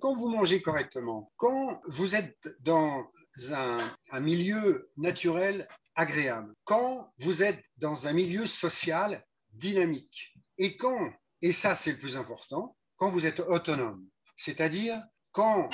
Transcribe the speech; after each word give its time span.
quand 0.00 0.14
vous 0.14 0.28
mangez 0.28 0.62
correctement, 0.62 1.32
quand 1.36 1.80
vous 1.86 2.14
êtes 2.14 2.48
dans 2.60 3.08
un, 3.52 3.96
un 4.10 4.20
milieu 4.20 4.90
naturel 4.96 5.66
agréable, 5.94 6.54
quand 6.64 7.12
vous 7.18 7.42
êtes 7.42 7.62
dans 7.76 8.06
un 8.06 8.12
milieu 8.12 8.46
social 8.46 9.24
dynamique, 9.50 10.34
et 10.58 10.76
quand, 10.76 11.12
et 11.42 11.52
ça 11.52 11.74
c'est 11.74 11.92
le 11.92 11.98
plus 11.98 12.16
important, 12.16 12.76
quand 12.96 13.10
vous 13.10 13.26
êtes 13.26 13.40
autonome, 13.40 14.06
c'est-à-dire 14.36 15.00
quand 15.32 15.70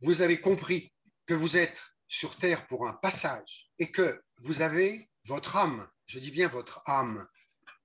vous 0.00 0.22
avez 0.22 0.40
compris 0.40 0.92
que 1.26 1.34
vous 1.34 1.56
êtes 1.56 1.82
sur 2.08 2.36
Terre 2.36 2.66
pour 2.66 2.86
un 2.86 2.94
passage 2.94 3.70
et 3.78 3.90
que 3.90 4.22
vous 4.40 4.62
avez 4.62 5.10
votre 5.24 5.56
âme, 5.56 5.88
je 6.06 6.18
dis 6.18 6.30
bien 6.30 6.48
votre 6.48 6.82
âme, 6.88 7.26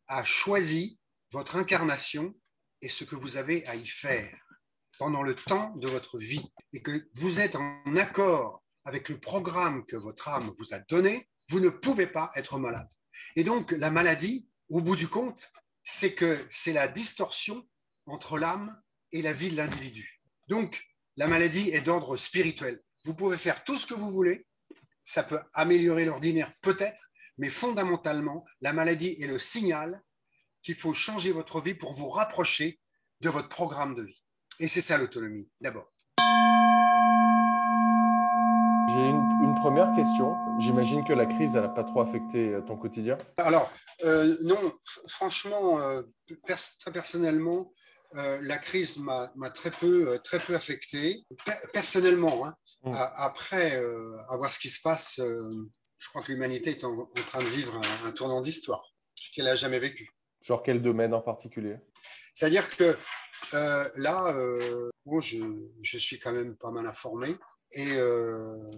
a 0.08 0.23
choisi 0.23 1.00
votre 1.32 1.55
incarnation 1.55 2.34
et 2.82 2.89
ce 2.89 3.04
que 3.04 3.16
vous 3.16 3.38
avez 3.38 3.66
à 3.68 3.76
y 3.76 3.88
faire 3.88 4.51
pendant 5.02 5.24
le 5.24 5.34
temps 5.34 5.74
de 5.78 5.88
votre 5.88 6.20
vie 6.20 6.48
et 6.74 6.84
que 6.84 7.10
vous 7.16 7.40
êtes 7.40 7.56
en 7.56 7.96
accord 7.96 8.62
avec 8.86 9.09
le 9.09 9.18
programme 9.18 9.84
que 9.84 9.96
votre 9.96 10.28
âme 10.28 10.48
vous 10.59 10.76
a 10.76 10.80
donné, 10.82 11.28
vous 11.50 11.59
ne 11.59 11.70
pouvez 11.70 12.05
pas 12.05 12.32
être 12.36 12.59
malade. 12.59 12.88
Et 13.36 13.44
donc 13.44 13.72
la 13.72 13.90
maladie, 13.90 14.48
au 14.70 14.80
bout 14.80 14.95
du 14.95 15.08
compte, 15.08 15.52
c'est 15.82 16.14
que 16.14 16.45
c'est 16.52 16.72
la 16.72 16.88
distorsion 16.88 17.68
entre 18.06 18.38
l'âme 18.38 18.80
et 19.12 19.23
la 19.23 19.34
vie 19.34 19.50
de 19.50 19.58
l'individu. 19.58 20.22
Donc 20.50 20.88
la 21.18 21.26
maladie 21.26 21.72
est 21.72 21.81
d'ordre 21.81 22.16
spirituel. 22.16 22.80
Vous 23.04 23.16
pouvez 23.16 23.40
faire 23.40 23.64
tout 23.64 23.78
ce 23.78 23.88
que 23.88 23.95
vous 23.95 24.12
voulez, 24.12 24.45
ça 25.04 25.23
peut 25.23 25.42
améliorer 25.56 26.06
l'ordinaire 26.06 26.54
peut-être, 26.62 27.09
mais 27.40 27.50
fondamentalement, 27.50 28.45
la 28.62 28.72
maladie 28.72 29.18
est 29.20 29.26
le 29.26 29.40
signal 29.40 30.04
qu'il 30.62 30.76
faut 30.76 30.94
changer 30.94 31.31
votre 31.31 31.59
vie 31.59 31.73
pour 31.73 31.92
vous 31.92 32.12
rapprocher 32.12 32.80
de 33.22 33.30
votre 33.30 33.50
programme 33.50 33.95
de 33.95 34.04
vie. 34.04 34.23
Et 34.62 34.68
c'est 34.68 34.82
ça 34.82 34.96
l'autonomie, 35.00 35.50
d'abord. 35.60 35.92
J'ai 38.90 39.10
une, 39.10 39.56
première 39.56 39.92
question. 39.95 40.36
J'imagine 40.59 41.03
que 41.03 41.14
la 41.14 41.26
crise 41.26 41.56
n'a 41.56 41.68
pas 41.68 41.84
trop 41.84 42.02
affecté 42.02 42.50
euh, 42.50 42.62
ton 42.62 42.78
quotidien. 42.78 43.18
Alors, 43.38 43.72
euh, 44.03 44.38
non, 44.44 44.72
franchement, 45.08 45.80
euh, 45.80 46.03
très 46.80 46.92
personnellement, 46.92 47.72
la 48.14 48.58
crise 48.58 48.98
m'a 49.00 49.31
très 49.52 49.72
peu, 49.72 50.20
très 50.23 50.40
peu 50.40 50.53
affecté. 50.53 51.18
personnellement, 51.73 52.46
hein, 52.46 52.56
mmh. 52.84 52.92
après 53.16 53.81
avoir 54.30 54.52
ce 54.52 54.59
qui 54.59 54.70
se 54.70 54.81
passe, 54.81 55.16
je 55.18 56.09
crois 56.09 56.22
que 56.22 56.31
l'humanité 56.31 56.72
est 56.72 56.84
en, 56.84 57.08
train 57.25 57.42
de 57.42 57.48
vivre 57.48 57.80
un, 58.06 58.12
tournant 58.12 58.42
d'histoire 58.42 58.84
qu'elle 59.34 59.46
n'a 59.46 59.56
jamais 59.56 59.80
vécu. 59.80 60.12
Sur 60.42 60.62
quel 60.62 60.81
domaine 60.81 61.14
en 61.14 61.22
particulier? 61.22 61.78
C'est-à-dire 62.34 62.70
que 62.75 62.98
là, 63.53 64.34
je, 65.20 65.38
je, 65.81 65.97
suis 65.97 66.20
quand 66.20 66.31
même 66.31 66.56
pas 66.56 66.72
mal 66.72 66.86
informé. 66.86 67.36
Euh, 67.78 68.72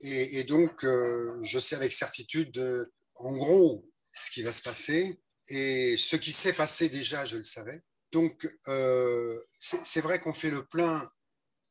et, 0.00 0.38
et, 0.38 0.44
donc, 0.44 0.84
euh, 0.84 1.40
je 1.42 1.58
sais 1.58 1.76
avec 1.76 1.92
certitude, 1.92 2.90
en 3.16 3.32
gros, 3.36 3.88
ce 4.12 4.30
qui 4.30 4.42
va 4.42 4.52
se 4.52 4.62
passer. 4.62 5.20
Et 5.50 5.96
ce 5.96 6.16
qui 6.16 6.32
s'est 6.32 6.52
passé 6.52 6.88
déjà, 6.88 7.24
je 7.24 7.36
le 7.36 7.42
savais. 7.42 7.82
Donc, 8.12 8.48
euh, 8.68 9.40
c'est 9.58 10.00
vrai 10.00 10.20
qu'on 10.20 10.32
fait 10.32 10.50
le 10.50 10.64
plein 10.64 11.08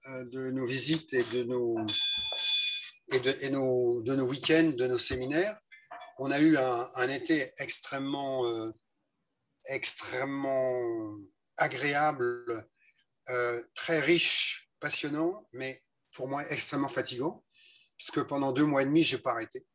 de 0.07 0.51
nos 0.51 0.65
visites 0.65 1.13
et 1.13 1.23
de 1.23 1.43
nos, 1.43 1.77
et 3.13 3.19
de, 3.19 3.37
et 3.41 3.49
nos, 3.49 4.01
de 4.01 4.15
nos 4.15 4.27
week-ends, 4.27 4.73
de 4.77 4.87
nos 4.87 4.97
séminaires. 4.97 5.57
On 6.19 6.29
a 6.29 6.39
eu 6.39 6.57
un, 6.57 6.87
un 6.95 7.09
été 7.09 7.51
extrêmement, 7.57 8.43
extrêmement 9.69 11.17
agréable, 11.57 12.67
très 13.73 13.99
riche, 13.99 14.69
passionnant, 14.79 15.47
mais 15.53 15.83
pour 16.13 16.27
moi 16.27 16.43
extrêmement 16.49 16.87
fatigant, 16.87 17.43
puisque 17.97 18.23
pendant 18.23 18.51
deux 18.51 18.65
mois 18.65 18.81
et 18.81 18.85
demi, 18.85 19.03
je 19.03 19.15
n'ai 19.15 19.21
pas 19.21 19.31
arrêté. 19.31 19.65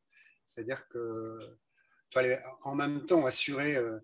C'est-à-dire 0.46 0.86
que 0.88 1.38
fallait 2.12 2.40
en 2.64 2.74
même 2.74 3.04
temps 3.06 3.24
assurer 3.26 3.76
euh, 3.76 3.98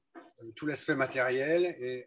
tout 0.56 0.66
l'aspect 0.66 0.94
matériel 0.94 1.64
et, 1.64 2.06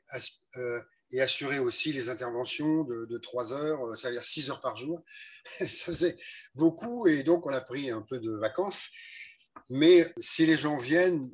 euh, 0.57 0.81
assurer 1.19 1.59
aussi 1.59 1.93
les 1.93 2.09
interventions 2.09 2.83
de, 2.83 3.17
trois 3.17 3.53
heures, 3.53 3.87
euh, 3.87 3.95
c'est-à-dire 3.95 4.23
six 4.23 4.49
heures 4.49 4.61
par 4.61 4.75
jour. 4.75 5.03
Ça 5.59 5.85
faisait 5.85 6.15
beaucoup 6.53 7.07
et 7.07 7.23
donc 7.23 7.45
on 7.45 7.53
a 7.53 7.61
pris 7.61 7.89
un 7.89 8.01
peu 8.01 8.19
de 8.19 8.31
vacances. 8.31 8.89
Mais 9.69 10.11
si 10.17 10.45
les 10.45 10.57
gens 10.57 10.77
viennent, 10.77 11.29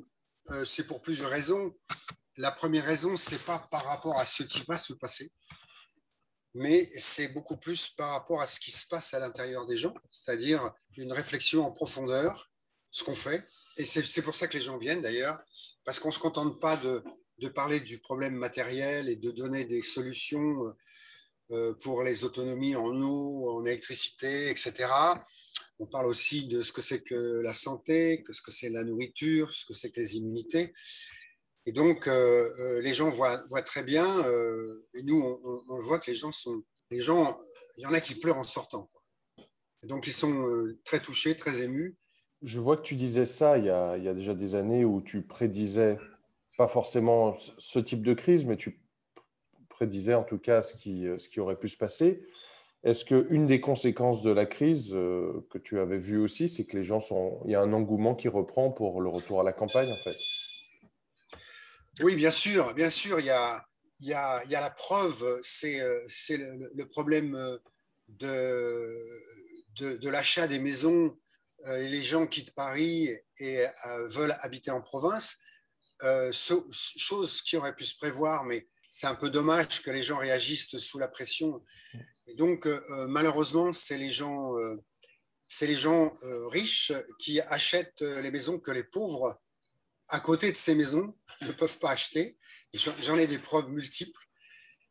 c'est 0.64 0.86
pour 0.86 1.00
plusieurs 1.00 1.30
raisons. 1.30 1.74
La 2.36 2.50
première 2.50 2.84
raison, 2.84 3.16
c'est 3.16 3.42
pas 3.44 3.58
par 3.70 3.84
rapport 3.84 4.18
à 4.18 4.24
ce 4.24 4.42
qui 4.42 4.62
va 4.66 4.76
se 4.76 4.92
passer, 4.92 5.30
mais 6.54 6.88
c'est 6.96 7.28
beaucoup 7.28 7.56
plus 7.56 7.90
par 7.90 8.10
rapport 8.10 8.40
à 8.40 8.46
ce 8.46 8.58
qui 8.58 8.72
se 8.72 8.86
passe 8.86 9.14
à 9.14 9.20
l'intérieur 9.20 9.66
des 9.66 9.76
gens, 9.76 9.94
c'est-à-dire 10.10 10.72
une 10.96 11.12
réflexion 11.12 11.64
en 11.64 11.70
profondeur, 11.70 12.50
ce 12.90 13.04
qu'on 13.04 13.14
fait. 13.14 13.44
Et 13.76 13.84
c'est 13.84 14.22
pour 14.22 14.34
ça 14.34 14.46
que 14.48 14.56
les 14.56 14.64
gens 14.64 14.78
viennent 14.78 15.00
d'ailleurs, 15.00 15.38
parce 15.84 15.98
qu'on 15.98 16.08
ne 16.08 16.14
se 16.14 16.18
contente 16.18 16.60
pas 16.60 16.76
de, 16.76 17.02
de, 17.38 17.48
parler 17.48 17.80
du 17.80 17.98
problème 17.98 18.34
matériel 18.34 19.08
et 19.08 19.16
de 19.16 19.30
donner 19.30 19.64
des 19.64 19.82
solutions 19.82 20.74
euh, 21.50 21.74
pour 21.74 22.02
les 22.02 22.24
autonomies 22.24 22.74
en 22.74 22.94
eau, 23.02 23.50
en 23.50 23.66
électricité, 23.66 24.48
etc. 24.48 24.88
On 25.78 25.86
parle 25.86 26.06
aussi 26.06 26.46
de 26.46 26.62
ce 26.62 26.72
que 26.72 26.80
c'est 26.80 27.02
que 27.02 27.40
la 27.42 27.52
santé, 27.52 28.22
que 28.22 28.32
ce 28.32 28.40
que 28.40 28.50
c'est 28.50 28.70
la 28.70 28.82
nourriture, 28.82 29.52
ce 29.52 29.66
que 29.66 29.74
c'est 29.74 29.90
que 29.90 30.00
les 30.00 30.16
immunités. 30.16 30.72
Et 31.66 31.72
donc, 31.72 32.06
euh, 32.06 32.50
euh, 32.58 32.80
les 32.80 32.92
gens 32.92 33.08
voient, 33.08 33.42
voient, 33.48 33.62
très 33.62 33.82
bien, 33.82 34.06
euh, 34.26 34.82
et 34.94 35.02
nous, 35.02 35.20
on, 35.22 35.62
on, 35.68 35.80
voit 35.80 35.98
que 35.98 36.10
les 36.10 36.16
gens 36.16 36.30
sont. 36.30 36.62
Les 36.90 37.00
gens, 37.00 37.36
il 37.78 37.82
y 37.82 37.86
en 37.86 37.94
a 37.94 38.00
qui 38.00 38.14
pleurent 38.14 38.38
en 38.38 38.42
sortant. 38.42 38.90
Et 39.82 39.86
donc, 39.86 40.06
ils 40.06 40.12
sont 40.12 40.44
très 40.84 41.00
touchés, 41.00 41.36
très 41.36 41.62
émus. 41.62 41.96
Je 42.42 42.60
vois 42.60 42.76
que 42.76 42.82
tu 42.82 42.94
disais 42.94 43.26
ça 43.26 43.56
il 43.56 43.64
y, 43.64 43.70
a, 43.70 43.96
il 43.96 44.04
y 44.04 44.08
a 44.08 44.14
déjà 44.14 44.34
des 44.34 44.54
années 44.54 44.84
où 44.84 45.00
tu 45.00 45.22
prédisais, 45.22 45.96
pas 46.58 46.68
forcément 46.68 47.34
ce 47.36 47.78
type 47.78 48.02
de 48.02 48.12
crise, 48.12 48.44
mais 48.44 48.56
tu 48.56 48.82
prédisais 49.68 50.14
en 50.14 50.24
tout 50.24 50.38
cas 50.38 50.62
ce 50.62 50.74
qui, 50.76 51.06
ce 51.18 51.28
qui 51.28 51.40
aurait 51.40 51.58
pu 51.58 51.68
se 51.68 51.76
passer. 51.76 52.22
Est-ce 52.82 53.04
qu'une 53.06 53.46
des 53.46 53.60
conséquences 53.60 54.22
de 54.22 54.30
la 54.30 54.44
crise 54.44 54.90
que 54.92 55.58
tu 55.58 55.78
avais 55.78 55.98
vu 55.98 56.18
aussi, 56.18 56.50
c'est 56.50 56.66
que 56.66 56.76
les 56.76 56.84
gens 56.84 57.00
sont. 57.00 57.40
Il 57.46 57.52
y 57.52 57.54
a 57.54 57.62
un 57.62 57.72
engouement 57.72 58.14
qui 58.14 58.28
reprend 58.28 58.70
pour 58.70 59.00
le 59.00 59.08
retour 59.08 59.40
à 59.40 59.42
la 59.42 59.54
campagne, 59.54 59.88
en 59.90 60.04
fait? 60.04 60.16
Oui, 62.00 62.16
bien 62.16 62.30
sûr, 62.30 62.74
bien 62.74 62.90
sûr, 62.90 63.20
il 63.20 63.26
y 63.26 63.30
a, 63.30 63.66
la 64.48 64.70
preuve, 64.70 65.40
c'est 65.42 65.78
le, 65.78 66.70
le, 66.74 66.88
problème 66.88 67.58
de, 68.08 68.98
de, 69.76 70.08
l'achat 70.08 70.46
des 70.46 70.58
maisons. 70.58 71.16
Euh, 71.66 71.78
les 71.78 72.02
gens 72.02 72.26
quittent 72.26 72.54
Paris 72.54 73.08
et 73.38 73.64
euh, 73.86 74.08
veulent 74.08 74.36
habiter 74.40 74.70
en 74.70 74.82
province, 74.82 75.38
euh, 76.02 76.30
chose 76.32 77.42
qui 77.42 77.56
aurait 77.56 77.74
pu 77.74 77.84
se 77.84 77.96
prévoir, 77.96 78.44
mais 78.44 78.68
c'est 78.90 79.06
un 79.06 79.14
peu 79.14 79.30
dommage 79.30 79.82
que 79.82 79.90
les 79.90 80.02
gens 80.02 80.18
réagissent 80.18 80.76
sous 80.78 80.98
la 80.98 81.08
pression. 81.08 81.64
Et 82.26 82.34
donc, 82.34 82.68
malheureusement, 83.08 83.72
c'est 83.72 83.98
les 83.98 84.10
gens, 84.10 84.52
les 85.60 85.74
gens 85.74 86.14
riches 86.48 86.92
qui 87.18 87.40
achètent 87.40 88.02
les 88.02 88.30
maisons 88.30 88.60
que 88.60 88.70
les 88.70 88.84
pauvres 88.84 89.36
à 90.08 90.20
côté 90.20 90.50
de 90.50 90.56
ces 90.56 90.74
maisons 90.74 91.14
ne 91.42 91.52
peuvent 91.52 91.78
pas 91.78 91.90
acheter. 91.90 92.38
J'en 92.72 93.16
ai 93.16 93.26
des 93.26 93.38
preuves 93.38 93.70
multiples. 93.70 94.20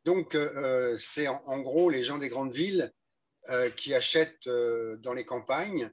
Donc, 0.05 0.35
euh, 0.35 0.49
euh, 0.57 0.97
c'est 0.97 1.27
en, 1.27 1.59
gros 1.59 1.89
les 1.89 2.03
gens 2.03 2.17
des 2.17 2.29
grandes 2.29 2.53
villes 2.53 2.91
euh, 3.49 3.69
qui 3.71 3.93
achètent 3.93 4.47
dans 4.47 5.13
les 5.13 5.25
campagnes. 5.25 5.91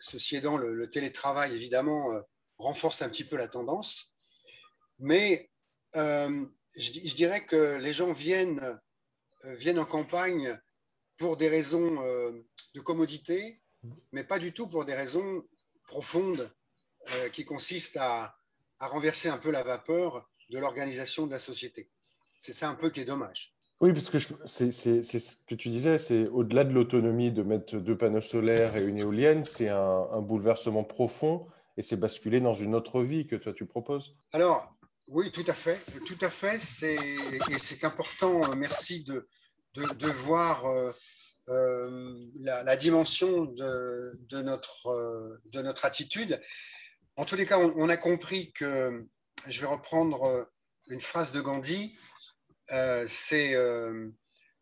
ceci 0.00 0.36
étant, 0.36 0.56
le, 0.56 0.90
télétravail, 0.90 1.54
évidemment, 1.54 2.10
renforce 2.58 3.02
un 3.02 3.08
petit 3.08 3.24
peu 3.24 3.36
la 3.36 3.48
tendance. 3.48 4.14
Mais 4.98 5.50
je, 5.94 6.48
je, 6.76 7.14
dirais 7.14 7.44
que 7.44 7.76
les 7.76 7.92
gens 7.92 8.12
viennent, 8.12 8.78
viennent 9.44 9.78
en 9.78 9.86
campagne 9.86 10.58
pour 11.16 11.36
des 11.36 11.48
raisons 11.48 11.96
de 12.74 12.80
commodité, 12.80 13.56
mais 14.12 14.24
pas 14.24 14.38
du 14.38 14.52
tout 14.52 14.68
pour 14.68 14.84
des 14.84 14.94
raisons 14.94 15.46
profondes 15.84 16.50
euh, 17.14 17.28
qui 17.28 17.44
consiste 17.44 17.96
à, 17.98 18.36
renverser 18.78 19.28
un 19.28 19.38
peu 19.38 19.50
la 19.50 19.62
vapeur 19.62 20.28
de 20.50 20.58
l'organisation 20.58 21.26
de 21.26 21.32
la 21.32 21.38
société. 21.38 21.88
C'est 22.38 22.52
ça 22.52 22.68
un 22.68 22.74
peu 22.74 22.90
qui 22.90 23.00
est 23.00 23.06
dommage. 23.06 23.54
Oui, 23.80 23.92
parce 23.92 24.10
que 24.10 24.18
c'est 24.44 24.70
ce 24.70 25.44
que 25.46 25.54
tu 25.54 25.70
disais, 25.70 25.96
c'est 25.96 26.26
au-delà 26.28 26.64
de 26.64 26.72
l'autonomie 26.72 27.32
de 27.32 27.42
mettre 27.42 27.76
deux 27.76 27.96
panneaux 27.96 28.20
solaires 28.20 28.76
et 28.76 28.86
une 28.86 28.98
éolienne, 28.98 29.44
c'est 29.44 29.68
un, 29.68 30.20
bouleversement 30.20 30.84
profond 30.84 31.46
et 31.78 31.82
c'est 31.82 31.96
basculer 31.96 32.40
dans 32.40 32.54
une 32.54 32.74
autre 32.74 33.02
vie 33.02 33.26
que 33.26 33.36
toi 33.36 33.52
tu 33.54 33.66
proposes. 33.66 34.16
Alors, 34.32 34.76
oui, 35.08 35.30
tout 35.30 35.44
à 35.46 35.54
fait, 35.54 35.78
tout 36.06 36.18
à 36.20 36.30
fait. 36.30 36.56
Et 36.84 37.58
c'est 37.58 37.84
important, 37.84 38.54
merci 38.56 39.04
de, 39.04 39.26
de, 39.74 40.06
voir 40.06 40.66
euh, 40.66 40.90
euh, 41.48 42.26
la, 42.40 42.76
dimension 42.76 43.44
de, 43.44 44.12
de, 44.28 44.42
notre, 44.42 45.38
de 45.46 45.62
notre 45.62 45.84
attitude. 45.84 46.40
En 47.16 47.24
tous 47.24 47.36
les 47.36 47.46
cas, 47.46 47.58
on, 47.58 47.88
a 47.88 47.96
compris 47.96 48.52
que, 48.52 49.06
je 49.48 49.60
vais 49.60 49.66
reprendre 49.66 50.24
euh, 50.24 50.44
une 50.88 51.00
phrase 51.00 51.32
de 51.32 51.40
Gandhi, 51.40 51.96
euh, 52.72 53.06
c'est 53.08 53.54
euh, 53.54 54.10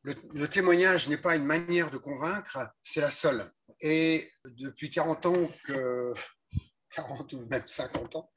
le, 0.02 0.46
témoignage 0.46 1.08
n'est 1.08 1.18
pas 1.18 1.36
une 1.36 1.44
manière 1.44 1.90
de 1.90 1.98
convaincre, 1.98 2.58
c'est 2.82 3.00
la 3.00 3.10
seule. 3.10 3.50
Et 3.80 4.30
depuis 4.44 4.90
40 4.90 5.26
ans, 5.26 5.50
que, 5.64 6.14
40 6.90 7.32
ou 7.32 7.46
même 7.46 7.66
50 7.66 8.16
ans, 8.16 8.32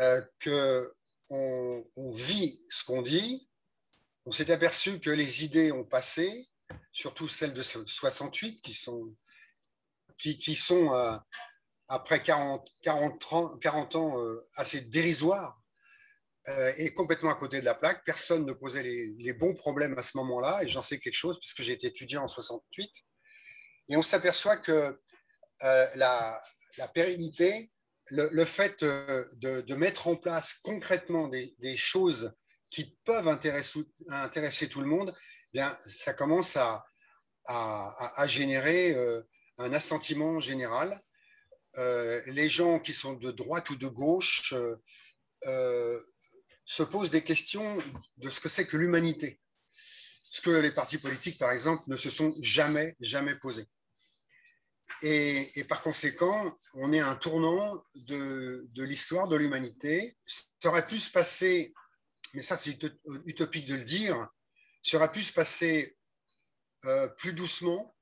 euh, 0.00 0.22
qu'on 0.42 1.84
on 1.96 2.12
vit 2.12 2.58
ce 2.70 2.84
qu'on 2.84 3.02
dit, 3.02 3.50
on 4.24 4.30
s'est 4.30 4.50
aperçu 4.50 5.00
que 5.00 5.10
les 5.10 5.44
idées 5.44 5.72
ont 5.72 5.84
passé, 5.84 6.46
surtout 6.92 7.28
celles 7.28 7.52
de 7.52 7.62
68 7.62 8.62
qui 8.62 8.72
sont, 8.72 9.14
qui, 10.16 10.38
qui 10.38 10.54
sont 10.54 10.90
après 11.88 12.22
40, 12.22 12.68
40, 12.82 13.60
40 13.60 13.96
ans 13.96 14.22
euh, 14.22 14.40
assez 14.56 14.82
dérisoires 14.82 15.58
euh, 16.48 16.72
et 16.78 16.94
complètement 16.94 17.30
à 17.30 17.34
côté 17.34 17.60
de 17.60 17.64
la 17.64 17.74
plaque. 17.74 18.04
Personne 18.04 18.46
ne 18.46 18.52
posait 18.52 18.82
les, 18.82 19.32
bons 19.34 19.54
problèmes 19.54 19.98
à 19.98 20.02
ce 20.02 20.16
moment-là, 20.18 20.62
et 20.62 20.68
j'en 20.68 20.82
sais 20.82 20.98
quelque 20.98 21.14
chose 21.14 21.38
puisque 21.38 21.62
j'ai 21.62 21.72
été 21.72 21.88
étudiant 21.88 22.24
en 22.24 22.28
68. 22.28 22.90
Et 23.88 23.96
on 23.96 24.02
s'aperçoit 24.02 24.56
que 24.56 24.98
euh, 25.64 25.86
la, 25.96 26.42
pérennité, 26.94 27.70
le, 28.10 28.44
fait 28.44 28.82
euh, 28.82 29.24
de, 29.36 29.74
mettre 29.74 30.08
en 30.08 30.16
place 30.16 30.54
concrètement 30.62 31.28
des, 31.28 31.76
choses 31.76 32.32
qui 32.70 32.96
peuvent 33.04 33.28
intéresser, 33.28 34.68
tout 34.68 34.80
le 34.80 34.86
monde, 34.86 35.14
eh 35.52 35.58
bien, 35.58 35.76
ça 35.84 36.14
commence 36.14 36.56
à, 36.56 36.84
générer 38.26 38.94
un 39.58 39.72
assentiment 39.72 40.38
général. 40.38 40.98
Les 42.26 42.48
gens 42.48 42.80
qui 42.80 42.92
sont 42.92 43.14
de 43.14 43.30
droite 43.30 43.70
ou 43.70 43.76
de 43.76 43.86
gauche 43.86 44.54
se 46.68 46.82
posent 46.82 47.10
des 47.10 47.22
questions 47.22 47.82
de 48.18 48.28
ce 48.30 48.40
que 48.40 48.48
c'est 48.48 48.66
que 48.66 48.76
l'humanité, 48.76 49.40
ce 50.38 50.42
que 50.42 50.50
les 50.50 50.70
partis 50.70 50.98
politiques, 50.98 51.38
par 51.38 51.50
exemple, 51.50 51.82
ne 51.86 51.96
se 51.96 52.10
sont 52.10 52.34
jamais, 52.40 52.96
jamais 53.00 53.34
posés. 53.36 53.66
Et, 55.02 55.64
par 55.68 55.82
conséquent, 55.82 56.56
on 56.74 56.92
est 56.92 57.00
à 57.00 57.08
un 57.08 57.14
tournant 57.14 57.84
de, 57.94 58.68
l'histoire 58.76 59.28
de 59.28 59.36
l'humanité. 59.36 60.16
Ça 60.26 60.68
aurait 60.68 60.86
pu 60.86 60.98
se 60.98 61.10
passer, 61.10 61.72
mais 62.34 62.42
ça 62.42 62.56
c'est 62.56 62.76
utopique 63.24 63.66
de 63.66 63.76
le 63.76 63.84
dire, 63.84 64.28
ça 64.82 64.96
aurait 64.96 65.12
pu 65.12 65.22
se 65.22 65.32
passer 65.32 65.96
euh, 66.84 67.08
plus 67.08 67.32
doucement 67.32 67.94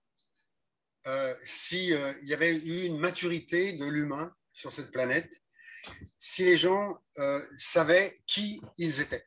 euh, 1.06 1.34
s'il 1.42 1.92
euh, 1.92 2.12
y 2.22 2.34
avait 2.34 2.54
eu 2.54 2.84
une 2.84 2.98
maturité 2.98 3.74
de 3.74 3.86
l'humain 3.86 4.34
sur 4.52 4.72
cette 4.72 4.90
planète 4.90 5.32
si 6.18 6.44
les 6.44 6.56
gens 6.56 6.98
euh, 7.18 7.40
savaient 7.56 8.12
qui 8.26 8.60
ils 8.76 9.00
étaient. 9.00 9.24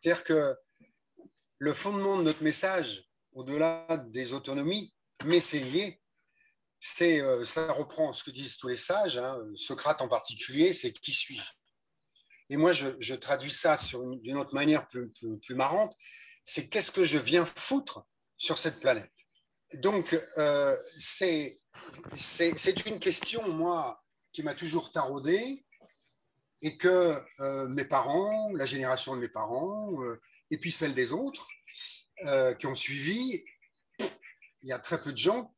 C'est-à-dire 0.00 0.24
que 0.24 0.56
le 1.58 1.72
fondement 1.72 2.18
de 2.18 2.24
notre 2.24 2.42
message, 2.42 3.08
au-delà 3.32 3.86
des 4.08 4.32
autonomies, 4.32 4.92
mais 5.24 5.38
c'est 5.38 5.60
lié, 5.60 6.00
ça 6.80 7.72
reprend 7.72 8.12
ce 8.12 8.24
que 8.24 8.30
disent 8.30 8.56
tous 8.56 8.68
les 8.68 8.76
sages, 8.76 9.18
hein, 9.18 9.40
Socrate 9.54 10.02
en 10.02 10.08
particulier, 10.08 10.72
c'est 10.72 10.92
qui 10.92 11.12
suis-je? 11.12 11.52
Et 12.48 12.56
moi, 12.56 12.72
je, 12.72 13.14
traduis 13.14 13.52
ça 13.52 13.76
d'une 14.22 14.36
autre 14.36 14.54
manière 14.54 14.86
plus, 14.88 15.10
marrante, 15.50 15.94
c'est 16.44 16.68
qu'est-ce 16.68 16.92
que 16.92 17.04
je 17.04 17.18
viens 17.18 17.46
foutre 17.46 18.04
sur 18.36 18.58
cette 18.58 18.80
planète? 18.80 19.25
Donc, 19.74 20.16
euh, 20.38 20.76
c'est 20.92 21.58
une 22.86 23.00
question, 23.00 23.48
moi, 23.48 24.02
qui 24.32 24.42
m'a 24.42 24.54
toujours 24.54 24.92
taraudé 24.92 25.64
et 26.62 26.76
que 26.76 27.20
euh, 27.40 27.68
mes 27.68 27.84
parents, 27.84 28.50
la 28.54 28.64
génération 28.64 29.14
de 29.14 29.20
mes 29.20 29.28
parents, 29.28 30.02
euh, 30.02 30.20
et 30.50 30.58
puis 30.58 30.70
celle 30.70 30.94
des 30.94 31.12
autres 31.12 31.46
qui 32.58 32.66
ont 32.66 32.74
suivi, 32.74 33.44
il 33.98 34.68
y 34.70 34.72
a 34.72 34.78
très 34.78 34.98
peu 34.98 35.12
de 35.12 35.18
gens 35.18 35.54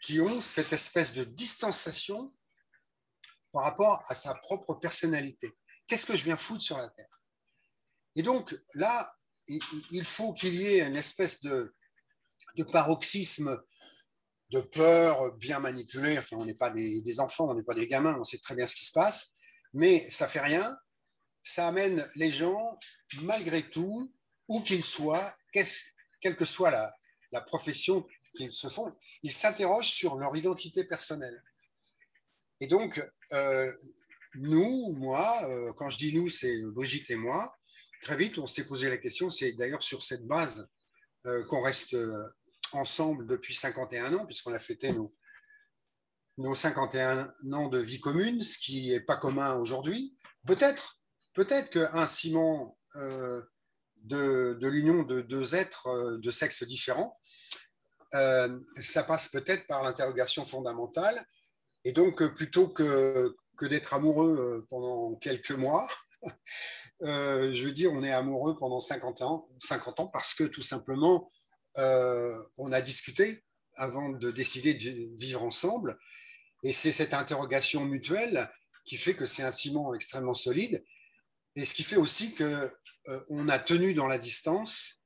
qui 0.00 0.22
ont 0.22 0.40
cette 0.40 0.72
espèce 0.72 1.12
de 1.12 1.22
distanciation 1.22 2.34
par 3.52 3.64
rapport 3.64 4.02
à 4.08 4.14
sa 4.14 4.34
propre 4.34 4.72
personnalité. 4.72 5.52
Qu'est-ce 5.86 6.06
que 6.06 6.16
je 6.16 6.24
viens 6.24 6.38
foutre 6.38 6.62
sur 6.62 6.78
la 6.78 6.88
Terre? 6.88 7.20
Et 8.16 8.22
donc 8.22 8.58
là, 8.72 9.14
il 9.48 10.04
faut 10.04 10.32
qu'il 10.32 10.54
y 10.54 10.64
ait 10.64 10.86
une 10.86 10.96
espèce 10.96 11.42
de, 11.42 11.74
de 12.56 12.64
paroxysme 12.64 13.60
de 14.50 14.60
peur 14.60 15.34
bien 15.36 15.58
manipulée. 15.58 16.18
Enfin, 16.18 16.36
on 16.38 16.46
n'est 16.46 16.54
pas 16.54 16.70
des, 16.70 17.20
enfants, 17.20 17.48
on 17.50 17.54
n'est 17.54 17.62
pas 17.62 17.74
des 17.74 17.86
gamins, 17.86 18.16
on 18.18 18.24
sait 18.24 18.38
très 18.38 18.54
bien 18.54 18.66
ce 18.66 18.74
qui 18.74 18.84
se 18.84 18.92
passe, 18.92 19.34
mais 19.72 20.08
ça 20.10 20.28
fait 20.28 20.40
rien. 20.40 20.76
Ça 21.42 21.68
amène 21.68 22.08
les 22.16 22.30
gens, 22.30 22.78
malgré 23.22 23.62
tout, 23.62 24.12
où 24.48 24.62
qu'ils 24.62 24.82
soient, 24.82 25.32
quelle 25.52 26.36
que 26.36 26.44
soit 26.44 26.70
la, 26.70 27.40
profession 27.42 28.06
qu'ils 28.36 28.52
se 28.52 28.68
font, 28.68 28.90
ils 29.22 29.32
s'interrogent 29.32 29.90
sur 29.90 30.16
leur 30.16 30.36
identité 30.36 30.84
personnelle. 30.84 31.42
Et 32.60 32.66
donc, 32.66 33.00
euh, 33.32 33.72
nous, 34.34 34.92
moi, 34.94 35.38
euh, 35.44 35.72
quand 35.74 35.90
je 35.90 35.98
dis 35.98 36.12
nous, 36.14 36.28
c'est 36.28 36.62
Brigitte 36.66 37.10
et 37.10 37.16
moi, 37.16 37.56
très 38.02 38.16
vite, 38.16 38.38
on 38.38 38.46
s'est 38.46 38.66
posé 38.66 38.88
la 38.88 38.98
question, 38.98 39.30
c'est 39.30 39.52
d'ailleurs 39.52 39.82
sur 39.82 40.02
cette 40.02 40.26
base 40.26 40.68
qu'on 41.48 41.62
reste 41.62 41.96
ensemble 42.72 43.26
depuis 43.26 43.54
51 43.54 44.14
ans, 44.14 44.26
puisqu'on 44.26 44.54
a 44.54 44.58
fêté 44.58 44.92
nos, 44.92 45.12
nos 46.38 46.54
51 46.54 47.32
ans 47.52 47.68
de 47.68 47.78
vie 47.78 48.00
commune, 48.00 48.40
ce 48.40 48.58
qui 48.58 48.90
n'est 48.90 49.00
pas 49.00 49.16
commun 49.16 49.56
aujourd'hui. 49.56 50.16
Peut-être, 50.46 51.00
peut-être 51.34 51.70
qu'un 51.70 52.06
ciment 52.06 52.78
euh, 52.96 53.42
de, 53.96 54.56
l'union 54.62 55.02
de 55.02 55.20
deux 55.20 55.56
êtres 55.56 55.88
euh, 55.88 56.18
de 56.18 56.30
sexe 56.30 56.62
différents, 56.62 57.18
euh, 58.14 58.58
ça 58.76 59.02
passe 59.02 59.28
peut-être 59.28 59.66
par 59.66 59.82
l'interrogation 59.82 60.44
fondamentale. 60.44 61.22
Et 61.84 61.92
donc, 61.92 62.24
plutôt 62.34 62.68
que 62.68 63.34
d'être 63.62 63.94
amoureux 63.94 64.66
pendant 64.70 65.16
quelques 65.16 65.50
mois, 65.50 65.88
je 67.00 67.64
veux 67.64 67.72
dire, 67.72 67.92
on 67.92 68.02
est 68.02 68.12
amoureux 68.12 68.56
pendant 68.56 68.80
50 68.80 69.22
ans, 69.22 69.46
50 69.58 70.00
ans 70.00 70.06
parce 70.06 70.34
que 70.34 70.44
tout 70.44 70.62
simplement, 70.62 71.30
euh, 71.78 72.42
on 72.56 72.72
a 72.72 72.80
discuté 72.80 73.44
avant 73.76 74.08
de 74.08 74.30
décider 74.30 74.74
de 74.74 75.16
vivre 75.16 75.42
ensemble. 75.42 75.98
Et 76.64 76.72
c'est 76.72 76.90
cette 76.90 77.14
interrogation 77.14 77.84
mutuelle 77.84 78.50
qui 78.84 78.96
fait 78.96 79.14
que 79.14 79.26
c'est 79.26 79.42
un 79.42 79.52
ciment 79.52 79.94
extrêmement 79.94 80.34
solide. 80.34 80.84
Et 81.54 81.64
ce 81.64 81.74
qui 81.74 81.82
fait 81.82 81.96
aussi 81.96 82.34
qu'on 82.34 82.70
euh, 83.08 83.48
a 83.48 83.58
tenu 83.58 83.94
dans 83.94 84.06
la 84.06 84.18
distance 84.18 85.00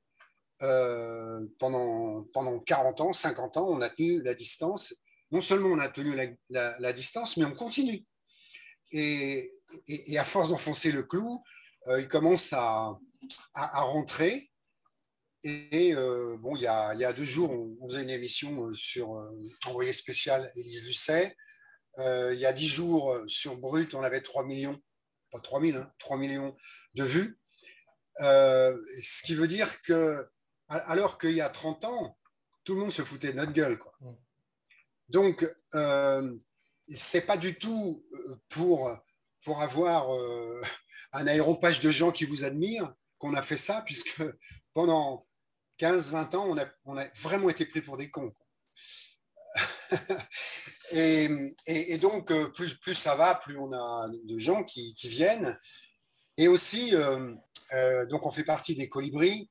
euh, 0.61 1.45
pendant, 1.59 2.23
pendant 2.33 2.59
40 2.59 3.01
ans, 3.01 3.13
50 3.13 3.57
ans, 3.57 3.69
on 3.69 3.81
a 3.81 3.89
tenu 3.89 4.21
la 4.23 4.33
distance. 4.33 4.95
Non 5.31 5.41
seulement 5.41 5.69
on 5.69 5.79
a 5.79 5.89
tenu 5.89 6.15
la, 6.49 6.93
distance, 6.93 7.37
mais 7.37 7.45
on 7.45 7.55
continue. 7.55 8.05
Et, 8.91 9.51
à 10.17 10.25
force 10.25 10.49
d'enfoncer 10.49 10.91
le 10.91 11.03
clou, 11.03 11.43
il 11.87 12.07
commence 12.07 12.53
à, 12.53 12.97
à 13.55 13.81
rentrer. 13.81 14.49
Et 15.43 15.93
euh, 15.93 16.37
bon, 16.37 16.55
il 16.55 16.61
y, 16.61 16.67
a, 16.67 16.93
il 16.93 17.01
y, 17.01 17.05
a, 17.05 17.11
deux 17.11 17.25
jours, 17.25 17.51
on, 17.51 17.89
faisait 17.89 18.03
une 18.03 18.09
émission 18.09 18.67
euh, 18.67 18.73
sur 18.73 19.17
euh, 19.17 19.29
Envoyé 19.65 19.91
spécial 19.91 20.49
Élise 20.55 20.85
Lucet. 20.85 21.35
il 21.97 22.39
y 22.39 22.45
a 22.45 22.53
dix 22.53 22.69
jours, 22.69 23.17
sur 23.27 23.57
Brut, 23.57 23.93
on 23.93 24.03
avait 24.03 24.21
3 24.21 24.45
millions, 24.45 24.81
pas 25.31 25.39
3 25.39 25.61
000, 25.61 25.77
hein, 25.77 25.91
3 25.99 26.17
millions 26.17 26.55
de 26.93 27.03
vues. 27.03 27.37
ce 28.19 29.23
qui 29.23 29.35
veut 29.35 29.47
dire 29.47 29.81
que, 29.81 30.25
alors 30.69 31.17
qu'il 31.17 31.33
y 31.33 31.41
a 31.41 31.49
30 31.49 31.85
ans, 31.85 32.17
tout 32.63 32.75
le 32.75 32.79
monde 32.79 32.91
se 32.91 33.01
foutait 33.01 33.33
de 33.33 33.37
notre 33.37 33.51
gueule. 33.51 33.77
Quoi. 33.77 33.93
Mm. 33.99 34.15
Donc, 35.09 35.45
euh, 35.75 36.37
c'est 36.87 37.25
pas 37.25 37.37
du 37.37 37.59
tout 37.59 38.05
pour, 38.47 38.97
pour 39.43 39.61
avoir 39.61 40.07
un 41.13 41.27
aéropage 41.27 41.79
de 41.79 41.89
gens 41.89 42.11
qui 42.11 42.25
vous 42.25 42.43
admirent 42.43 42.93
qu'on 43.23 43.33
a 43.35 43.41
fait 43.41 43.57
ça, 43.57 43.81
puisque 43.85 44.21
pendant 44.73 45.25
15-20 45.79 46.35
ans, 46.35 46.55
on 46.85 46.97
a, 46.97 47.05
vraiment 47.15 47.49
été 47.49 47.65
pris 47.65 47.81
pour 47.81 47.97
des 47.97 48.09
cons. 48.11 48.33
et, 50.91 51.97
donc, 51.99 52.31
euh, 52.31 52.49
plus, 52.49 52.93
ça 52.93 53.15
va, 53.15 53.35
plus 53.35 53.57
on 53.57 53.71
a 53.73 54.09
de 54.09 54.37
gens 54.37 54.63
qui, 54.63 54.93
viennent. 55.03 55.57
Et 56.37 56.47
aussi, 56.47 56.95
euh, 56.95 57.33
euh, 57.73 58.05
donc 58.07 58.25
on 58.25 58.31
fait 58.31 58.43
partie 58.43 58.75
des 58.75 58.89
colibris. 58.89 59.49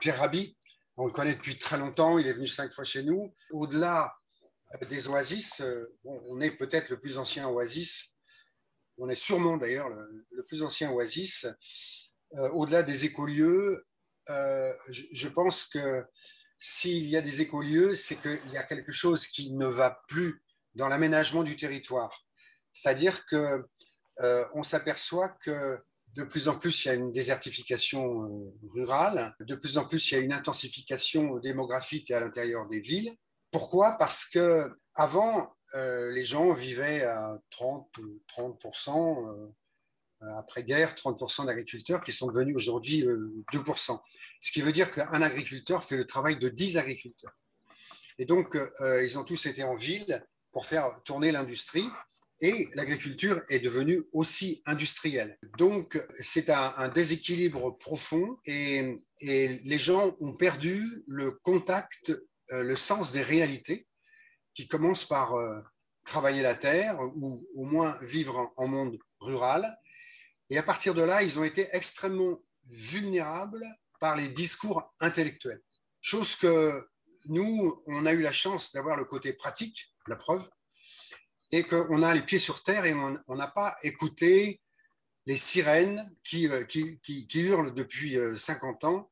Pierre 0.00 0.18
Rabhi, 0.18 0.56
on 0.96 1.06
le 1.06 1.12
connaît 1.12 1.34
depuis 1.34 1.56
très 1.58 1.78
longtemps, 1.78 2.18
il 2.18 2.26
est 2.26 2.32
venu 2.32 2.48
cinq 2.48 2.72
fois 2.72 2.82
chez 2.82 3.04
nous. 3.04 3.32
Au-delà 3.52 4.12
des 4.88 5.06
oasis, 5.06 5.62
on 6.02 6.40
est 6.40 6.50
peut-être 6.50 6.90
le 6.90 6.98
plus 6.98 7.18
ancien 7.18 7.48
oasis. 7.48 8.13
On 8.98 9.08
est 9.08 9.14
sûrement 9.14 9.56
d'ailleurs 9.56 9.88
le, 9.88 10.42
plus 10.46 10.62
ancien 10.62 10.90
oasis. 10.90 11.46
Au-delà 12.52 12.82
des 12.82 13.04
écolieux, 13.04 13.84
euh, 14.30 14.72
je, 14.88 15.28
pense 15.28 15.64
que 15.64 16.04
s'il 16.58 17.06
y 17.06 17.16
a 17.16 17.20
des 17.20 17.42
écolieux, 17.42 17.94
c'est 17.94 18.16
qu'il 18.16 18.52
y 18.52 18.56
a 18.56 18.62
quelque 18.62 18.92
chose 18.92 19.26
qui 19.26 19.52
ne 19.52 19.66
va 19.66 20.02
plus 20.08 20.42
dans 20.74 20.88
l'aménagement 20.88 21.42
du 21.42 21.56
territoire. 21.56 22.24
C'est-à-dire 22.72 23.26
que 23.26 23.64
euh, 24.20 24.44
on 24.54 24.62
s'aperçoit 24.62 25.28
que 25.28 25.78
de 26.14 26.22
plus 26.22 26.48
en 26.48 26.56
plus, 26.56 26.84
il 26.84 26.88
y 26.88 26.90
a 26.92 26.94
une 26.94 27.10
désertification 27.10 28.22
euh, 28.22 28.54
rurale. 28.72 29.34
De 29.40 29.54
plus 29.56 29.78
en 29.78 29.84
plus, 29.84 30.10
il 30.10 30.14
y 30.14 30.18
a 30.18 30.20
une 30.20 30.32
intensification 30.32 31.38
démographique 31.38 32.10
à 32.10 32.20
l'intérieur 32.20 32.66
des 32.68 32.80
villes. 32.80 33.12
Pourquoi? 33.50 33.96
Parce 33.98 34.24
que 34.24 34.70
avant, 34.94 35.54
euh, 35.74 36.10
les 36.10 36.24
gens 36.24 36.52
vivaient 36.52 37.02
à 37.04 37.38
30, 37.50 37.88
30% 38.36 39.28
euh, 39.28 40.28
après-guerre, 40.38 40.94
30% 40.94 41.46
d'agriculteurs 41.46 42.02
qui 42.02 42.12
sont 42.12 42.28
devenus 42.28 42.56
aujourd'hui 42.56 43.04
2%. 43.52 44.00
Ce 44.40 44.52
qui 44.52 44.62
veut 44.62 44.72
dire 44.72 44.90
qu'un 44.90 45.22
agriculteur 45.22 45.84
fait 45.84 45.96
le 45.96 46.06
travail 46.06 46.38
de 46.38 46.48
10 46.48 46.78
agriculteurs. 46.78 47.36
Et 48.18 48.24
donc, 48.24 48.56
ils 49.02 49.18
ont 49.18 49.24
tous 49.24 49.44
été 49.46 49.64
en 49.64 49.74
ville 49.74 50.24
pour 50.50 50.64
faire 50.64 51.02
tourner 51.02 51.30
l'industrie 51.32 51.90
et 52.40 52.68
l'agriculture 52.74 53.40
est 53.48 53.60
devenue 53.60 54.02
aussi 54.12 54.62
industrielle. 54.66 55.38
Donc, 55.58 56.00
c'est 56.18 56.50
un, 56.50 56.88
déséquilibre 56.88 57.76
profond 57.78 58.38
et, 58.46 58.96
les 59.22 59.78
gens 59.78 60.14
ont 60.20 60.34
perdu 60.34 61.04
le 61.06 61.30
contact, 61.30 62.10
euh, 62.52 62.62
le 62.62 62.76
sens 62.76 63.12
des 63.12 63.22
réalités, 63.22 63.86
qui 64.54 64.68
commence 64.68 65.04
par 65.04 65.34
euh, 65.34 65.60
travailler 66.04 66.42
la 66.42 66.54
terre 66.54 66.98
ou 67.00 67.46
au 67.54 67.64
moins 67.64 67.98
vivre 68.02 68.52
en, 68.56 68.66
monde 68.66 68.98
rural. 69.20 69.66
Et 70.50 70.58
à 70.58 70.62
partir 70.62 70.94
de 70.94 71.02
là, 71.02 71.22
ils 71.22 71.38
ont 71.38 71.44
été 71.44 71.68
extrêmement 71.72 72.42
vulnérables 72.66 73.64
par 74.00 74.16
les 74.16 74.28
discours 74.28 74.94
intellectuels. 75.00 75.62
Chose 76.00 76.36
que 76.36 76.88
nous, 77.26 77.82
on 77.86 78.06
a 78.06 78.12
eu 78.12 78.20
la 78.20 78.32
chance 78.32 78.72
d'avoir 78.72 78.96
le 78.96 79.04
côté 79.04 79.32
pratique, 79.32 79.94
la 80.06 80.16
preuve, 80.16 80.48
et 81.50 81.62
qu'on 81.62 82.02
a 82.02 82.12
les 82.12 82.22
pieds 82.22 82.38
sur 82.38 82.62
terre 82.62 82.84
et 82.84 82.94
on 82.94 83.36
n'a 83.36 83.48
pas 83.48 83.76
écouté 83.82 84.60
les 85.26 85.36
sirènes 85.36 86.02
qui, 86.22 86.48
euh, 86.48 86.64
qui, 86.64 86.98
qui, 87.00 87.40
hurlent 87.40 87.72
depuis 87.72 88.16
50 88.36 88.84
euh, 88.84 88.86
ans 88.88 89.10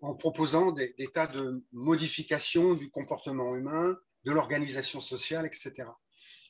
en 0.00 0.14
proposant 0.14 0.72
des, 0.72 0.94
tas 1.12 1.26
de 1.26 1.64
modifications 1.72 2.74
du 2.74 2.90
comportement 2.90 3.56
humain, 3.56 3.96
de 4.26 4.32
l'organisation 4.32 5.00
sociale, 5.00 5.46
etc. 5.46 5.88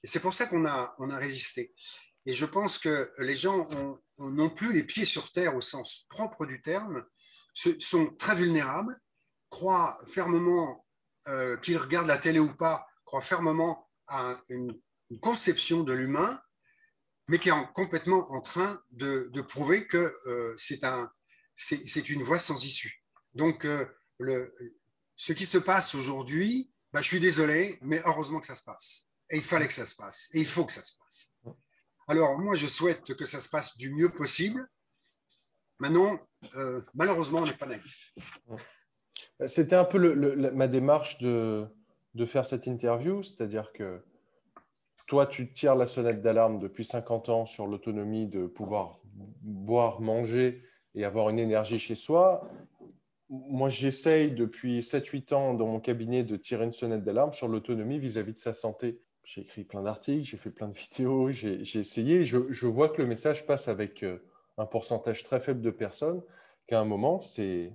Et 0.03 0.07
c'est 0.07 0.21
pour 0.21 0.35
ça 0.35 0.47
qu'on 0.47 0.67
a, 0.67 0.97
on 0.99 1.11
a 1.11 1.19
résisté. 1.19 1.75
Et 2.25 2.33
je 2.33 2.47
pense 2.47 2.79
que 2.79 3.13
les 3.19 3.37
gens 3.37 3.69
n'ont 4.19 4.51
plus 4.51 4.73
les 4.73 4.83
pieds 4.83 5.05
sur 5.05 5.31
terre 5.31 5.55
au 5.55 5.61
sens 5.61 6.07
propre 6.09 6.47
du 6.47 6.61
terme, 6.63 7.05
sont 7.55 8.07
très 8.19 8.35
vulnérables, 8.35 8.99
croient 9.51 9.97
fermement 10.07 10.87
euh, 11.29 11.57
qu'ils 11.59 11.79
regardent 11.79 12.09
la 12.09 12.19
télé 12.19 12.39
ou 12.39 12.53
pas, 12.53 12.87
croient 13.05 13.23
fermement 13.23 13.89
à 14.09 14.41
une 14.49 14.75
conception 15.21 15.83
de 15.83 15.93
l'humain, 15.93 16.41
mais 17.29 17.39
qui 17.39 17.51
est 17.51 17.73
complètement 17.75 18.31
en 18.33 18.41
train 18.41 18.83
de, 18.91 19.31
prouver 19.43 19.87
que 19.87 20.15
euh, 20.27 20.55
c'est 20.59 20.85
un, 20.85 21.11
une 22.09 22.23
voie 22.23 22.39
sans 22.39 22.65
issue. 22.65 23.05
Donc, 23.35 23.65
euh, 23.67 23.87
ce 25.15 25.33
qui 25.33 25.47
se 25.47 25.59
passe 25.59 25.95
aujourd'hui, 25.95 26.73
bah, 26.97 27.03
je 27.03 27.09
suis 27.09 27.21
désolé, 27.21 27.79
mais 27.83 28.01
heureusement 28.07 28.41
que 28.41 28.47
ça 28.47 28.55
se 28.55 28.65
passe. 28.65 29.07
Et 29.29 29.37
il 29.37 29.43
fallait 29.43 29.67
que 29.67 29.75
ça 29.75 29.85
se 29.85 29.95
passe. 29.95 30.31
Et 30.33 30.39
il 30.39 30.47
faut 30.47 30.65
que 30.65 30.73
ça 30.73 30.83
se 30.83 30.97
passe. 30.97 31.31
Alors, 32.09 32.39
moi, 32.39 32.55
je 32.55 32.67
souhaite 32.67 33.15
que 33.15 33.27
ça 33.27 33.39
se 33.39 33.51
passe 33.51 33.77
du 33.77 33.93
mieux 33.93 34.09
possible. 34.09 34.67
Maintenant, 35.79 36.19
euh, 36.57 36.81
malheureusement, 36.95 37.41
on 37.41 37.45
n'est 37.45 37.53
pas 37.53 37.67
naïf. 37.67 38.15
C'était 39.45 39.77
un 39.77 39.85
peu 39.85 39.99
ma 40.55 40.69
démarche 40.69 41.19
de, 41.19 41.67
de 42.15 42.25
faire 42.25 42.47
cette 42.47 42.67
interview, 42.67 43.23
c'est-à-dire 43.23 43.75
que 43.75 44.03
toi, 45.07 45.27
tu 45.27 45.53
tires 45.53 45.75
la 45.75 45.85
sonnette 45.85 46.23
d'alarme 46.23 46.57
depuis 46.57 46.87
50 46.87 47.29
ans 47.29 47.45
sur 47.45 47.67
l'autonomie 47.67 48.27
de 48.27 48.47
pouvoir 48.47 49.01
boire, 49.43 50.01
manger 50.01 50.65
et 50.95 51.05
avoir 51.05 51.29
une 51.29 51.41
énergie 51.41 51.79
chez 51.79 51.95
soi. 51.95 52.51
Moi, 53.29 53.69
j'essaye 53.69 54.31
depuis 54.31 54.81
7-8 54.81 55.35
ans 55.35 55.55
dans 55.55 55.67
mon 55.67 55.81
cabinet 55.81 56.23
de 56.23 56.37
tirer 56.37 56.65
une 56.65 56.73
sonnette 56.73 57.03
d'alarme 57.03 57.33
sur 57.33 57.49
l'autonomie 57.49 57.99
vis-à-vis 57.99 58.33
de 58.33 58.39
sa 58.39 58.53
santé. 58.53 59.01
J'ai 59.25 59.41
écrit 59.41 59.65
plein 59.65 59.83
d'articles, 59.83 60.25
j'ai 60.25 60.37
fait 60.37 60.51
plein 60.51 60.69
de 60.69 60.75
vidéos, 60.79 61.31
j'ai 61.33 61.79
essayé. 61.79 62.25
Je, 62.25 62.67
vois 62.67 62.89
que 62.89 63.03
le 63.03 63.09
message 63.09 63.47
passe 63.47 63.69
avec 63.69 64.03
euh, 64.03 64.19
un 64.59 64.67
pourcentage 64.67 65.25
très 65.25 65.41
faible 65.41 65.61
de 65.61 65.71
personnes, 65.71 66.23
qu'à 66.67 66.81
un 66.81 66.85
moment, 66.85 67.21
c'est 67.21 67.73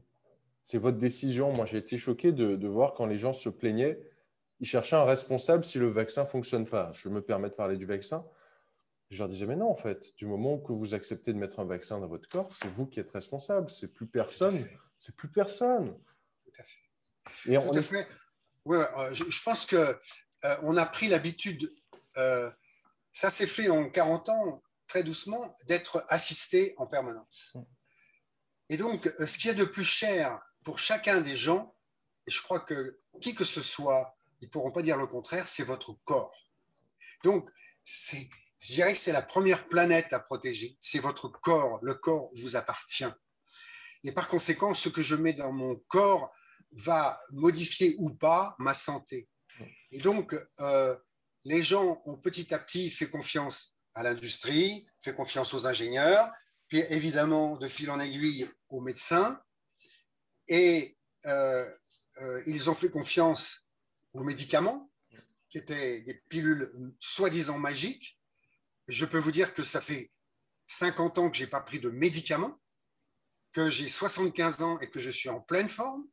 votre 0.73 0.97
décision. 0.97 1.51
Moi, 1.53 1.65
j'ai 1.65 1.77
été 1.77 1.97
choqué 1.97 2.31
de, 2.31 2.55
de 2.55 2.67
voir 2.67 2.93
quand 2.93 3.05
les 3.05 3.17
gens 3.17 3.33
se 3.33 3.49
plaignaient 3.49 3.99
ils 4.61 4.67
cherchaient 4.67 4.95
un 4.95 5.05
responsable 5.05 5.63
si 5.63 5.79
le 5.79 5.89
vaccin 5.89 6.21
ne 6.21 6.27
fonctionne 6.27 6.67
pas. 6.67 6.91
Je 6.93 7.09
me 7.09 7.21
permets 7.21 7.49
de 7.49 7.55
parler 7.55 7.77
du 7.77 7.87
vaccin. 7.87 8.23
Je 9.09 9.17
leur 9.17 9.27
disais, 9.27 9.47
mais 9.47 9.55
non, 9.55 9.69
en 9.69 9.75
fait, 9.75 10.15
du 10.17 10.27
moment 10.27 10.59
que 10.59 10.71
vous 10.71 10.93
acceptez 10.93 11.33
de 11.33 11.37
mettre 11.37 11.59
un 11.59 11.65
vaccin 11.65 11.99
dans 11.99 12.07
votre 12.07 12.29
corps, 12.29 12.53
c'est 12.53 12.69
vous 12.69 12.85
qui 12.85 12.99
êtes 12.99 13.09
responsable. 13.09 13.69
C'est 13.69 13.91
plus 13.91 14.05
personne. 14.05 14.63
C'est 15.01 15.15
plus 15.15 15.29
personne. 15.29 15.97
Tout 16.45 16.51
à 16.59 16.63
fait. 16.63 17.51
Et 17.51 17.59
Tout 17.59 17.75
à 17.75 17.81
fait. 17.81 18.07
Euh, 18.67 19.13
je, 19.15 19.43
pense 19.43 19.65
que 19.65 19.75
euh, 20.45 20.57
on 20.61 20.77
a 20.77 20.85
pris 20.85 21.07
l'habitude, 21.07 21.75
euh, 22.17 22.51
ça 23.11 23.31
s'est 23.31 23.47
fait 23.47 23.69
en 23.69 23.89
40 23.89 24.29
ans, 24.29 24.61
très 24.85 25.01
doucement, 25.01 25.51
d'être 25.65 26.05
assisté 26.09 26.75
en 26.77 26.85
permanence. 26.85 27.57
Et 28.69 28.77
donc, 28.77 29.11
ce 29.17 29.39
qui 29.39 29.49
est 29.49 29.55
de 29.55 29.65
plus 29.65 29.83
cher 29.83 30.39
pour 30.63 30.77
chacun 30.77 31.19
des 31.19 31.35
gens, 31.35 31.75
et 32.27 32.31
je 32.31 32.43
crois 32.43 32.59
que 32.59 32.99
qui 33.21 33.33
que 33.33 33.43
ce 33.43 33.63
soit, 33.63 34.15
ils 34.39 34.45
ne 34.45 34.51
pourront 34.51 34.71
pas 34.71 34.83
dire 34.83 34.97
le 34.97 35.07
contraire, 35.07 35.47
c'est 35.47 35.63
votre 35.63 35.93
corps. 36.03 36.47
Donc, 37.23 37.49
je 37.83 38.27
dirais 38.59 38.93
que 38.93 38.99
c'est 38.99 39.11
la 39.11 39.23
première 39.23 39.67
planète 39.67 40.13
à 40.13 40.19
protéger, 40.19 40.77
c'est 40.79 40.99
votre 40.99 41.27
corps. 41.27 41.79
Le 41.81 41.95
corps 41.95 42.29
vous 42.35 42.55
appartient. 42.55 43.11
Et 44.03 44.11
par 44.11 44.27
conséquent, 44.27 44.73
ce 44.73 44.89
que 44.89 45.01
je 45.01 45.15
mets 45.15 45.33
dans 45.33 45.51
mon 45.51 45.75
corps 45.87 46.33
va 46.71 47.19
modifier 47.31 47.95
ou 47.99 48.11
pas 48.11 48.55
ma 48.59 48.73
santé. 48.73 49.29
Et 49.91 49.99
donc, 49.99 50.35
euh, 50.59 50.95
les 51.43 51.61
gens 51.61 52.01
ont 52.05 52.17
petit 52.17 52.53
à 52.53 52.59
petit 52.59 52.89
fait 52.89 53.09
confiance 53.09 53.77
à 53.93 54.03
l'industrie, 54.03 54.87
fait 54.99 55.13
confiance 55.13 55.53
aux 55.53 55.67
ingénieurs, 55.67 56.31
puis 56.67 56.79
évidemment, 56.89 57.57
de 57.57 57.67
fil 57.67 57.91
en 57.91 57.99
aiguille, 57.99 58.49
aux 58.69 58.79
médecins. 58.79 59.41
Et 60.47 60.97
euh, 61.25 61.69
euh, 62.21 62.41
ils 62.47 62.69
ont 62.69 62.73
fait 62.73 62.89
confiance 62.89 63.67
aux 64.13 64.23
médicaments, 64.23 64.89
qui 65.49 65.57
étaient 65.57 65.99
des 66.01 66.13
pilules 66.29 66.71
soi-disant 66.97 67.59
magiques. 67.59 68.17
Je 68.87 69.03
peux 69.03 69.17
vous 69.17 69.33
dire 69.33 69.53
que 69.53 69.63
ça 69.63 69.81
fait 69.81 70.11
50 70.67 71.17
ans 71.17 71.29
que 71.29 71.37
je 71.37 71.43
n'ai 71.43 71.49
pas 71.49 71.59
pris 71.59 71.79
de 71.79 71.89
médicaments, 71.89 72.57
que 73.53 73.69
j'ai 73.69 73.87
75 73.87 74.61
ans 74.61 74.79
et 74.79 74.89
que 74.89 74.99
je 74.99 75.09
suis 75.09 75.29
en 75.29 75.41
pleine 75.41 75.69
forme. 75.69 76.07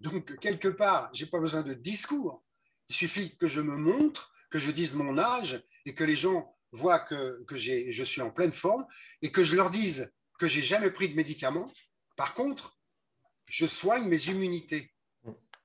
Donc, 0.00 0.38
quelque 0.38 0.68
part, 0.68 1.10
je 1.14 1.24
n'ai 1.24 1.30
pas 1.30 1.40
besoin 1.40 1.62
de 1.62 1.74
discours. 1.74 2.44
Il 2.88 2.94
suffit 2.94 3.36
que 3.36 3.48
je 3.48 3.60
me 3.60 3.76
montre, 3.76 4.32
que 4.50 4.58
je 4.58 4.70
dise 4.70 4.94
mon 4.94 5.18
âge 5.18 5.64
et 5.86 5.94
que 5.94 6.04
les 6.04 6.16
gens 6.16 6.56
voient 6.72 7.00
que, 7.00 7.42
que 7.44 7.56
je 7.56 8.02
suis 8.04 8.20
en 8.20 8.30
pleine 8.30 8.52
forme 8.52 8.86
et 9.22 9.30
que 9.30 9.42
je 9.42 9.56
leur 9.56 9.70
dise 9.70 10.12
que 10.38 10.46
j'ai 10.46 10.62
jamais 10.62 10.90
pris 10.90 11.08
de 11.08 11.14
médicaments. 11.14 11.72
Par 12.16 12.34
contre, 12.34 12.78
je 13.46 13.66
soigne 13.66 14.08
mes 14.08 14.28
immunités. 14.28 14.92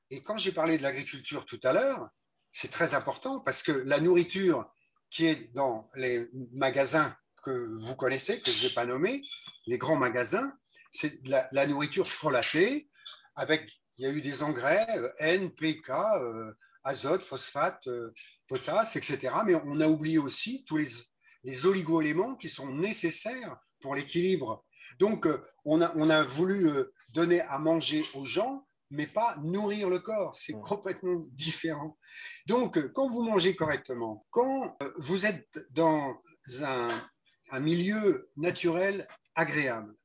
Et 0.10 0.22
quand 0.24 0.38
j'ai 0.38 0.52
parlé 0.52 0.78
de 0.78 0.84
l'agriculture 0.84 1.46
tout 1.46 1.60
à 1.64 1.74
l'heure, 1.74 2.10
c'est 2.52 2.72
très 2.72 2.94
important 2.94 3.40
parce 3.42 3.64
que 3.64 3.72
la 3.72 4.00
nourriture 4.00 4.72
qui 5.10 5.26
est 5.26 5.54
dans 5.54 5.88
les 5.96 6.28
magasins 6.52 7.16
que 7.44 7.52
vous 7.80 7.96
connaissez, 7.96 8.42
que 8.42 8.52
je 8.52 8.64
ne 8.64 8.68
vais 8.68 8.74
pas 8.74 8.86
nommer, 8.86 9.24
les 9.68 9.78
grands 9.78 9.98
magasins, 9.98 10.54
c'est 10.92 11.28
la, 11.28 11.48
la, 11.52 11.68
nourriture 11.68 12.08
frelatée 12.08 12.90
avec, 13.36 13.72
il 13.98 14.04
y 14.04 14.08
a 14.08 14.12
eu 14.12 14.22
des 14.22 14.44
engrais, 14.44 14.86
euh, 14.98 15.10
N, 15.20 15.52
PK, 15.52 15.90
euh, 15.90 16.54
azote, 16.84 17.24
phosphate, 17.24 17.88
euh, 17.88 18.14
potasse, 18.48 18.96
etc. 18.96 19.30
Mais 19.46 19.56
on 19.56 19.80
a 19.82 19.88
oublié 19.88 20.18
aussi 20.18 20.64
tous 20.66 20.78
les, 20.78 20.88
les 21.44 21.66
oligo-éléments 21.66 22.36
qui 22.36 22.50
sont 22.50 22.74
nécessaires 22.74 23.58
pour 23.82 23.96
l'équilibre. 23.96 24.66
Donc, 24.98 25.28
on 25.66 25.82
a, 25.82 25.94
on 25.96 26.10
a 26.10 26.24
voulu 26.24 26.70
donner 27.14 27.42
à 27.42 27.60
manger 27.60 28.04
aux 28.16 28.26
gens 28.26 28.66
mais 28.92 29.08
pas 29.08 29.36
nourrir 29.44 29.90
le 29.90 30.00
corps. 30.00 30.36
C'est 30.38 30.54
complètement 30.54 31.26
différent. 31.32 31.98
Donc, 32.48 32.92
quand 32.94 33.08
vous 33.08 33.24
mangez 33.24 33.56
correctement, 33.56 34.26
quand 34.32 34.78
vous 34.98 35.26
êtes 35.26 35.60
dans 35.72 36.20
un, 36.64 37.60
milieu 37.60 38.30
naturel 38.38 39.08
agréable, 39.36 39.96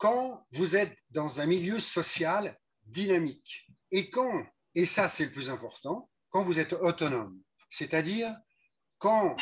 quand 0.00 0.46
vous 0.52 0.76
êtes 0.76 0.96
dans 1.10 1.40
un 1.40 1.46
milieu 1.46 1.78
social 1.78 2.58
dynamique, 2.84 3.70
et 3.92 4.10
quand, 4.10 4.44
et 4.74 4.86
ça 4.86 5.08
c'est 5.08 5.26
le 5.26 5.32
plus 5.32 5.50
important, 5.50 6.10
quand 6.30 6.42
vous 6.42 6.58
êtes 6.58 6.72
autonome, 6.72 7.40
c'est-à-dire 7.68 8.34
quand 8.98 9.36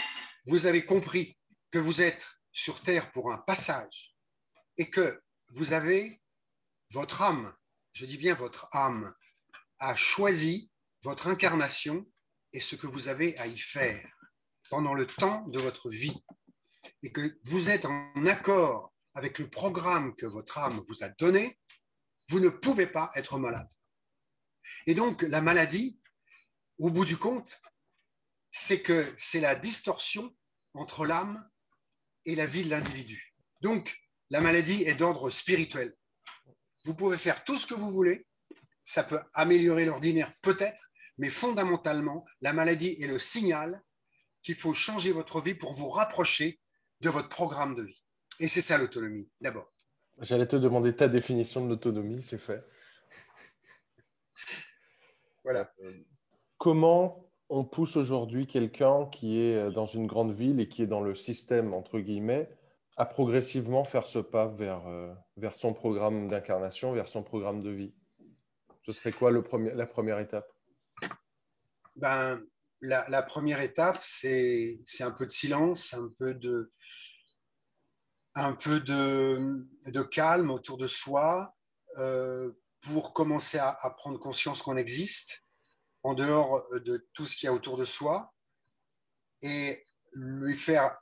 vous 0.46 0.66
avez 0.66 0.84
compris 0.84 1.38
que 1.70 1.78
vous 1.78 2.02
êtes 2.02 2.26
sur 2.52 2.82
Terre 2.82 3.10
pour 3.12 3.32
un 3.32 3.38
passage 3.38 4.14
et 4.76 4.90
que 4.90 5.22
vous 5.50 5.72
avez 5.72 6.20
votre 6.90 7.22
âme 7.22 7.54
je 7.98 8.06
dis 8.06 8.16
bien 8.16 8.34
votre 8.34 8.68
âme, 8.76 9.12
a 9.80 9.96
choisi 9.96 10.70
votre 11.02 11.26
incarnation 11.26 12.06
et 12.52 12.60
ce 12.60 12.76
que 12.76 12.86
vous 12.86 13.08
avez 13.08 13.36
à 13.38 13.48
y 13.48 13.58
faire 13.58 14.08
pendant 14.70 14.94
le 14.94 15.04
temps 15.04 15.42
de 15.48 15.58
votre 15.58 15.90
vie, 15.90 16.22
et 17.02 17.10
que 17.10 17.40
vous 17.42 17.70
êtes 17.70 17.86
en 17.86 18.26
accord 18.26 18.92
avec 19.18 19.40
le 19.40 19.50
programme 19.50 20.14
que 20.14 20.26
votre 20.26 20.58
âme 20.58 20.80
vous 20.86 21.02
a 21.02 21.08
donné, 21.08 21.58
vous 22.28 22.38
ne 22.38 22.48
pouvez 22.48 22.86
pas 22.86 23.10
être 23.16 23.36
malade. 23.36 23.68
Et 24.86 24.94
donc, 24.94 25.22
la 25.22 25.40
maladie, 25.40 25.98
au 26.78 26.90
bout 26.90 27.04
du 27.04 27.16
compte, 27.16 27.60
c'est 28.52 28.80
que 28.80 29.12
c'est 29.18 29.40
la 29.40 29.56
distorsion 29.56 30.32
entre 30.72 31.04
l'âme 31.04 31.50
et 32.26 32.36
la 32.36 32.46
vie 32.46 32.62
de 32.62 32.70
l'individu. 32.70 33.34
Donc, 33.60 34.00
la 34.30 34.40
maladie 34.40 34.84
est 34.84 34.94
d'ordre 34.94 35.30
spirituel. 35.30 35.96
Vous 36.84 36.94
pouvez 36.94 37.18
faire 37.18 37.42
tout 37.42 37.58
ce 37.58 37.66
que 37.66 37.74
vous 37.74 37.90
voulez, 37.90 38.24
ça 38.84 39.02
peut 39.02 39.20
améliorer 39.34 39.84
l'ordinaire 39.84 40.32
peut-être, 40.42 40.92
mais 41.16 41.28
fondamentalement, 41.28 42.24
la 42.40 42.52
maladie 42.52 42.96
est 43.02 43.08
le 43.08 43.18
signal 43.18 43.82
qu'il 44.42 44.54
faut 44.54 44.74
changer 44.74 45.10
votre 45.10 45.40
vie 45.40 45.56
pour 45.56 45.72
vous 45.72 45.90
rapprocher 45.90 46.60
de 47.00 47.10
votre 47.10 47.28
programme 47.28 47.74
de 47.74 47.82
vie. 47.82 48.04
Et 48.40 48.48
c'est 48.48 48.62
ça 48.62 48.78
l'autonomie, 48.78 49.28
d'abord. 49.40 49.72
J'allais 50.20 50.46
te 50.46 50.56
demander 50.56 50.94
ta 50.94 51.08
définition 51.08 51.64
de 51.64 51.70
l'autonomie, 51.70 52.22
c'est 52.22 52.38
fait. 52.38 52.64
Voilà. 55.44 55.72
Comment 56.58 57.30
on 57.48 57.64
pousse 57.64 57.96
aujourd'hui 57.96 58.46
quelqu'un 58.46 59.06
qui 59.06 59.40
est 59.40 59.70
dans 59.70 59.86
une 59.86 60.06
grande 60.06 60.34
ville 60.34 60.60
et 60.60 60.68
qui 60.68 60.82
est 60.82 60.86
dans 60.86 61.00
le 61.00 61.14
système, 61.14 61.72
entre 61.72 62.00
guillemets, 62.00 62.50
à 62.98 63.06
progressivement 63.06 63.84
faire 63.84 64.06
ce 64.06 64.18
pas 64.18 64.46
vers, 64.48 64.86
euh, 64.88 65.14
vers 65.36 65.54
son 65.54 65.72
programme 65.72 66.26
d'incarnation, 66.26 66.92
vers 66.92 67.08
son 67.08 67.22
programme 67.22 67.62
de 67.62 67.70
vie? 67.70 67.94
Ce 68.84 68.92
serait 68.92 69.12
quoi 69.12 69.30
le 69.30 69.42
premier, 69.42 69.72
la 69.72 69.86
première 69.86 70.18
étape? 70.18 70.52
Ben, 71.96 72.42
la, 72.82 73.08
la 73.08 73.22
première 73.22 73.60
étape, 73.62 73.98
c'est 74.02 74.80
un 75.00 75.10
peu 75.12 75.24
de 75.24 75.32
silence, 75.32 75.94
un 75.94 76.12
peu 76.18 76.34
de, 76.34 76.72
un 78.44 78.52
peu 78.52 78.80
de, 78.80 80.02
calme 80.10 80.50
autour 80.50 80.78
de 80.78 80.88
soi 80.88 81.56
euh, 81.96 82.52
pour 82.80 83.12
commencer 83.12 83.58
à, 83.58 83.76
à 83.80 83.90
prendre 83.90 84.18
conscience 84.18 84.62
qu'on 84.62 84.76
existe 84.76 85.44
en 86.02 86.14
dehors 86.14 86.62
de 86.84 87.08
tout 87.12 87.26
ce 87.26 87.36
qu'il 87.36 87.46
y 87.46 87.50
a 87.50 87.52
autour 87.52 87.76
de 87.76 87.84
soi 87.84 88.32
et 89.42 89.84
lui 90.12 90.54
faire 90.54 90.94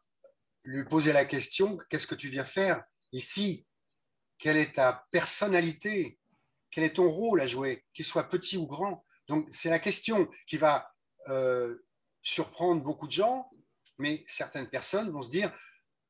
lui 0.66 0.84
poser 0.84 1.12
la 1.12 1.24
question 1.24 1.78
qu'est-ce 1.88 2.06
que 2.06 2.14
tu 2.14 2.28
viens 2.28 2.44
faire 2.44 2.82
ici? 3.12 3.66
Quelle 4.38 4.56
est 4.56 4.74
ta 4.74 5.06
personnalité? 5.10 6.18
Quel 6.70 6.84
est 6.84 6.96
ton 6.96 7.08
rôle 7.08 7.40
à 7.40 7.46
jouer, 7.46 7.84
qu'il 7.94 8.04
soit 8.04 8.28
petit 8.28 8.56
ou 8.56 8.66
grand? 8.66 9.04
Donc, 9.28 9.48
c'est 9.50 9.70
la 9.70 9.78
question 9.78 10.28
qui 10.46 10.56
va 10.56 10.92
euh, 11.28 11.76
surprendre 12.20 12.82
beaucoup 12.82 13.06
de 13.06 13.12
gens, 13.12 13.50
mais 13.98 14.22
certaines 14.26 14.68
personnes 14.68 15.10
vont 15.10 15.22
se 15.22 15.30
dire 15.30 15.52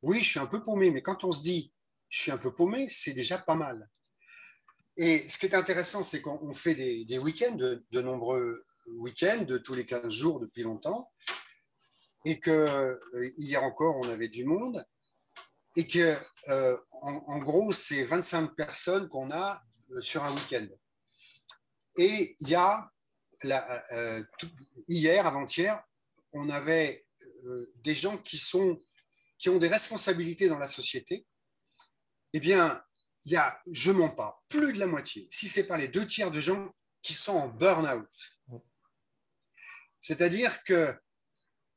oui, 0.03 0.21
je 0.23 0.31
suis 0.31 0.41
un 0.41 0.47
peu 0.47 0.63
paumé, 0.63 0.91
mais 0.91 1.03
quand 1.03 1.25
on 1.25 1.33
se 1.33 1.43
dit 1.43 1.73
je 2.09 2.21
suis 2.21 2.31
un 2.31 2.39
peu 2.39 2.55
paumé, 2.55 2.89
c'est 2.89 3.15
déjà 3.15 3.39
pas 3.39 3.55
mal. 3.55 3.89
Et 4.97 5.29
ce 5.29 5.39
qui 5.39 5.47
est 5.47 5.55
intéressant, 5.55 6.03
c'est 6.03 6.23
qu'on 6.23 6.55
fait 6.55 6.75
des, 6.75 7.19
week-ends, 7.19 7.57
de, 7.57 8.01
nombreux 8.01 8.65
week-ends, 8.93 9.43
de 9.43 9.59
tous 9.59 9.75
les 9.75 9.85
15 9.85 10.11
jours 10.11 10.41
depuis 10.41 10.63
longtemps 10.63 11.07
et 12.25 12.41
que 12.41 12.51
euh, 12.51 12.99
hier 13.37 13.63
encore 13.63 13.97
on 14.03 14.09
avait 14.09 14.29
du 14.29 14.45
monde 14.45 14.85
et 15.77 15.87
que 15.87 16.17
euh, 16.49 16.77
en, 17.03 17.39
gros 17.39 17.73
c'est 17.73 18.03
25 18.03 18.57
personnes 18.57 19.09
qu'on 19.09 19.31
a 19.31 19.63
euh, 19.93 20.01
sur 20.01 20.25
un 20.25 20.35
week-end. 20.35 20.67
Et 21.99 22.37
il 22.41 22.49
y 22.49 22.55
a 22.55 22.91
hier, 24.89 25.27
avant-hier, 25.27 25.83
on 26.33 26.49
avait 26.49 27.07
des 27.77 27.95
gens 27.95 28.17
qui 28.17 28.39
sont 28.39 28.79
qui 29.39 29.49
ont 29.49 29.59
des 29.59 29.69
responsabilités 29.69 30.49
dans 30.49 30.59
la 30.59 30.69
société. 30.69 31.27
Eh 32.33 32.41
bien, 32.41 32.83
il 33.25 33.33
y 33.33 33.37
a, 33.37 33.61
je 33.73 33.91
mens 33.91 34.11
pas, 34.11 34.43
plus 34.49 34.73
de 34.73 34.79
la 34.79 34.87
moitié, 34.87 35.27
si 35.31 35.49
c'est 35.49 35.67
pas 35.67 35.77
les 35.77 35.89
deux 35.89 36.07
tiers 36.07 36.31
de 36.31 36.41
gens 36.41 36.75
qui 37.03 37.13
sont 37.13 37.37
en 37.37 37.49
burn-out. 37.49 38.09
C'est-à-dire 40.01 40.63
que 40.63 40.97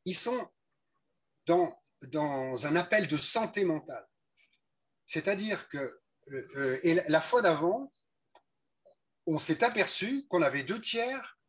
ils 0.06 0.16
sont 0.16 0.48
dans, 1.46 1.78
dans 2.04 2.68
un 2.68 2.76
appel 2.76 3.08
de 3.08 3.18
santé 3.18 3.66
mentale. 3.66 4.08
C'est-à-dire 5.06 5.68
que 5.70 5.78
euh, 5.78 6.48
euh, 6.58 6.80
et 6.84 6.94
la 7.08 7.22
fois 7.22 7.42
d'avant, 7.42 7.92
on 9.26 9.38
s'est 9.38 9.64
aperçu 9.64 10.26
qu'on 10.28 10.42
avait 10.42 10.64
deux 10.64 10.82
tiers 10.82 11.40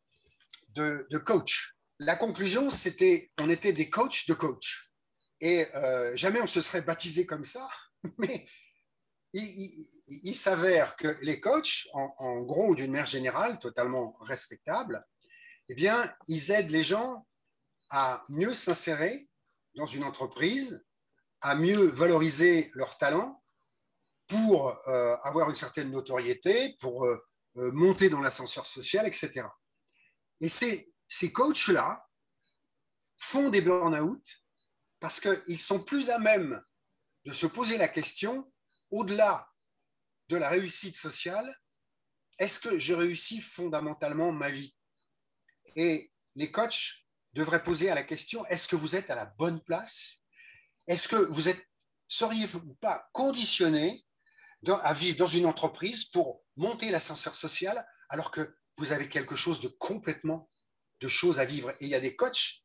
de, 0.69 1.07
de 1.09 1.17
coachs. 1.17 1.75
La 1.99 2.15
conclusion, 2.15 2.69
c'était 2.69 3.31
on 3.39 3.49
était 3.49 3.73
des 3.73 3.89
coachs 3.89 4.27
de 4.27 4.33
coachs. 4.33 4.90
Et 5.41 5.67
euh, 5.75 6.15
jamais 6.15 6.39
on 6.39 6.47
se 6.47 6.61
serait 6.61 6.83
baptisé 6.83 7.25
comme 7.25 7.45
ça, 7.45 7.67
mais 8.19 8.45
il, 9.33 10.35
s'avère 10.35 10.95
que 10.95 11.17
les 11.21 11.39
coachs, 11.39 11.87
en, 11.93 12.41
gros, 12.41 12.75
d'une 12.75 12.91
manière 12.91 13.05
générale, 13.05 13.59
totalement 13.59 14.17
respectable, 14.21 15.05
eh 15.69 15.73
bien, 15.73 16.13
ils 16.27 16.51
aident 16.51 16.71
les 16.71 16.83
gens 16.83 17.25
à 17.89 18.23
mieux 18.29 18.53
s'insérer 18.53 19.29
dans 19.75 19.85
une 19.85 20.03
entreprise, 20.03 20.85
à 21.39 21.55
mieux 21.55 21.85
valoriser 21.85 22.69
leurs 22.73 22.97
talents 22.97 23.41
pour 24.27 24.77
euh, 24.89 25.15
avoir 25.23 25.49
une 25.49 25.55
certaine 25.55 25.91
notoriété, 25.91 26.75
pour 26.79 27.05
euh, 27.05 27.21
monter 27.55 28.09
dans 28.09 28.21
l'ascenseur 28.21 28.65
social, 28.65 29.07
etc. 29.07 29.47
Et 30.41 30.49
ces, 30.49 30.93
ces 31.07 31.31
coachs-là 31.31 32.05
font 33.17 33.49
des 33.49 33.61
burn-out 33.61 34.40
parce 35.01 35.19
qu'ils 35.19 35.59
sont 35.59 35.83
plus 35.83 36.11
à 36.11 36.19
même 36.19 36.63
de 37.25 37.33
se 37.33 37.47
poser 37.47 37.77
la 37.77 37.87
question, 37.87 38.49
au-delà 38.91 39.51
de 40.29 40.37
la 40.37 40.47
réussite 40.47 40.95
sociale, 40.95 41.59
est-ce 42.37 42.59
que 42.59 42.79
je 42.79 42.93
réussis 42.93 43.41
fondamentalement 43.41 44.31
ma 44.31 44.49
vie? 44.49 44.75
Et 45.75 46.13
les 46.35 46.51
coachs 46.51 47.07
devrait 47.33 47.63
poser 47.63 47.89
à 47.89 47.95
la 47.95 48.03
question 48.03 48.45
est-ce 48.45 48.67
que 48.67 48.75
vous 48.75 48.95
êtes 48.95 49.09
à 49.09 49.15
la 49.15 49.25
bonne 49.25 49.59
place? 49.61 50.19
Est-ce 50.87 51.07
que 51.07 51.15
vous 51.15 51.49
êtes 51.49 51.67
seriez 52.07 52.47
ou 52.55 52.75
pas 52.75 53.09
conditionné 53.11 54.05
à 54.83 54.93
vivre 54.93 55.17
dans 55.17 55.27
une 55.27 55.47
entreprise 55.47 56.05
pour 56.05 56.43
monter 56.57 56.91
l'ascenseur 56.91 57.33
social 57.33 57.83
alors 58.09 58.29
que 58.29 58.55
vous 58.77 58.91
avez 58.91 59.09
quelque 59.09 59.35
chose 59.35 59.61
de 59.61 59.67
complètement 59.67 60.51
de 60.99 61.07
choses 61.07 61.39
à 61.39 61.45
vivre? 61.45 61.71
Et 61.71 61.85
il 61.85 61.89
y 61.89 61.95
a 61.95 61.99
des 61.99 62.15
coachs 62.15 62.60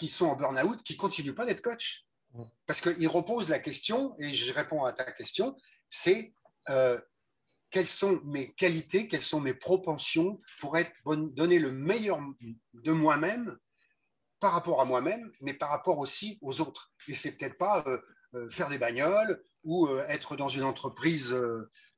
qui 0.00 0.08
sont 0.08 0.28
en 0.28 0.34
burn-out 0.34 0.82
qui 0.82 0.96
continuent 0.96 1.34
pas 1.34 1.44
d'être 1.44 1.60
coach 1.60 2.06
parce 2.66 2.80
qu'ils 2.80 3.08
reposent 3.08 3.50
la 3.50 3.58
question 3.58 4.14
et 4.16 4.32
je 4.32 4.50
réponds 4.52 4.84
à 4.84 4.94
ta 4.94 5.04
question 5.12 5.54
c'est 5.90 6.32
euh, 6.70 6.98
quelles 7.68 7.86
sont 7.86 8.20
mes 8.24 8.52
qualités, 8.54 9.06
quelles 9.06 9.20
sont 9.20 9.40
mes 9.40 9.54
propensions 9.54 10.40
pour 10.60 10.78
être 10.78 10.90
donner 11.06 11.58
le 11.58 11.70
meilleur 11.70 12.18
de 12.74 12.92
moi-même 12.92 13.56
par 14.40 14.52
rapport 14.52 14.80
à 14.80 14.84
moi-même, 14.86 15.30
mais 15.40 15.52
par 15.54 15.68
rapport 15.68 15.98
aussi 15.98 16.38
aux 16.40 16.60
autres. 16.62 16.92
Et 17.06 17.14
c'est 17.14 17.36
peut-être 17.36 17.58
pas 17.58 17.84
euh, 17.86 17.98
euh, 18.34 18.48
faire 18.48 18.70
des 18.70 18.78
bagnoles 18.78 19.42
ou 19.62 19.88
être 20.08 20.34
dans 20.36 20.48
une 20.48 20.62
entreprise 20.62 21.38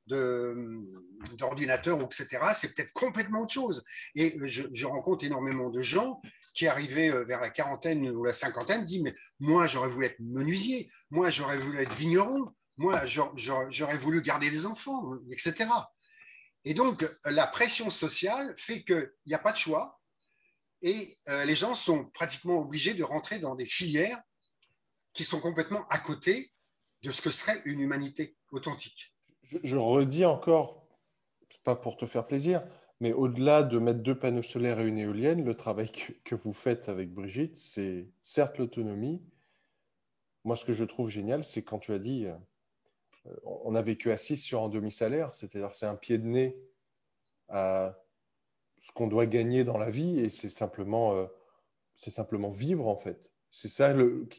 d'ordinateur, 0.05 2.01
etc. 2.01 2.27
C'est 2.53 2.75
peut-être 2.75 2.91
complètement 2.93 3.43
autre 3.43 3.53
chose. 3.53 3.83
Et 4.15 4.37
je, 4.47 4.85
rencontre 4.85 5.23
énormément 5.25 5.69
de 5.69 5.81
gens 5.81 6.21
qui 6.53 6.67
arrivaient 6.67 7.23
vers 7.23 7.41
la 7.41 7.49
quarantaine 7.49 8.09
ou 8.09 8.23
la 8.23 8.33
cinquantaine 8.33 8.85
disent 8.85 9.01
mais 9.01 9.15
moi 9.39 9.65
j'aurais 9.65 9.87
voulu 9.87 10.05
être 10.05 10.19
menuisier, 10.19 10.89
moi 11.09 11.29
j'aurais 11.29 11.57
voulu 11.57 11.81
être 11.81 11.93
vigneron, 11.93 12.53
moi 12.77 13.01
j'aurais 13.05 13.97
voulu 13.97 14.21
garder 14.21 14.49
des 14.49 14.65
enfants, 14.65 15.13
etc. 15.31 15.65
Et 16.65 16.73
donc 16.73 17.05
la 17.25 17.47
pression 17.47 17.89
sociale 17.89 18.53
fait 18.57 18.83
qu'il 18.83 19.11
n'y 19.25 19.33
a 19.33 19.39
pas 19.39 19.51
de 19.51 19.57
choix 19.57 19.99
et 20.81 21.17
euh, 21.29 21.45
les 21.45 21.55
gens 21.55 21.73
sont 21.73 22.05
pratiquement 22.05 22.59
obligés 22.59 22.93
de 22.93 23.03
rentrer 23.03 23.39
dans 23.39 23.55
des 23.55 23.65
filières 23.65 24.21
qui 25.13 25.23
sont 25.23 25.39
complètement 25.39 25.87
à 25.87 25.97
côté 25.97 26.51
de 27.03 27.11
ce 27.11 27.21
que 27.21 27.31
serait 27.31 27.61
une 27.65 27.79
humanité 27.79 28.35
authentique. 28.51 29.13
Je, 29.63 29.75
redis 29.75 30.25
encore, 30.25 30.87
pas 31.63 31.75
pour 31.75 31.95
te 31.97 32.05
faire 32.05 32.25
plaisir, 32.25 32.63
mais 33.03 33.11
au-delà 33.11 33.63
de 33.63 33.79
mettre 33.79 33.99
deux 33.99 34.17
panneaux 34.17 34.41
solaires 34.41 34.79
et 34.79 34.87
une 34.87 34.97
éolienne, 34.97 35.43
le 35.43 35.55
travail 35.55 35.91
que, 35.91 36.35
vous 36.35 36.53
faites 36.53 36.87
avec 36.87 37.13
Brigitte, 37.13 37.57
c'est 37.57 38.07
certes 38.21 38.59
l'autonomie. 38.59 39.21
Moi, 40.45 40.55
ce 40.55 40.63
que 40.63 40.71
je 40.71 40.85
trouve 40.85 41.09
génial, 41.09 41.43
c'est 41.43 41.63
quand 41.63 41.79
tu 41.79 41.91
as 41.91 41.99
dit, 41.99 42.27
euh, 42.27 43.35
on 43.43 43.75
a 43.75 43.81
vécu 43.81 44.09
à 44.13 44.17
6 44.17 44.37
sur 44.37 44.63
un 44.63 44.69
demi-salaire, 44.69 45.35
c'est-à-dire 45.35 45.75
c'est 45.75 45.85
un 45.85 45.97
pied 45.97 46.17
de 46.17 46.25
nez 46.25 46.57
à 47.49 47.99
ce 48.77 48.93
qu'on 48.93 49.07
doit 49.07 49.25
gagner 49.25 49.65
dans 49.65 49.77
la 49.77 49.91
vie 49.91 50.21
et 50.21 50.29
c'est 50.29 50.47
simplement, 50.47 51.13
euh, 51.13 51.25
simplement 51.95 52.51
vivre 52.51 52.87
en 52.87 52.95
fait. 52.95 53.33
C'est 53.49 53.67
ça 53.67 53.93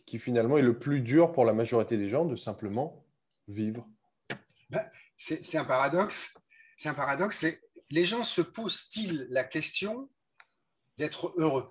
qui 0.07 0.19
finalement 0.19 0.57
est 0.57 0.63
le 0.63 0.79
plus 0.79 1.03
dur 1.03 1.33
pour 1.33 1.45
la 1.45 1.53
majorité 1.53 1.99
des 1.99 2.09
gens, 2.09 2.25
de 2.25 2.35
simplement 2.35 3.05
vivre. 3.47 3.87
Ben, 4.71 4.81
c'est 5.19 5.59
un 5.59 5.67
paradoxe. 5.67 6.33
C'est 6.79 6.89
un 6.89 6.95
paradoxe. 6.95 7.45
Les 7.91 8.05
gens 8.05 8.25
se 8.25 8.41
posent-ils 8.41 9.27
la 9.31 9.45
question 9.45 10.11
d'être 10.97 11.33
heureux? 11.37 11.69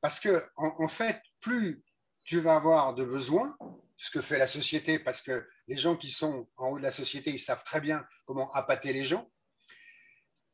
Parce 0.00 0.20
que 0.20 0.44
en, 0.56 0.88
fait, 0.88 1.20
plus 1.40 1.82
tu 2.24 2.40
vas 2.40 2.56
avoir 2.56 2.94
de 2.94 3.04
besoins, 3.04 3.56
ce 3.96 4.10
que 4.10 4.20
fait 4.20 4.38
la 4.38 4.46
société, 4.46 4.98
parce 4.98 5.22
que 5.22 5.48
les 5.68 5.76
gens 5.76 5.96
qui 5.96 6.10
sont 6.10 6.48
en 6.56 6.68
haut 6.68 6.78
de 6.78 6.82
la 6.82 6.92
société, 6.92 7.30
ils 7.30 7.38
savent 7.38 7.64
très 7.64 7.80
bien 7.80 8.06
comment 8.24 8.50
appâter 8.52 8.92
les 8.92 9.04
gens. 9.04 9.30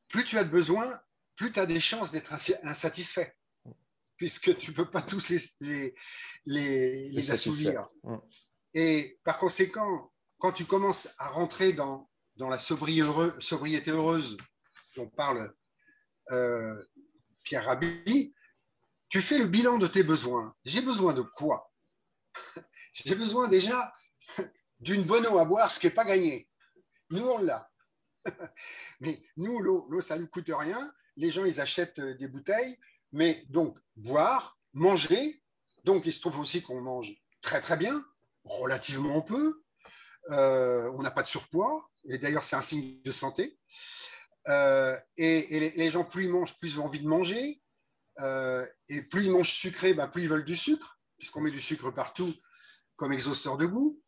Plus 0.09 0.25
tu 0.25 0.39
as 0.39 0.45
de 0.45 0.51
besoins, 0.51 1.01
plus 1.37 1.53
tu 1.53 1.59
as 1.59 1.67
des 1.67 1.81
chances 1.81 2.13
d'être 2.13 2.35
insatisfait, 2.63 3.37
puisque 4.17 4.57
tu 4.59 4.71
ne 4.71 4.77
peux 4.77 4.91
pas 4.91 5.03
tous 5.03 5.29
les, 5.29 5.95
les, 6.45 7.09
les, 7.11 7.31
assouvir. 7.31 7.89
Mm. 8.05 8.17
Et 8.75 9.19
par 9.25 9.39
conséquent, 9.39 10.13
quand 10.39 10.53
tu 10.53 10.65
commences 10.65 11.09
à 11.19 11.29
rentrer 11.29 11.73
dans, 11.73 12.11
dans 12.37 12.49
la 12.49 12.59
sobriété 12.59 13.91
heureuse 13.91 14.37
dont 14.97 15.09
parle 15.09 15.55
euh, 16.31 16.83
Pierre 17.45 17.65
Rabhi, 17.65 18.35
tu 19.09 19.21
fais 19.21 19.39
le 19.39 19.47
bilan 19.47 19.79
de 19.79 19.87
tes 19.87 20.03
besoins. 20.03 20.55
J'ai 20.65 20.81
besoin 20.81 21.13
de 21.13 21.23
quoi? 21.23 21.73
J'ai 22.93 23.15
besoin 23.15 23.49
déjà 23.49 23.93
d'une 24.81 25.03
bonne 25.03 25.27
eau 25.27 25.39
à 25.39 25.45
boire, 25.45 25.71
ce 25.71 25.81
qui 25.81 25.87
n'est 25.87 25.93
pas 25.93 26.05
gagné. 26.05 26.49
Nous, 27.11 27.27
on 27.27 27.39
l'a. 27.39 27.71
Mais 29.01 29.21
nous, 29.37 29.61
l'eau, 29.61 30.01
ça 30.01 30.19
ne 30.19 30.27
coûte 30.27 30.51
rien. 30.51 30.93
Les 31.17 31.31
gens, 31.31 31.45
ils 31.45 31.61
achètent 31.61 31.99
euh, 31.99 32.15
des 32.15 32.29
bouteilles. 32.29 32.79
Mais 33.13 33.45
donc, 33.51 33.77
boire, 33.97 34.59
manger. 34.73 35.43
Donc, 35.85 36.07
il 36.07 36.13
se 36.13 36.21
trouve 36.21 36.39
aussi 36.39 36.63
qu'on 36.63 36.81
mange 36.81 37.13
très, 37.43 37.61
très 37.61 37.77
bien, 37.77 38.03
relativement 38.45 39.21
peu. 39.21 39.63
Euh, 40.31 40.91
on 40.95 41.03
n'a 41.03 41.11
pas 41.11 41.23
de 41.23 41.27
surpoids. 41.27 41.91
Et 42.09 42.19
d'ailleurs, 42.19 42.45
c'est 42.45 42.57
un 42.57 42.63
signe 42.63 43.03
de 43.03 43.13
santé. 43.13 43.59
Euh, 44.49 44.99
et, 45.17 45.73
les, 45.77 45.91
gens, 45.91 46.05
plus 46.05 46.25
ils 46.25 46.31
mangent, 46.31 46.59
plus 46.59 46.75
ils 46.75 46.81
ont 46.81 46.85
envie 46.85 47.01
de 47.01 47.09
manger. 47.09 47.63
et 48.89 49.03
plus 49.03 49.25
ils 49.25 49.31
mangent 49.31 49.53
sucré, 49.53 49.95
ben, 49.95 50.09
plus 50.09 50.23
ils 50.23 50.29
veulent 50.29 50.45
du 50.45 50.57
sucre, 50.57 51.01
puisqu'on 51.19 51.41
met 51.41 51.51
du 51.51 51.61
sucre 51.61 51.91
partout 51.91 52.33
comme 52.97 53.13
exhausteur 53.13 53.57
de 53.57 53.67
goût. 53.67 54.01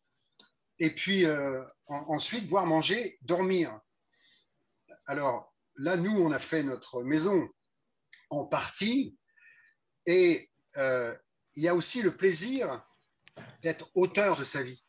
Et 0.79 0.93
puis 0.93 1.25
ensuite, 1.87 2.47
boire, 2.47 2.65
manger, 2.65 3.17
dormir. 3.21 3.79
Alors 5.07 5.55
là, 5.77 5.97
nous, 5.97 6.11
on 6.11 6.31
a 6.31 6.39
fait 6.39 6.63
notre 6.63 7.03
maison 7.03 7.47
en 8.29 8.45
partie. 8.45 9.17
Et 10.05 10.49
euh, 10.77 11.15
il 11.55 11.63
y 11.63 11.67
a 11.67 11.75
aussi 11.75 12.01
le 12.01 12.15
plaisir 12.15 12.83
d'être 13.61 13.89
auteur 13.95 14.37
de 14.37 14.43
sa 14.43 14.63
vie. 14.63 14.83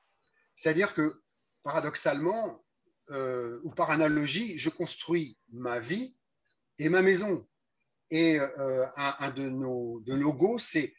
C'est-à-dire 0.54 0.94
que, 0.94 1.22
paradoxalement, 1.62 2.64
euh, 3.10 3.60
ou 3.62 3.70
par 3.70 3.90
analogie, 3.90 4.58
je 4.58 4.68
construis 4.68 5.38
ma 5.52 5.78
vie 5.78 6.16
et 6.78 6.88
ma 6.88 7.02
maison. 7.02 7.46
Et 8.10 8.38
euh, 8.38 8.86
un, 8.96 9.30
de 9.30 9.48
nos, 9.48 10.00
de 10.00 10.14
nos 10.14 10.58
c'est 10.58 10.94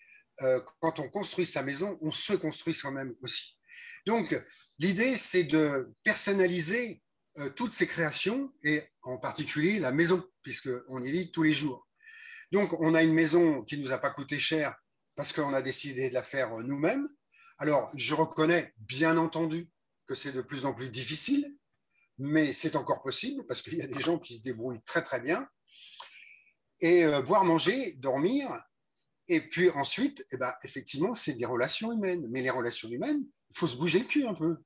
quand 0.79 0.99
on 0.99 1.09
construit 1.09 1.45
sa 1.45 1.63
maison, 1.63 1.97
on 2.01 2.11
se 2.11 2.33
construit 2.33 2.75
soi-même 2.75 3.15
aussi. 3.21 3.57
Donc, 4.05 4.39
l'idée, 4.79 5.17
c'est 5.17 5.43
de 5.43 5.93
personnaliser 6.03 7.01
euh, 7.39 7.49
toutes 7.49 7.71
ces 7.71 7.85
créations 7.85 8.51
et 8.63 8.81
en 9.03 9.17
particulier 9.17 9.79
la 9.79 9.91
maison, 9.91 10.23
puisqu'on 10.41 11.01
y 11.01 11.11
vit 11.11 11.31
tous 11.31 11.43
les 11.43 11.51
jours. 11.51 11.87
Donc, 12.51 12.73
on 12.79 12.95
a 12.95 13.03
une 13.03 13.13
maison 13.13 13.63
qui 13.63 13.77
ne 13.77 13.83
nous 13.83 13.91
a 13.91 13.97
pas 13.97 14.09
coûté 14.09 14.39
cher 14.39 14.75
parce 15.15 15.33
qu'on 15.33 15.53
a 15.53 15.61
décidé 15.61 16.09
de 16.09 16.13
la 16.13 16.23
faire 16.23 16.57
nous-mêmes. 16.57 17.05
Alors, 17.59 17.91
je 17.95 18.15
reconnais 18.15 18.73
bien 18.77 19.17
entendu 19.17 19.69
que 20.07 20.15
c'est 20.15 20.31
de 20.31 20.41
plus 20.41 20.65
en 20.65 20.73
plus 20.73 20.89
difficile, 20.89 21.45
mais 22.17 22.51
c'est 22.51 22.75
encore 22.75 23.01
possible 23.01 23.45
parce 23.45 23.61
qu'il 23.61 23.77
y 23.77 23.81
a 23.81 23.87
des 23.87 23.99
gens 23.99 24.17
qui 24.17 24.35
se 24.35 24.41
débrouillent 24.41 24.83
très 24.85 25.03
très 25.03 25.19
bien. 25.19 25.47
Et 26.79 27.05
euh, 27.05 27.21
boire, 27.21 27.43
manger, 27.43 27.93
dormir, 27.97 28.49
et 29.27 29.41
puis 29.41 29.69
ensuite, 29.71 30.25
eh 30.31 30.37
ben, 30.37 30.53
effectivement, 30.63 31.13
c'est 31.13 31.33
des 31.33 31.45
relations 31.45 31.91
humaines. 31.91 32.25
Mais 32.29 32.41
les 32.41 32.49
relations 32.49 32.89
humaines, 32.89 33.23
il 33.49 33.57
faut 33.57 33.67
se 33.67 33.75
bouger 33.75 33.99
le 33.99 34.05
cul 34.05 34.25
un 34.25 34.33
peu. 34.33 34.57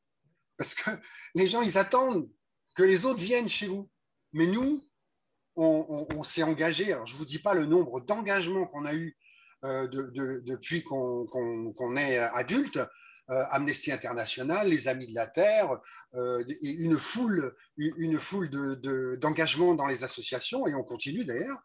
Parce 0.58 0.76
que 0.76 0.92
les 1.36 1.48
gens, 1.48 1.62
ils 1.62 1.78
attendent 1.78 2.30
que 2.76 2.84
les 2.84 3.06
autres 3.06 3.20
viennent 3.20 3.50
chez 3.50 3.68
vous. 3.68 3.90
Mais 4.34 4.46
nous, 4.46 4.84
on, 5.56 6.24
s'est 6.24 6.44
engagé. 6.44 6.86
Je 7.06 7.14
ne 7.14 7.18
vous 7.18 7.26
dis 7.26 7.40
pas 7.40 7.54
le 7.54 7.66
nombre 7.66 8.02
d'engagements 8.02 8.68
qu'on 8.68 8.86
a 8.86 8.94
eu 8.94 9.18
euh, 9.66 9.88
depuis 9.88 10.84
qu'on 10.84 11.96
est 11.98 12.18
adulte. 12.18 12.80
Euh, 13.30 13.46
Amnesty 13.52 13.92
International, 13.92 14.68
les 14.68 14.88
Amis 14.88 15.06
de 15.06 15.16
la 15.16 15.28
Terre, 15.28 15.80
euh, 16.16 16.44
une 16.62 16.98
foule, 16.98 17.56
une 17.78 18.20
foule 18.20 18.50
d'engagements 19.20 19.74
dans 19.74 19.86
les 19.86 20.04
associations, 20.04 20.68
et 20.68 20.74
on 20.76 20.84
continue 20.84 21.24
d'ailleurs. 21.24 21.62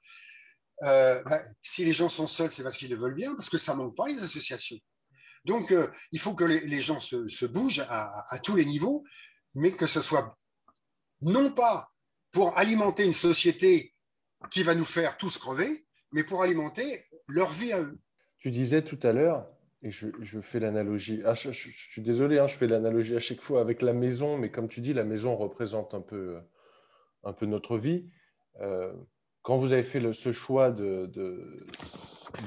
Bah, 0.81 1.41
si 1.63 1.85
les 1.85 1.93
gens 1.93 2.09
sont 2.09 2.27
seuls, 2.27 2.53
c'est 2.53 2.63
parce 2.63 2.77
qu'ils 2.77 2.91
le 2.91 2.97
veulent 2.97 3.15
bien, 3.15 3.35
parce 3.35 3.49
que 3.49 3.59
ça 3.59 3.75
manque 3.75 3.97
pas 3.97 4.07
les 4.07 4.23
associations. 4.23 4.77
Donc, 5.45 5.75
il 6.13 6.19
faut 6.21 6.35
que 6.35 6.45
les, 6.45 6.81
gens 6.81 7.01
se, 7.01 7.47
bougent 7.47 7.85
à, 7.89 8.27
à, 8.29 8.39
tous 8.39 8.55
les 8.55 8.67
niveaux, 8.67 9.03
mais 9.55 9.73
que 9.73 9.87
ce 9.87 10.03
soit 10.03 10.39
non 11.23 11.51
pas 11.51 11.91
pour 12.31 12.57
alimenter 12.59 13.05
une 13.05 13.15
société 13.15 13.95
qui 14.51 14.63
va 14.63 14.75
nous 14.75 14.85
faire 14.85 15.17
tous 15.17 15.39
crever, 15.39 15.87
mais 16.13 16.23
pour 16.23 16.43
alimenter 16.43 17.03
leur 17.27 17.51
vie 17.51 17.73
à 17.73 17.81
eux. 17.81 17.99
Tu 18.39 18.51
disais 18.51 18.83
tout 18.83 18.99
à 19.03 19.13
l'heure, 19.13 19.49
et 19.83 19.91
je, 19.91 20.41
fais 20.41 20.59
l'analogie, 20.59 21.23
ah, 21.25 21.35
je, 21.35 21.51
suis 21.53 22.03
désolé, 22.03 22.39
hein, 22.39 22.47
je 22.47 22.57
fais 22.57 22.67
l'analogie 22.67 23.15
à 23.15 23.21
chaque 23.21 23.41
fois 23.41 23.61
avec 23.61 23.83
la 23.83 23.93
maison, 23.93 24.39
mais 24.39 24.51
comme 24.51 24.69
tu 24.69 24.81
dis, 24.81 24.95
la 24.95 25.05
maison 25.05 25.37
représente 25.37 25.95
un 25.95 26.01
peu, 26.01 26.39
un 27.25 27.33
peu 27.33 27.47
notre 27.47 27.77
vie. 27.77 28.09
Euh, 28.61 28.93
quand 29.43 29.59
vous 29.59 29.73
avez 29.73 29.83
fait 29.83 30.13
ce 30.13 30.33
choix 30.33 30.71
de, 30.71 31.11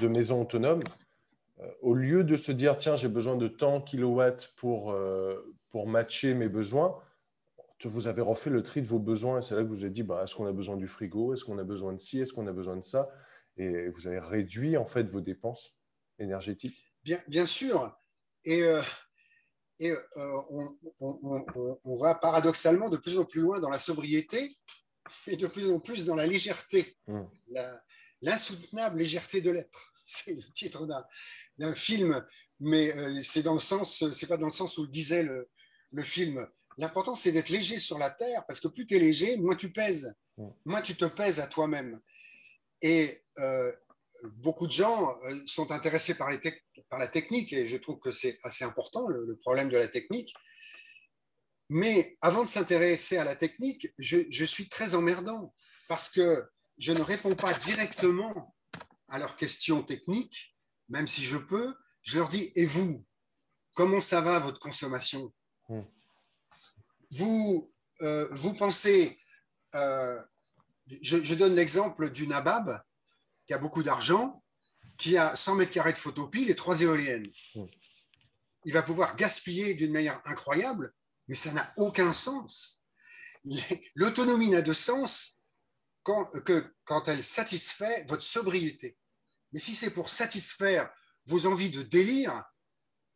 maison 0.02 0.42
autonome, 0.42 0.82
euh, 1.60 1.70
au 1.82 1.94
lieu 1.94 2.24
de 2.24 2.36
se 2.36 2.52
dire, 2.52 2.76
tiens, 2.76 2.96
j'ai 2.96 3.08
besoin 3.08 3.36
de 3.36 3.48
tant 3.48 3.80
kilowatts 3.80 4.52
pour, 4.56 4.92
euh, 4.92 5.54
pour 5.70 5.86
matcher 5.86 6.34
mes 6.34 6.48
besoins, 6.48 6.98
vous 7.84 8.08
avez 8.08 8.20
refait 8.20 8.50
le 8.50 8.62
tri 8.62 8.82
de 8.82 8.86
vos 8.86 8.98
besoins. 8.98 9.40
C'est 9.40 9.54
là 9.54 9.62
que 9.62 9.68
vous 9.68 9.84
avez 9.84 9.92
dit 9.92 10.02
bah, 10.02 10.22
est-ce 10.22 10.34
qu'on 10.34 10.46
a 10.46 10.52
besoin 10.52 10.76
du 10.76 10.86
frigo? 10.86 11.32
Est-ce 11.32 11.44
qu'on 11.44 11.58
a 11.58 11.64
besoin 11.64 11.94
de 11.94 11.98
ci? 11.98 12.20
Est-ce 12.20 12.34
qu'on 12.34 12.46
a 12.46 12.52
besoin 12.52 12.76
de 12.76 12.82
ça? 12.82 13.08
Et 13.56 13.88
vous 13.88 14.06
avez 14.06 14.18
réduit 14.18 14.76
en 14.76 14.84
fait 14.84 15.04
vos 15.04 15.22
dépenses 15.22 15.80
énergétiques 16.18 16.89
Bien, 17.04 17.20
bien 17.28 17.46
sûr. 17.46 17.96
Et, 18.44 18.62
euh, 18.62 18.82
et 19.78 19.90
euh, 19.90 20.40
on, 20.50 20.76
on, 21.84 21.96
va 21.96 22.14
paradoxalement 22.14 22.88
de 22.88 22.96
plus 22.96 23.18
en 23.18 23.24
plus 23.24 23.40
loin 23.40 23.60
dans 23.60 23.70
la 23.70 23.78
sobriété 23.78 24.58
et 25.26 25.36
de 25.36 25.46
plus 25.46 25.70
en 25.70 25.80
plus 25.80 26.04
dans 26.04 26.14
la 26.14 26.26
légèreté. 26.26 26.96
Mmh. 27.06 27.22
L'insoutenable 28.22 28.98
légèreté 28.98 29.40
de 29.40 29.50
l'être. 29.50 29.92
C'est 30.04 30.34
le 30.34 30.42
titre 30.52 30.88
d'un 31.56 31.74
film, 31.74 32.26
mais 32.58 32.92
euh, 32.96 33.20
c'est 33.22 33.44
dans 33.44 33.52
le 33.52 33.60
sens, 33.60 34.10
c'est 34.12 34.26
pas 34.26 34.36
dans 34.36 34.48
le 34.48 34.52
sens 34.52 34.76
où 34.76 34.82
le 34.82 34.88
disait 34.88 35.22
le, 35.22 35.48
le 35.92 36.02
film 36.02 36.48
L'important, 36.80 37.14
c'est 37.14 37.32
d'être 37.32 37.50
léger 37.50 37.78
sur 37.78 37.98
la 37.98 38.10
terre, 38.10 38.44
parce 38.46 38.58
que 38.58 38.68
plus 38.68 38.86
tu 38.86 38.96
es 38.96 38.98
léger, 38.98 39.36
moins 39.36 39.54
tu 39.54 39.70
pèses, 39.70 40.16
mm. 40.38 40.48
moins 40.64 40.80
tu 40.80 40.96
te 40.96 41.04
pèses 41.04 41.38
à 41.38 41.46
toi-même. 41.46 42.00
Et 42.80 43.22
euh, 43.38 43.70
beaucoup 44.24 44.66
de 44.66 44.72
gens 44.72 45.14
euh, 45.24 45.40
sont 45.46 45.72
intéressés 45.72 46.14
par, 46.14 46.30
les 46.30 46.40
par, 46.88 46.98
la 46.98 47.08
technique, 47.08 47.52
et 47.52 47.66
je 47.66 47.76
trouve 47.76 47.98
que 47.98 48.10
c'est 48.10 48.38
assez 48.42 48.64
important, 48.64 49.08
le, 49.08 49.36
problème 49.36 49.68
de 49.68 49.76
la 49.76 49.88
technique. 49.88 50.34
Mais 51.68 52.16
avant 52.20 52.42
de 52.42 52.48
s'intéresser 52.48 53.16
à 53.16 53.24
la 53.24 53.36
technique, 53.36 53.88
je, 53.98 54.18
je, 54.30 54.44
suis 54.44 54.68
très 54.68 54.94
emmerdant, 54.94 55.54
parce 55.88 56.10
que 56.10 56.44
je 56.78 56.92
ne 56.92 57.00
réponds 57.00 57.36
pas 57.36 57.54
directement 57.54 58.56
à 59.08 59.18
leurs 59.18 59.36
questions 59.36 59.82
techniques, 59.82 60.56
même 60.88 61.06
si 61.06 61.22
je 61.22 61.36
peux. 61.36 61.74
Je 62.02 62.18
leur 62.18 62.28
dis, 62.28 62.50
et 62.56 62.66
vous, 62.66 63.04
comment 63.74 64.00
ça 64.00 64.20
va 64.20 64.38
votre 64.38 64.58
consommation? 64.58 65.32
Mm 65.68 65.82
vous, 67.10 67.72
euh, 68.02 68.28
vous 68.32 68.54
pensez, 68.54 69.18
euh, 69.74 70.20
je, 71.02 71.34
donne 71.34 71.54
l'exemple 71.54 72.10
du 72.10 72.26
nabab 72.26 72.82
qui 73.50 73.54
a 73.54 73.58
beaucoup 73.58 73.82
d'argent, 73.82 74.44
qui 74.96 75.18
a 75.18 75.34
100 75.34 75.56
mètres 75.56 75.72
carrés 75.72 75.92
de 75.92 75.98
photopile 75.98 76.52
et 76.52 76.54
trois 76.54 76.82
éoliennes. 76.82 77.26
Il 78.64 78.72
va 78.72 78.80
pouvoir 78.80 79.16
gaspiller 79.16 79.74
d'une 79.74 79.90
manière 79.90 80.22
incroyable, 80.24 80.94
mais 81.26 81.34
ça 81.34 81.50
n'a 81.50 81.72
aucun 81.76 82.12
sens. 82.12 82.80
L'autonomie 83.96 84.50
n'a 84.50 84.62
de 84.62 84.72
sens 84.72 85.40
que 86.04 86.76
quand 86.84 87.08
elle 87.08 87.24
satisfait 87.24 88.04
votre 88.08 88.22
sobriété. 88.22 88.96
Mais 89.52 89.58
si 89.58 89.74
c'est 89.74 89.90
pour 89.90 90.10
satisfaire 90.10 90.88
vos 91.26 91.46
envies 91.46 91.70
de 91.70 91.82
délire, 91.82 92.44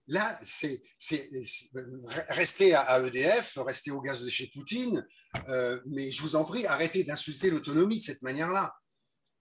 Là, 0.08 0.38
c'est 0.42 0.82
rester 2.28 2.74
à 2.74 3.00
EDF, 3.00 3.56
rester 3.56 3.90
au 3.90 4.02
gaz 4.02 4.22
de 4.22 4.28
chez 4.28 4.48
Poutine, 4.48 5.06
euh, 5.48 5.80
mais 5.86 6.10
je 6.10 6.20
vous 6.20 6.36
en 6.36 6.44
prie, 6.44 6.66
arrêtez 6.66 7.04
d'insulter 7.04 7.48
l'autonomie 7.48 8.00
de 8.00 8.04
cette 8.04 8.20
manière-là. 8.20 8.76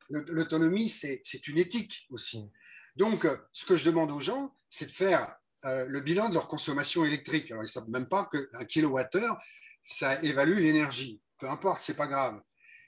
L'autonomie, 0.10 0.90
c'est 0.90 1.48
une 1.48 1.58
éthique 1.58 2.06
aussi. 2.10 2.50
Donc, 2.96 3.28
ce 3.52 3.66
que 3.66 3.76
je 3.76 3.86
demande 3.86 4.12
aux 4.12 4.20
gens, 4.20 4.54
c'est 4.70 4.86
de 4.86 4.92
faire 4.92 5.36
euh, 5.66 5.86
le 5.88 6.02
bilan 6.02 6.30
de 6.30 6.34
leur 6.34 6.48
consommation 6.48 7.06
électrique. 7.06 7.50
Alors, 7.52 7.64
ils 7.64 7.68
ne 7.68 7.72
savent 7.72 7.90
même 7.90 8.08
pas 8.08 8.30
qu'un 8.32 8.66
kilowattheure, 8.66 9.38
ça 9.82 10.22
évalue 10.22 10.58
l'énergie. 10.58 11.22
Peu 11.40 11.50
importe, 11.50 11.82
c'est 11.82 11.96
pas 11.96 12.08
grave. 12.08 12.42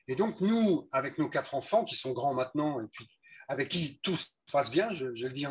Et 0.07 0.15
donc, 0.15 0.41
nous, 0.41 0.87
avec 0.91 1.17
nos 1.17 1.29
quatre 1.29 1.55
enfants 1.55 1.83
qui 1.83 1.95
sont 1.95 2.11
grands 2.11 2.33
maintenant, 2.33 2.79
et 2.81 2.87
puis 2.91 3.07
avec 3.47 3.69
qui 3.69 3.99
tout 4.03 4.15
se 4.15 4.27
passe 4.51 4.71
bien, 4.71 4.93
je, 4.93 5.05
le 5.05 5.31
dis, 5.31 5.45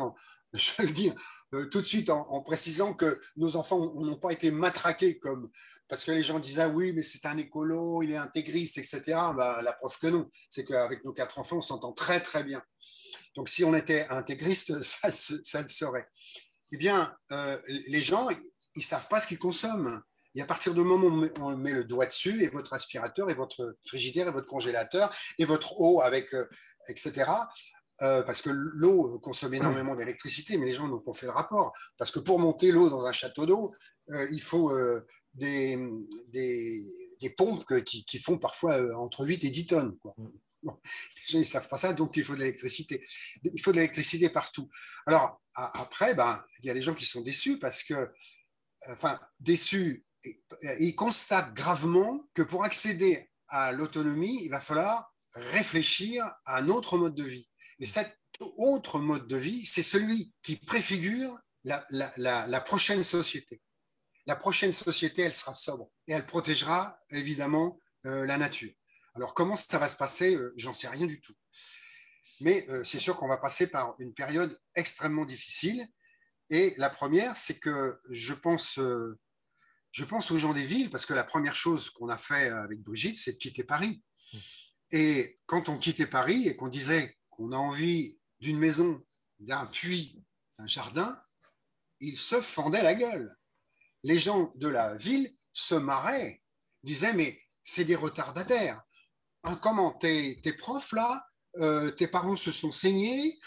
je 0.77 0.81
le 0.81 0.91
dis 0.91 1.11
euh, 1.53 1.65
tout 1.65 1.81
de 1.81 1.85
suite 1.85 2.09
en, 2.09 2.41
précisant 2.41 2.93
que 2.93 3.19
nos 3.37 3.55
enfants 3.55 3.93
n'ont 3.95 4.17
pas 4.17 4.31
été 4.31 4.51
matraqués 4.51 5.19
comme 5.19 5.49
parce 5.87 6.03
que 6.03 6.11
les 6.11 6.23
gens 6.23 6.39
disaient 6.39 6.63
ah 6.63 6.69
oui 6.69 6.93
mais 6.93 7.01
c'est 7.01 7.25
un 7.25 7.37
écolo, 7.37 8.01
il 8.03 8.11
est 8.11 8.17
intégriste, 8.17 8.77
etc. 8.77 9.01
Bah, 9.35 9.61
la 9.61 9.73
preuve 9.73 9.97
que 9.99 10.07
non, 10.07 10.29
c'est 10.49 10.65
qu'avec 10.65 11.03
nos 11.05 11.13
quatre 11.13 11.39
enfants 11.39 11.57
on 11.57 11.61
s'entend 11.61 11.93
très 11.93 12.19
très 12.19 12.43
bien. 12.43 12.63
Donc 13.35 13.49
si 13.49 13.63
on 13.63 13.75
était 13.75 14.07
intégriste, 14.09 14.81
ça, 14.83 15.09
ça 15.13 15.61
le 15.61 15.67
serait. 15.67 16.07
Eh 16.71 16.77
bien, 16.77 17.15
euh, 17.31 17.57
les 17.67 18.01
gens, 18.01 18.27
ils 18.75 18.83
savent 18.83 19.07
pas 19.07 19.19
ce 19.19 19.27
qu'ils 19.27 19.39
consomment. 19.39 20.01
Et 20.33 20.41
à 20.41 20.45
partir 20.45 20.73
du 20.73 20.81
moment 20.81 21.07
où 21.07 21.29
on 21.41 21.55
met 21.55 21.71
le 21.71 21.85
doigt 21.85 22.05
dessus, 22.05 22.43
et 22.43 22.49
votre 22.49 22.73
aspirateur, 22.73 23.29
et 23.29 23.33
votre 23.33 23.77
frigidaire, 23.85 24.27
et 24.27 24.31
votre 24.31 24.47
congélateur, 24.47 25.13
et 25.37 25.45
votre 25.45 25.79
eau 25.79 26.01
avec, 26.01 26.33
euh, 26.33 26.49
etc., 26.87 27.31
euh, 28.01 28.23
parce 28.23 28.41
que 28.41 28.49
l'eau 28.49 29.19
consomme 29.19 29.53
énormément 29.53 29.95
d'électricité, 29.95 30.57
mais 30.57 30.65
les 30.65 30.73
gens 30.73 30.87
n'ont 30.87 30.99
pas 30.99 31.13
fait 31.13 31.25
le 31.25 31.31
rapport. 31.31 31.73
Parce 31.97 32.11
que 32.11 32.19
pour 32.19 32.39
monter 32.39 32.71
l'eau 32.71 32.89
dans 32.89 33.05
un 33.05 33.11
château 33.11 33.45
d'eau, 33.45 33.73
euh, 34.11 34.27
il 34.31 34.41
faut 34.41 34.73
des, 35.33 35.77
des, 36.29 36.81
des, 37.19 37.29
pompes 37.31 37.65
qui, 37.83 38.05
qui, 38.05 38.19
font 38.19 38.37
parfois 38.37 38.95
entre 38.97 39.25
8 39.25 39.43
et 39.43 39.49
10 39.49 39.67
tonnes. 39.67 39.97
Quoi. 39.99 40.13
Mm. 40.17 40.29
les 40.63 40.71
gens 41.27 41.39
ne 41.39 41.43
savent 41.43 41.67
pas 41.67 41.77
ça, 41.77 41.93
donc 41.93 42.15
il 42.17 42.23
faut 42.23 42.35
de 42.35 42.39
l'électricité. 42.39 43.03
Il 43.43 43.61
faut 43.61 43.71
de 43.71 43.77
l'électricité 43.77 44.29
partout. 44.29 44.69
Alors, 45.05 45.41
après, 45.53 46.13
ben, 46.13 46.43
il 46.59 46.67
y 46.67 46.69
a 46.69 46.73
des 46.73 46.81
gens 46.81 46.93
qui 46.93 47.05
sont 47.05 47.21
déçus 47.21 47.59
parce 47.59 47.83
que, 47.83 48.11
enfin, 48.89 49.19
déçus 49.39 50.05
il 50.79 50.95
constate 50.95 51.53
gravement 51.53 52.27
que 52.33 52.41
pour 52.41 52.63
accéder 52.63 53.29
à 53.47 53.71
l'autonomie, 53.71 54.43
il 54.43 54.49
va 54.49 54.59
falloir 54.59 55.13
réfléchir 55.33 56.25
à 56.45 56.57
un 56.57 56.69
autre 56.69 56.97
mode 56.97 57.15
de 57.15 57.23
vie. 57.23 57.47
Et 57.79 57.85
cet 57.85 58.17
autre 58.39 58.99
mode 58.99 59.27
de 59.27 59.37
vie, 59.37 59.65
c'est 59.65 59.83
celui 59.83 60.33
qui 60.41 60.57
préfigure 60.57 61.37
la, 61.63 62.61
prochaine 62.61 63.03
société. 63.03 63.61
La 64.25 64.35
prochaine 64.35 64.73
société, 64.73 65.23
elle 65.23 65.33
sera 65.33 65.53
sobre 65.53 65.89
et 66.07 66.13
elle 66.13 66.25
protégera 66.25 66.99
évidemment 67.09 67.79
euh, 68.05 68.25
la 68.25 68.37
nature. 68.37 68.73
Alors 69.13 69.33
comment 69.33 69.55
ça 69.55 69.77
va 69.77 69.87
se 69.87 69.97
passer 69.97 70.35
euh, 70.35 70.53
J'en 70.57 70.73
sais 70.73 70.87
rien 70.87 71.05
du 71.05 71.21
tout. 71.21 71.33
Mais 72.41 72.65
euh, 72.69 72.83
c'est 72.83 72.99
sûr 72.99 73.15
qu'on 73.15 73.27
va 73.27 73.37
passer 73.37 73.67
par 73.67 73.95
une 73.99 74.13
période 74.13 74.59
extrêmement 74.75 75.25
difficile. 75.25 75.85
Et 76.49 76.73
la 76.77 76.89
première, 76.89 77.37
c'est 77.37 77.59
que 77.59 77.99
je 78.09 78.33
pense 78.33 78.79
je 79.91 80.03
pense 80.03 80.29
aux 80.29 80.37
gens 80.37 80.51
des 80.51 80.65
villes, 80.65 80.89
parce 80.89 81.05
que 81.05 81.13
la 81.13 81.23
première 81.23 81.55
chose 81.55 81.89
qu'on 81.89 82.09
a 82.09 82.17
fait 82.17 82.49
avec 82.49 82.81
Brigitte, 82.81 83.17
c'est 83.17 83.31
de 83.31 83.37
quitter 83.37 83.63
Paris. 83.63 84.03
Mmh. 84.33 84.37
Et 84.91 85.35
quand 85.45 85.69
on 85.69 85.77
quittait 85.77 86.05
Paris 86.05 86.49
et 86.49 86.57
qu'on 86.57 86.67
disait 86.67 87.17
qu'on 87.35 87.51
a 87.51 87.57
envie 87.57 88.17
d'une 88.39 88.57
maison, 88.57 89.03
d'un 89.39 89.65
puits, 89.65 90.23
d'un 90.57 90.67
jardin, 90.67 91.21
ils 91.99 92.17
se 92.17 92.41
fendaient 92.41 92.83
la 92.83 92.95
gueule. 92.95 93.37
Les 94.03 94.17
gens 94.17 94.51
de 94.55 94.67
la 94.67 94.95
ville 94.95 95.35
se 95.53 95.75
marraient, 95.75 96.43
disaient 96.83 97.13
mais 97.13 97.39
c'est 97.63 97.85
des 97.85 97.95
retardataires. 97.95 98.81
Hein, 99.43 99.59
comment 99.61 99.91
tes, 99.91 100.39
profs 100.57 100.91
là, 100.91 101.27
euh, 101.57 101.91
tes 101.91 102.07
parents 102.07 102.35
se 102.35 102.51
sont 102.51 102.71
saignés, 102.71 103.37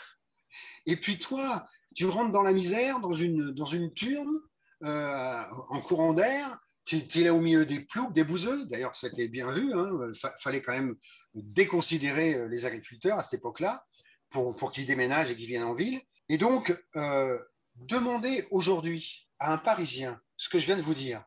et 0.86 0.96
puis 0.96 1.18
toi, 1.18 1.66
tu 1.94 2.06
rentres 2.06 2.30
dans 2.30 2.42
la 2.42 2.52
misère, 2.52 3.00
dans 3.00 3.12
une, 3.12 3.52
dans 3.52 3.66
une 3.66 3.92
turne, 3.92 4.40
euh, 4.84 5.42
en 5.70 5.80
courant 5.80 6.12
d'air, 6.12 6.58
tu 6.84 7.20
es 7.20 7.28
au 7.28 7.40
milieu 7.40 7.66
des 7.66 7.80
ploucs, 7.80 8.12
des 8.12 8.24
bouseux. 8.24 8.64
D'ailleurs, 8.66 8.96
c'était 8.96 9.28
bien 9.28 9.52
vu. 9.52 9.72
Hein. 9.74 10.10
fallait 10.40 10.62
quand 10.62 10.72
même 10.72 10.96
déconsidérer 11.42 12.34
euh, 12.34 12.48
les 12.48 12.66
agriculteurs 12.66 13.18
à 13.18 13.22
cette 13.22 13.40
époque-là 13.40 13.86
pour, 14.30 14.54
pour 14.56 14.70
qu'ils 14.70 14.86
déménagent 14.86 15.30
et 15.30 15.36
qu'ils 15.36 15.46
viennent 15.46 15.64
en 15.64 15.74
ville. 15.74 16.00
Et 16.28 16.38
donc, 16.38 16.76
euh, 16.96 17.38
demander 17.76 18.46
aujourd'hui 18.50 19.28
à 19.38 19.52
un 19.52 19.58
Parisien 19.58 20.20
ce 20.36 20.48
que 20.48 20.58
je 20.58 20.66
viens 20.66 20.76
de 20.76 20.82
vous 20.82 20.94
dire, 20.94 21.24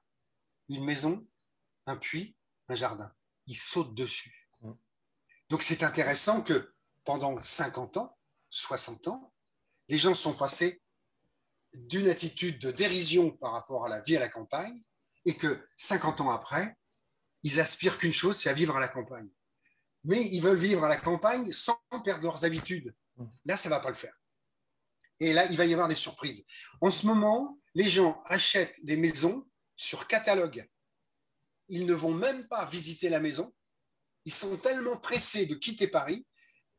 une 0.69 0.85
maison, 0.85 1.25
un 1.85 1.97
puits, 1.97 2.35
un 2.69 2.75
jardin, 2.75 3.11
il 3.47 3.55
saute 3.55 3.93
dessus. 3.93 4.47
Mmh. 4.61 4.71
Donc, 5.49 5.63
c'est 5.63 5.83
intéressant 5.83 6.41
que 6.41 6.73
pendant 7.03 7.41
50 7.41 7.97
ans, 7.97 8.17
60 8.49 9.07
ans, 9.07 9.33
les 9.89 9.97
gens 9.97 10.13
sont 10.13 10.33
passés 10.33 10.81
d'une 11.73 12.07
attitude 12.07 12.59
de 12.59 12.71
dérision 12.71 13.31
par 13.31 13.53
rapport 13.53 13.85
à 13.85 13.89
la 13.89 14.01
vie 14.01 14.17
à 14.17 14.19
la 14.19 14.29
campagne 14.29 14.79
et 15.25 15.35
que 15.35 15.65
50 15.75 16.21
ans 16.21 16.31
après, 16.31 16.77
ils 17.43 17.59
aspirent 17.59 17.97
qu'une 17.97 18.13
chose, 18.13 18.37
c'est 18.37 18.49
à 18.49 18.53
vivre 18.53 18.75
à 18.75 18.79
la 18.79 18.87
campagne. 18.87 19.29
Mais 20.03 20.21
ils 20.31 20.41
veulent 20.41 20.57
vivre 20.57 20.83
à 20.83 20.89
la 20.89 20.97
campagne 20.97 21.51
sans 21.51 21.79
perdre 22.03 22.23
leurs 22.23 22.45
habitudes. 22.45 22.93
Là, 23.45 23.57
ça 23.57 23.69
ne 23.69 23.75
va 23.75 23.79
pas 23.79 23.89
le 23.89 23.95
faire. 23.95 24.15
Et 25.19 25.33
là, 25.33 25.45
il 25.45 25.57
va 25.57 25.65
y 25.65 25.73
avoir 25.73 25.87
des 25.87 25.95
surprises. 25.95 26.45
En 26.81 26.89
ce 26.89 27.05
moment, 27.05 27.59
les 27.75 27.87
gens 27.87 28.21
achètent 28.25 28.83
des 28.83 28.97
maisons 28.97 29.47
sur 29.75 30.07
catalogue. 30.07 30.67
Ils 31.69 31.85
ne 31.85 31.93
vont 31.93 32.13
même 32.13 32.47
pas 32.47 32.65
visiter 32.65 33.09
la 33.09 33.19
maison. 33.19 33.53
Ils 34.25 34.33
sont 34.33 34.57
tellement 34.57 34.97
pressés 34.97 35.45
de 35.45 35.55
quitter 35.55 35.87
Paris 35.87 36.25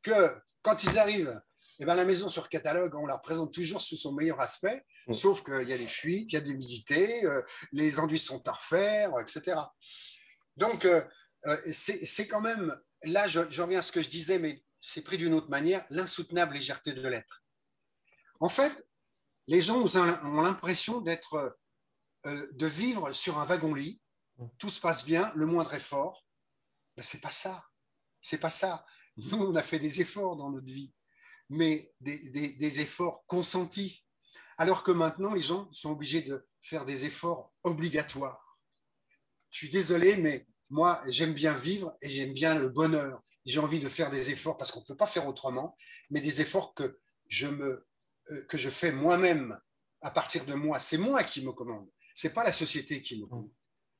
que 0.03 0.29
quand 0.63 0.83
ils 0.83 0.99
arrivent 0.99 1.41
eh 1.79 1.85
ben, 1.85 1.95
la 1.95 2.05
maison 2.05 2.29
sur 2.29 2.49
catalogue, 2.49 2.95
on 2.95 3.07
la 3.07 3.19
présente 3.19 3.53
toujours 3.53 3.81
sous 3.81 3.97
son 3.97 4.13
meilleur 4.13 4.41
aspect, 4.41 4.85
mm. 5.09 5.13
sauf 5.13 5.43
qu'il 5.43 5.69
y 5.69 5.73
a 5.73 5.79
des 5.79 5.87
fuites, 5.87 6.31
il 6.31 6.35
y 6.35 6.37
a 6.37 6.41
de 6.41 6.47
l'humidité, 6.47 7.25
euh, 7.25 7.43
les 7.73 7.99
enduits 7.99 8.19
sont 8.19 8.47
à 8.47 8.53
refaire, 8.53 9.11
etc. 9.21 9.57
Donc, 10.57 10.85
euh, 10.85 11.03
euh, 11.47 11.57
c'est 11.73 12.27
quand 12.29 12.41
même, 12.41 12.73
là, 13.05 13.27
je, 13.29 13.41
reviens 13.63 13.81
à 13.81 13.83
ce 13.83 13.93
que 13.93 14.03
je 14.03 14.09
disais, 14.09 14.39
mais 14.39 14.65
c'est 14.81 15.03
pris 15.03 15.19
d'une 15.19 15.35
autre 15.35 15.51
manière, 15.51 15.85
l'insoutenable 15.91 16.55
légèreté 16.55 16.93
de 16.93 17.07
l'être. 17.07 17.45
En 18.41 18.49
fait, 18.49 18.87
les 19.47 19.61
gens 19.61 19.81
ont 19.81 20.41
l'impression 20.43 21.01
d'être, 21.01 21.59
de 22.25 22.67
vivre 22.67 23.13
sur 23.13 23.39
un 23.39 23.47
wagon-lit, 23.47 24.01
tout 24.59 24.71
se 24.71 24.81
passe 24.81 25.05
bien, 25.05 25.33
le 25.37 25.47
moindre 25.47 25.75
effort. 25.75 26.27
Ben, 26.97 27.03
c'est 27.03 27.21
pas 27.21 27.31
ça. 27.31 27.65
C'est 28.21 28.39
pas 28.39 28.51
ça. 28.51 28.85
Nous, 29.17 29.39
on 29.39 29.55
a 29.55 29.63
fait 29.63 29.79
des 29.79 30.01
efforts 30.01 30.37
dans 30.37 30.51
notre 30.51 30.67
vie 30.67 30.93
mais 31.53 31.93
des, 32.01 32.81
efforts 32.81 33.27
consentis. 33.27 34.05
Alors 34.57 34.83
que 34.83 34.91
maintenant, 34.91 35.35
les 35.35 35.43
gens 35.43 35.71
sont 35.71 35.91
obligés 35.91 36.23
de 36.23 36.49
faire 36.61 36.85
des 36.85 37.05
efforts 37.05 37.53
obligatoires. 37.63 38.59
Je 39.51 39.59
suis 39.59 39.69
désolé, 39.69 40.17
mais 40.17 40.47
moi, 40.73 40.99
j'aime 41.07 41.35
bien 41.35 41.53
vivre 41.53 41.95
et 42.01 42.09
j'aime 42.09 42.33
bien 42.33 42.59
le 42.59 42.71
bonheur. 42.71 43.23
J'ai 43.45 43.61
envie 43.61 43.79
de 43.79 43.89
faire 43.89 44.11
des 44.11 44.31
efforts 44.31 44.57
parce 44.57 44.71
qu'on 44.71 44.81
ne 44.81 44.87
peut 44.87 44.97
pas 44.97 45.07
faire 45.07 45.29
autrement, 45.29 45.77
mais 46.11 46.21
des 46.21 46.41
efforts 46.41 46.73
que 46.73 46.99
je, 47.29 47.47
me, 47.47 47.87
euh, 48.31 48.45
que 48.49 48.57
je 48.57 48.71
fais 48.71 48.91
moi-même 48.91 49.61
à 50.01 50.11
partir 50.11 50.47
de 50.47 50.55
moi. 50.55 50.79
C'est 50.79 50.97
moi 50.97 51.25
qui 51.25 51.45
me 51.45 51.53
commande. 51.53 51.87
Ce 52.15 52.27
n'est 52.27 52.33
pas 52.33 52.43
la 52.43 52.53
société 52.53 53.03
qui 53.03 53.21
me 53.21 53.27
commande. 53.27 53.51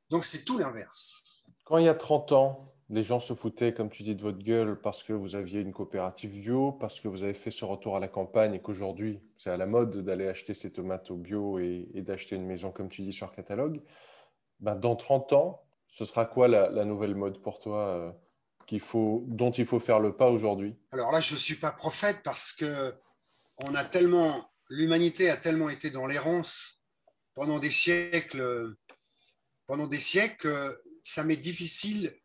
Donc, 0.09 0.25
c'est 0.25 0.45
tout 0.45 0.57
l'inverse. 0.59 1.23
Quand 1.65 1.77
il 1.77 1.85
y 1.85 1.89
a 1.89 1.95
30 1.95 2.33
ans, 2.33 2.75
les 2.89 3.03
gens 3.03 3.21
se 3.21 3.35
foutaient, 3.35 3.75
comme 3.75 3.91
tu 3.91 4.03
dis, 4.03 4.17
de 4.17 4.23
votre 4.23 4.43
gueule 4.43 4.81
parce 4.81 5.03
que 5.03 5.13
vous 5.13 5.35
aviez 5.35 5.61
une 5.61 5.75
coopérative 5.75 6.41
bio, 6.41 6.73
parce 6.73 7.01
que 7.01 7.09
vous 7.09 7.23
avez 7.23 7.35
fait 7.35 7.51
ce 7.51 7.67
retour 7.67 7.97
à 7.97 8.01
la 8.01 8.09
campagne 8.09 8.55
et 8.55 8.63
qu'aujourd'hui, 8.63 9.21
c'est 9.37 9.51
à 9.51 9.59
la 9.59 9.67
mode 9.67 9.99
d'aller 9.99 10.27
acheter 10.27 10.55
ses 10.55 10.73
tomates 10.73 11.11
au 11.11 11.17
bio 11.17 11.59
et, 11.59 11.87
d'acheter 11.97 12.37
une 12.37 12.47
maison, 12.47 12.71
comme 12.71 12.89
tu 12.89 13.03
dis, 13.03 13.13
sur 13.13 13.31
catalogue. 13.33 13.83
Ben, 14.61 14.75
dans 14.75 14.97
30 14.97 15.35
ans, 15.35 15.63
ce 15.93 16.07
sera 16.07 16.25
quoi 16.25 16.49
la, 16.49 16.85
nouvelle 16.87 17.15
mode 17.15 17.43
pour 17.43 17.59
toi 17.59 17.89
euh, 17.89 18.13
dont 19.27 19.51
il 19.51 19.67
faut 19.67 19.79
faire 19.79 20.01
le 20.01 20.17
pas 20.17 20.31
aujourd'hui? 20.31 20.75
Alors 20.91 21.13
là, 21.13 21.21
je 21.21 21.35
ne 21.35 21.39
suis 21.39 21.57
pas 21.57 21.71
prophète 21.71 22.21
parce 22.25 22.55
que 22.55 22.95
l'humanité 24.71 25.29
a 25.29 25.37
tellement 25.37 25.69
été 25.69 25.91
dans 25.91 26.07
l'errance 26.07 26.81
pendant 27.35 27.59
des 27.59 27.71
siècles, 27.71 28.75
pendant 29.67 29.87
des 29.87 29.99
siècles, 29.99 30.75
ça 31.03 31.25
m'est 31.25 31.37
difficile 31.37 32.19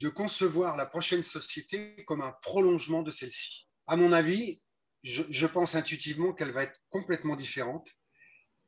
de 0.00 0.08
concevoir 0.08 0.76
la 0.76 0.86
prochaine 0.86 1.22
société 1.22 1.94
comme 2.06 2.22
un 2.22 2.32
prolongement 2.42 3.02
de 3.02 3.12
celle-ci. 3.12 3.68
À 3.86 3.94
mon 3.94 4.10
avis, 4.10 4.60
je, 5.04 5.46
pense 5.46 5.76
intuitivement 5.76 6.32
qu'elle 6.32 6.50
va 6.50 6.64
être 6.64 6.80
complètement 6.88 7.36
différente 7.36 7.88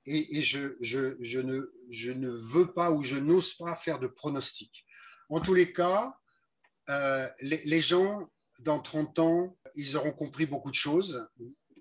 et, 0.06 0.42
je, 0.42 1.40
ne, 1.40 2.28
veux 2.28 2.72
pas 2.72 2.90
ou 2.90 3.02
je 3.02 3.16
n'ose 3.16 3.54
pas 3.54 3.76
faire 3.76 3.98
de 3.98 4.06
pronostic. 4.06 4.84
En 5.28 5.40
tous 5.40 5.54
les 5.54 5.72
cas, 5.72 6.12
euh, 6.88 7.28
les, 7.40 7.80
gens, 7.80 8.28
dans 8.60 8.80
30 8.80 9.18
ans, 9.20 9.58
ils 9.76 9.96
auront 9.96 10.12
compris 10.12 10.46
beaucoup 10.46 10.70
de 10.70 10.76
choses 10.76 11.28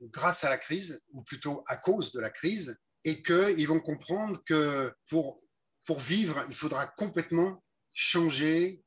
grâce 0.03 0.43
à 0.43 0.49
la 0.49 0.57
crise, 0.57 1.03
ou 1.11 1.23
plutôt 1.23 1.63
à 1.67 1.77
cause 1.77 2.11
de 2.11 2.19
la 2.19 2.29
crise, 2.29 2.79
et 3.03 3.21
qu'ils 3.21 3.67
vont 3.67 3.79
comprendre 3.79 4.41
que 4.45 4.93
pour 5.07 5.99
vivre, 5.99 6.43
il 6.49 6.55
faudra 6.55 6.87
complètement 6.87 7.63
changer, 7.93 8.83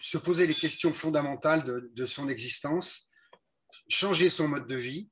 se 0.00 0.18
poser 0.18 0.46
les 0.46 0.54
questions 0.54 0.92
fondamentales 0.92 1.64
de, 1.64 2.06
son 2.06 2.28
existence, 2.28 3.08
changer 3.88 4.28
son 4.28 4.48
mode 4.48 4.66
de 4.66 4.76
vie. 4.76 5.08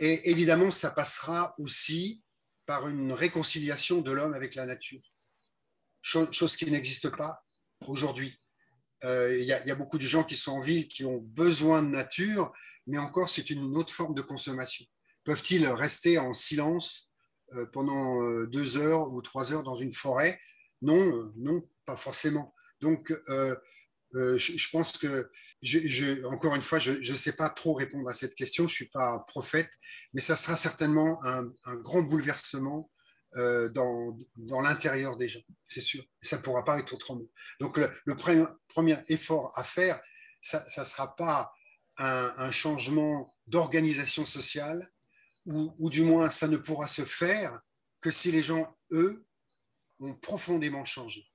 Et 0.00 0.30
évidemment, 0.30 0.70
ça 0.70 0.90
passera 0.90 1.54
aussi 1.58 2.22
par 2.68 2.86
une 2.86 3.14
réconciliation 3.14 4.02
de 4.02 4.12
l'homme 4.12 4.34
avec 4.34 4.54
la 4.54 4.66
nature, 4.66 5.00
chose, 6.02 6.54
qui 6.54 6.70
n'existe 6.70 7.08
pas 7.16 7.42
aujourd'hui. 7.86 8.38
Il 9.02 9.40
y, 9.40 9.70
a 9.70 9.74
beaucoup 9.74 9.96
de 9.96 10.02
gens 10.02 10.22
qui 10.22 10.36
sont 10.36 10.52
en 10.52 10.60
ville, 10.60 10.86
qui 10.86 11.06
ont 11.06 11.16
besoin 11.16 11.82
de 11.82 11.88
nature, 11.88 12.52
mais 12.86 12.98
encore, 12.98 13.30
c'est 13.30 13.48
une 13.48 13.74
autre 13.74 13.94
forme 13.94 14.14
de 14.14 14.20
consommation. 14.20 14.84
Peuvent-ils 15.24 15.66
rester 15.66 16.18
en 16.18 16.34
silence 16.34 17.10
pendant 17.72 18.44
deux 18.44 18.76
heures 18.76 19.14
ou 19.14 19.22
trois 19.22 19.50
heures 19.50 19.62
dans 19.62 19.76
une 19.76 19.92
forêt? 19.92 20.38
Non, 20.82 21.32
non, 21.36 21.66
pas 21.86 21.96
forcément. 21.96 22.54
Donc, 22.82 23.10
euh, 23.30 23.56
je, 24.12 24.70
pense 24.70 24.96
que, 24.96 25.30
encore 26.26 26.54
une 26.54 26.62
fois, 26.62 26.78
je 26.78 26.92
ne 26.92 27.16
sais 27.16 27.32
pas 27.32 27.50
trop 27.50 27.74
répondre 27.74 28.08
à 28.08 28.14
cette 28.14 28.34
question, 28.34 28.66
je 28.66 28.72
ne 28.72 28.76
suis 28.76 28.88
pas 28.88 29.24
prophète, 29.26 29.70
mais 30.12 30.20
ça 30.20 30.36
sera 30.36 30.56
certainement 30.56 31.22
un, 31.24 31.44
grand 31.76 32.02
bouleversement 32.02 32.90
euh, 33.36 33.68
dans, 33.68 34.16
dans 34.36 34.62
l'intérieur 34.62 35.16
des 35.16 35.28
gens, 35.28 35.42
c'est 35.62 35.80
sûr. 35.80 36.02
Ça 36.20 36.38
ne 36.38 36.42
pourra 36.42 36.64
pas 36.64 36.78
être 36.78 36.94
autrement. 36.94 37.26
Donc 37.60 37.76
le, 37.76 38.16
premier, 38.68 38.96
effort 39.08 39.52
à 39.58 39.64
faire, 39.64 40.00
ça 40.40 40.64
ne 40.78 40.84
sera 40.84 41.14
pas 41.14 41.52
un, 41.98 42.50
changement 42.50 43.36
d'organisation 43.46 44.24
sociale, 44.24 44.88
ou, 45.44 45.74
ou 45.78 45.90
du 45.90 46.02
moins 46.02 46.30
ça 46.30 46.48
ne 46.48 46.56
pourra 46.56 46.88
se 46.88 47.02
faire 47.02 47.60
que 48.00 48.10
si 48.10 48.30
les 48.30 48.42
gens, 48.42 48.76
eux, 48.92 49.26
ont 50.00 50.14
profondément 50.14 50.84
changé. 50.84 51.26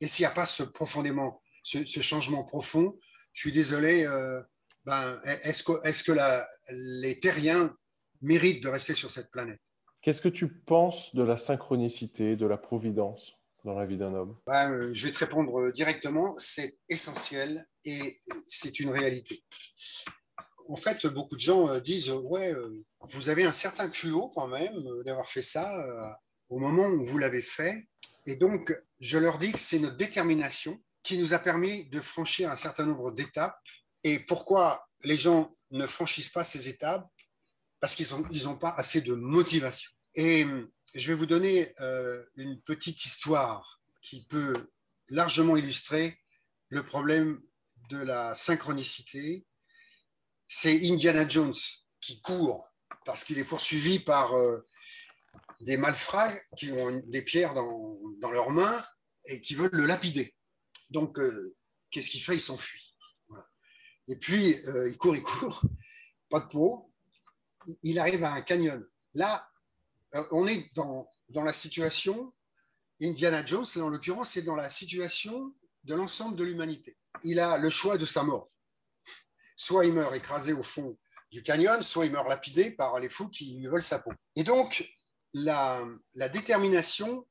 Et 0.00 0.06
s'il 0.06 0.22
n'y 0.22 0.30
a 0.30 0.34
pas 0.34 0.46
ce 0.46 0.62
profondément 0.62 1.41
ce, 1.62 2.00
changement 2.00 2.44
profond. 2.44 2.96
Je 3.32 3.40
suis 3.40 3.52
désolé, 3.52 4.04
euh, 4.04 4.40
ben, 4.84 5.20
est-ce 5.42 5.62
que, 5.62 5.72
est 5.86 6.02
que 6.04 6.12
la, 6.12 6.46
les 6.70 7.18
terriens 7.20 7.76
méritent 8.20 8.62
de 8.62 8.68
rester 8.68 8.94
sur 8.94 9.10
cette 9.10 9.30
planète? 9.30 9.60
Qu'est-ce 10.02 10.20
que 10.20 10.28
tu 10.28 10.48
penses 10.48 11.14
de 11.14 11.22
la 11.22 11.36
synchronicité, 11.36 12.36
de 12.36 12.46
la 12.46 12.56
providence 12.56 13.34
dans 13.64 13.74
la 13.74 13.86
vie 13.86 13.96
d'un 13.96 14.14
homme? 14.14 14.34
Ben, 14.46 14.72
euh, 14.72 14.90
Je 14.92 15.06
vais 15.06 15.12
te 15.12 15.18
répondre 15.18 15.70
directement, 15.70 16.34
c'est 16.38 16.74
essentiel 16.88 17.66
et 17.84 18.18
c'est 18.46 18.80
une 18.80 18.90
réalité. 18.90 19.42
En 20.68 20.76
fait, 20.76 21.06
beaucoup 21.06 21.36
de 21.36 21.40
gens 21.40 21.68
euh, 21.68 21.80
disent, 21.80 22.10
ouais, 22.10 22.54
vous 23.00 23.28
avez 23.28 23.44
un 23.44 23.52
certain 23.52 23.88
culot 23.88 24.30
quand 24.34 24.48
même 24.48 24.82
d'avoir 25.04 25.28
fait 25.28 25.42
ça 25.42 26.18
au 26.48 26.58
moment 26.58 26.86
où 26.86 27.02
vous 27.02 27.18
l'avez 27.18 27.42
fait. 27.42 27.88
Et 28.26 28.36
donc, 28.36 28.72
je 29.00 29.18
leur 29.18 29.38
dis 29.38 29.52
que 29.52 29.58
c'est 29.58 29.78
notre 29.78 29.96
détermination 29.96 30.80
qui 31.02 31.18
nous 31.18 31.34
a 31.34 31.38
permis 31.38 31.84
de 31.86 32.00
franchir 32.00 32.50
un 32.50 32.56
certain 32.56 32.86
nombre 32.86 33.12
d'étapes. 33.12 33.58
Et 34.04 34.20
pourquoi 34.20 34.86
les 35.02 35.16
gens 35.16 35.50
ne 35.70 35.86
franchissent 35.86 36.30
pas 36.30 36.44
ces 36.44 36.68
étapes? 36.68 37.06
Parce 37.80 37.94
qu'ils 37.94 38.08
n'ont 38.10 38.26
ils 38.30 38.58
pas 38.58 38.74
assez 38.76 39.00
de 39.00 39.14
motivation. 39.14 39.90
Et 40.14 40.46
je 40.94 41.08
vais 41.08 41.14
vous 41.14 41.26
donner 41.26 41.72
euh, 41.80 42.24
une 42.36 42.60
petite 42.62 43.04
histoire 43.04 43.80
qui 44.00 44.26
peut 44.26 44.54
largement 45.08 45.56
illustrer 45.56 46.18
le 46.68 46.82
problème 46.82 47.40
de 47.90 47.98
la 47.98 48.34
synchronicité. 48.34 49.46
C'est 50.48 50.86
Indiana 50.88 51.26
Jones 51.26 51.54
qui 52.00 52.20
court 52.20 52.74
parce 53.04 53.24
qu'il 53.24 53.38
est 53.38 53.44
poursuivi 53.44 53.98
par 53.98 54.36
euh, 54.36 54.64
des 55.60 55.76
malfrats 55.76 56.32
qui 56.56 56.72
ont 56.72 57.02
des 57.06 57.22
pierres 57.22 57.54
dans, 57.54 57.98
dans 58.20 58.30
leurs 58.30 58.50
mains 58.50 58.84
et 59.24 59.40
qui 59.40 59.54
veulent 59.54 59.70
le 59.72 59.86
lapider. 59.86 60.34
Donc, 60.92 61.18
euh, 61.18 61.56
qu'est-ce 61.90 62.10
qu'il 62.10 62.22
fait? 62.22 62.34
Il 62.34 62.40
s'enfuit. 62.40 62.94
Et 64.08 64.16
puis, 64.16 64.54
euh, 64.66 64.90
il 64.90 64.98
court, 64.98 65.16
il 65.16 65.22
court, 65.22 65.62
pas 66.28 66.40
de 66.40 66.48
peau. 66.48 66.92
Il 67.82 67.98
arrive 67.98 68.22
à 68.24 68.32
un 68.32 68.42
canyon. 68.42 68.84
Là, 69.14 69.46
euh, 70.14 70.24
on 70.32 70.46
est 70.46 70.70
dans, 70.74 71.08
dans 71.30 71.42
la 71.42 71.52
situation, 71.52 72.34
Indiana 73.00 73.44
Jones, 73.44 73.64
en 73.76 73.88
l'occurrence, 73.88 74.30
c'est 74.32 74.42
dans 74.42 74.54
la 74.54 74.68
situation 74.68 75.54
de 75.84 75.94
l'ensemble 75.94 76.36
de 76.36 76.44
l'humanité. 76.44 76.98
Il 77.24 77.40
a 77.40 77.56
le 77.56 77.70
choix 77.70 77.96
de 77.96 78.04
sa 78.04 78.22
mort. 78.22 78.48
Soit 79.56 79.86
il 79.86 79.94
meurt 79.94 80.14
écrasé 80.14 80.52
au 80.52 80.62
fond 80.62 80.98
du 81.30 81.42
canyon, 81.42 81.80
soit 81.80 82.04
il 82.04 82.12
meurt 82.12 82.28
lapidé 82.28 82.70
par 82.70 83.00
les 83.00 83.08
fous 83.08 83.30
qui 83.30 83.54
lui 83.56 83.66
veulent 83.66 83.80
sa 83.80 83.98
peau. 83.98 84.12
Et 84.36 84.44
donc, 84.44 84.86
la 85.32 85.88
détermination, 86.30 87.26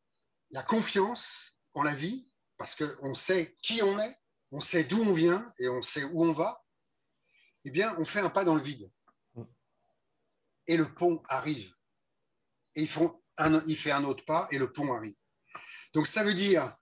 la 0.49 0.63
confiance 0.63 1.59
en 1.73 1.83
la 1.83 1.93
vie, 1.93 2.30
parce 2.61 2.75
qu'on 2.75 3.15
sait 3.15 3.55
qui 3.63 3.81
on 3.81 3.97
est, 3.97 4.15
on 4.51 4.59
sait 4.59 4.83
d'où 4.83 5.01
on 5.01 5.13
vient 5.13 5.51
et 5.57 5.67
on 5.67 5.81
sait 5.81 6.03
où 6.03 6.23
on 6.23 6.31
va, 6.31 6.63
eh 7.65 7.71
bien, 7.71 7.95
on 7.97 8.05
fait 8.05 8.19
un 8.19 8.29
pas 8.29 8.43
dans 8.43 8.53
le 8.53 8.61
vide. 8.61 8.91
Et 10.67 10.77
le 10.77 10.93
pont 10.93 11.23
arrive. 11.27 11.73
Et 12.75 12.83
ils 12.83 12.87
font 12.87 13.19
il 13.65 13.75
fait 13.75 13.89
un 13.89 14.03
autre 14.03 14.23
pas 14.25 14.47
et 14.51 14.59
le 14.59 14.71
pont 14.71 14.93
arrive. 14.93 15.15
Donc, 15.95 16.05
ça 16.05 16.23
veut 16.23 16.35
dire 16.35 16.77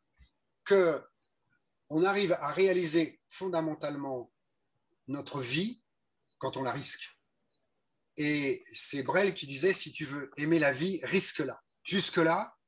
que 0.66 1.02
on 1.88 2.04
arrive 2.04 2.34
à 2.34 2.52
réaliser 2.52 3.22
fondamentalement 3.30 4.34
notre 5.08 5.40
vie 5.40 5.82
quand 6.40 6.58
on 6.58 6.64
la 6.64 6.74
risque. 6.74 7.18
Et 8.18 8.62
c'est 8.74 9.04
Brel 9.04 9.34
qui 9.34 9.48
disait, 9.48 9.72
si 9.72 9.94
tu 9.94 10.04
veux 10.04 10.30
aimer 10.36 10.60
la 10.60 10.74
vie, 10.74 11.00
risque-la. 11.04 11.64
Jusque-là, 11.84 12.59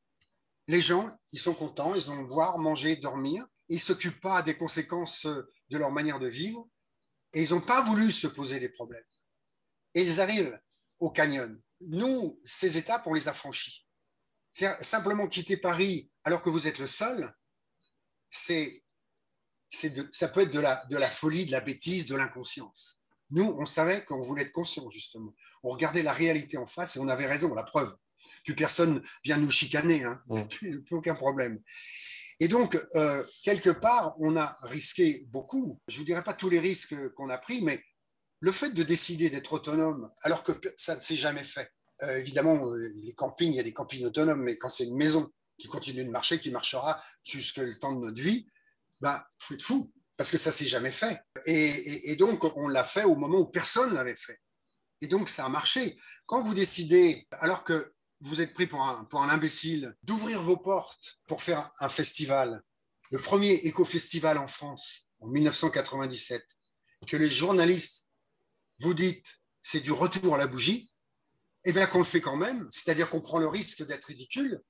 les 0.71 0.81
gens, 0.81 1.13
ils 1.33 1.39
sont 1.39 1.53
contents, 1.53 1.93
ils 1.95 2.09
ont 2.11 2.23
boire, 2.23 2.57
manger, 2.57 2.95
dormir. 2.95 3.45
Ils 3.67 3.75
ne 3.75 3.79
s'occupent 3.81 4.21
pas 4.21 4.41
des 4.41 4.55
conséquences 4.55 5.25
de 5.25 5.77
leur 5.77 5.91
manière 5.91 6.17
de 6.17 6.27
vivre 6.27 6.65
et 7.33 7.43
ils 7.43 7.49
n'ont 7.51 7.59
pas 7.59 7.81
voulu 7.81 8.09
se 8.09 8.27
poser 8.27 8.57
des 8.61 8.69
problèmes. 8.69 9.03
Et 9.93 10.01
ils 10.01 10.21
arrivent 10.21 10.57
au 10.99 11.09
canyon. 11.09 11.61
Nous, 11.81 12.39
ces 12.45 12.77
étapes, 12.77 13.05
on 13.05 13.13
les 13.13 13.27
a 13.27 13.33
franchies. 13.33 13.85
Simplement 14.79 15.27
quitter 15.27 15.57
Paris 15.57 16.09
alors 16.23 16.41
que 16.41 16.49
vous 16.49 16.67
êtes 16.67 16.79
le 16.79 16.87
seul, 16.87 17.35
c'est, 18.29 18.81
ça 19.67 20.29
peut 20.29 20.41
être 20.41 20.53
de 20.53 20.59
la, 20.61 20.85
de 20.85 20.95
la 20.95 21.09
folie, 21.09 21.45
de 21.45 21.51
la 21.51 21.59
bêtise, 21.59 22.07
de 22.07 22.15
l'inconscience. 22.15 23.01
Nous, 23.29 23.43
on 23.59 23.65
savait 23.65 24.05
qu'on 24.05 24.21
voulait 24.21 24.43
être 24.43 24.53
conscient, 24.53 24.89
justement. 24.89 25.33
On 25.63 25.69
regardait 25.69 26.03
la 26.03 26.13
réalité 26.13 26.57
en 26.57 26.65
face 26.65 26.95
et 26.95 26.99
on 26.99 27.09
avait 27.09 27.27
raison, 27.27 27.53
la 27.53 27.63
preuve. 27.63 27.93
Plus 28.43 28.55
personne 28.55 29.01
vient 29.23 29.37
nous 29.37 29.51
chicaner, 29.51 30.03
hein. 30.03 30.21
plus, 30.49 30.83
aucun 30.91 31.15
problème. 31.15 31.59
Et 32.39 32.47
donc, 32.47 32.75
euh, 32.95 33.23
quelque 33.43 33.69
part, 33.69 34.15
on 34.19 34.35
a 34.35 34.57
risqué 34.63 35.25
beaucoup. 35.29 35.79
Je 35.87 35.95
ne 35.95 35.99
vous 35.99 36.05
dirai 36.05 36.23
pas 36.23 36.33
tous 36.33 36.49
les 36.49 36.59
risques 36.59 36.95
qu'on 37.13 37.29
a 37.29 37.37
pris, 37.37 37.61
mais 37.61 37.83
le 38.39 38.51
fait 38.51 38.71
de 38.71 38.81
décider 38.81 39.29
d'être 39.29 39.53
autonome, 39.53 40.11
alors 40.23 40.43
que 40.43 40.51
ça 40.75 40.95
ne 40.95 41.01
s'est 41.01 41.15
jamais 41.15 41.43
fait. 41.43 41.71
Euh, 42.01 42.17
évidemment, 42.17 42.67
euh, 42.67 42.91
les 43.03 43.13
campings, 43.13 43.53
il 43.53 43.57
y 43.57 43.59
a 43.59 43.63
des 43.63 43.73
campings 43.73 44.03
autonomes, 44.05 44.41
mais 44.41 44.57
quand 44.57 44.69
c'est 44.69 44.85
une 44.85 44.97
maison 44.97 45.31
qui 45.59 45.67
continue 45.67 46.03
de 46.03 46.09
marcher, 46.09 46.39
qui 46.39 46.49
marchera 46.49 46.99
jusqu'à 47.23 47.61
le 47.61 47.77
temps 47.77 47.93
de 47.93 48.03
notre 48.03 48.19
vie, 48.19 48.47
bah, 48.99 49.27
faut 49.37 49.53
être 49.53 49.61
fou, 49.61 49.91
parce 50.17 50.31
que 50.31 50.39
ça 50.39 50.51
s'est 50.51 50.65
jamais 50.65 50.91
fait. 50.91 51.21
Et, 51.45 52.11
et 52.11 52.15
donc, 52.15 52.43
on 52.57 52.67
l'a 52.67 52.83
fait 52.83 53.03
au 53.03 53.15
moment 53.15 53.37
où 53.37 53.45
personne 53.45 53.93
l'avait 53.93 54.15
fait. 54.15 54.39
Et 55.01 55.07
donc, 55.07 55.29
ça 55.29 55.45
a 55.45 55.49
marché. 55.49 55.99
Quand 56.25 56.41
vous 56.41 56.55
décidez, 56.55 57.27
alors 57.31 57.63
que 57.63 57.93
vous 58.21 58.41
êtes 58.41 58.53
pris 58.53 58.67
pour 58.67 58.81
un, 58.81 59.29
imbécile, 59.29 59.95
d'ouvrir 60.03 60.41
vos 60.41 60.57
portes 60.57 61.19
pour 61.27 61.41
faire 61.41 61.71
un 61.79 61.89
festival, 61.89 62.63
le 63.09 63.17
premier 63.17 63.53
éco-festival 63.53 64.37
en 64.37 64.47
France 64.47 65.07
en 65.19 65.27
1997, 65.27 66.45
et 67.01 67.05
que 67.05 67.17
les 67.17 67.29
journalistes 67.29 68.07
vous 68.79 68.93
dites 68.93 69.41
c'est 69.61 69.81
du 69.81 69.91
retour 69.91 70.35
à 70.35 70.37
la 70.37 70.47
bougie, 70.47 70.91
eh 71.65 71.71
bien 71.71 71.85
qu'on 71.85 71.99
le 71.99 72.03
fait 72.03 72.21
quand 72.21 72.35
même, 72.35 72.67
c'est-à-dire 72.71 73.09
qu'on 73.09 73.21
prend 73.21 73.37
le 73.37 73.47
risque 73.47 73.85
d'être 73.85 74.05
ridicule, 74.05 74.61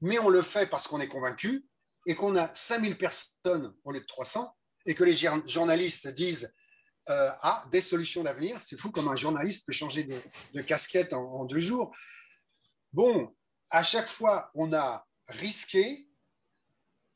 mais 0.00 0.18
on 0.18 0.28
le 0.28 0.42
fait 0.42 0.68
parce 0.68 0.86
qu'on 0.86 1.00
est 1.00 1.08
convaincu 1.08 1.66
et 2.06 2.14
qu'on 2.14 2.36
a 2.36 2.52
5000 2.52 2.96
personnes 2.96 3.74
au 3.84 3.92
lieu 3.92 4.00
de 4.00 4.06
300 4.06 4.56
et 4.86 4.94
que 4.94 5.04
les 5.04 5.16
journalistes 5.46 6.08
disent 6.08 6.52
euh, 7.10 7.30
ah, 7.40 7.64
des 7.70 7.80
solutions 7.80 8.22
d'avenir. 8.22 8.60
C'est 8.64 8.78
fou 8.78 8.90
comme 8.90 9.08
un 9.08 9.16
journaliste 9.16 9.66
peut 9.66 9.72
changer 9.72 10.04
de, 10.04 10.62
casquette 10.62 11.12
en, 11.12 11.44
deux 11.44 11.60
jours. 11.60 11.94
Bon, 12.98 13.32
à 13.70 13.84
chaque 13.84 14.08
fois, 14.08 14.50
on 14.54 14.72
a 14.72 15.06
risqué, 15.28 16.10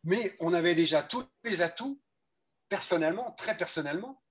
mais 0.05 0.37
on 0.39 0.53
avait 0.53 0.77
déjà 0.77 1.03
tous 1.03 1.27
les 1.43 1.61
atouts, 1.61 2.01
personnellement, 2.69 3.33
très 3.33 3.57
personnellement, 3.57 4.23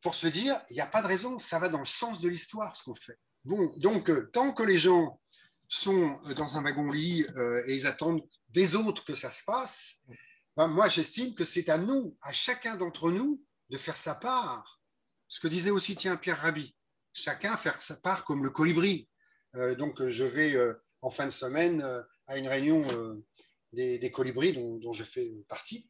pour 0.00 0.16
se 0.16 0.26
dire, 0.26 0.60
il 0.68 0.72
n'y 0.74 0.80
a 0.80 0.88
pas 0.88 1.00
de 1.00 1.06
raison, 1.06 1.38
ça 1.38 1.60
va 1.60 1.68
dans 1.68 1.78
le 1.78 1.84
sens 1.84 2.20
de 2.20 2.28
l'histoire, 2.28 2.74
ce 2.74 2.82
qu'on 2.82 2.96
fait. 2.96 3.20
Bon, 3.44 3.72
donc, 3.76 4.10
euh, 4.10 4.30
tant 4.32 4.52
que 4.52 4.64
les 4.64 4.76
gens 4.76 5.20
sont 5.68 6.18
euh, 6.24 6.34
dans 6.34 6.56
un 6.56 6.62
wagon-lit 6.64 7.24
euh, 7.36 7.62
et 7.68 7.76
ils 7.76 7.86
attendent 7.86 8.28
des 8.48 8.74
autres 8.74 9.04
que 9.04 9.14
ça 9.14 9.30
se 9.30 9.44
passe, 9.44 10.00
ben, 10.56 10.66
moi, 10.66 10.88
j'estime 10.88 11.36
que 11.36 11.44
c'est 11.44 11.68
à 11.68 11.78
nous, 11.78 12.18
à 12.20 12.32
chacun 12.32 12.74
d'entre 12.74 13.12
nous, 13.12 13.40
de 13.68 13.78
faire 13.78 13.96
sa 13.96 14.16
part. 14.16 14.80
Ce 15.28 15.38
que 15.38 15.46
disait 15.46 15.70
aussi, 15.70 15.94
tiens, 15.94 16.16
Pierre 16.16 16.40
Rabhi, 16.40 16.74
chacun 17.12 17.56
faire 17.56 17.80
sa 17.80 17.94
part 17.94 18.24
comme 18.24 18.42
le 18.42 18.50
colibri. 18.50 19.08
Euh, 19.56 19.74
donc, 19.74 20.06
je 20.06 20.24
vais 20.24 20.54
euh, 20.54 20.74
en 21.02 21.10
fin 21.10 21.26
de 21.26 21.30
semaine 21.30 21.82
euh, 21.82 22.02
à 22.26 22.36
une 22.36 22.48
réunion 22.48 22.82
des, 23.72 24.10
colibris 24.10 24.52
dont, 24.52 24.92
je 24.92 25.04
fais 25.04 25.32
partie. 25.48 25.88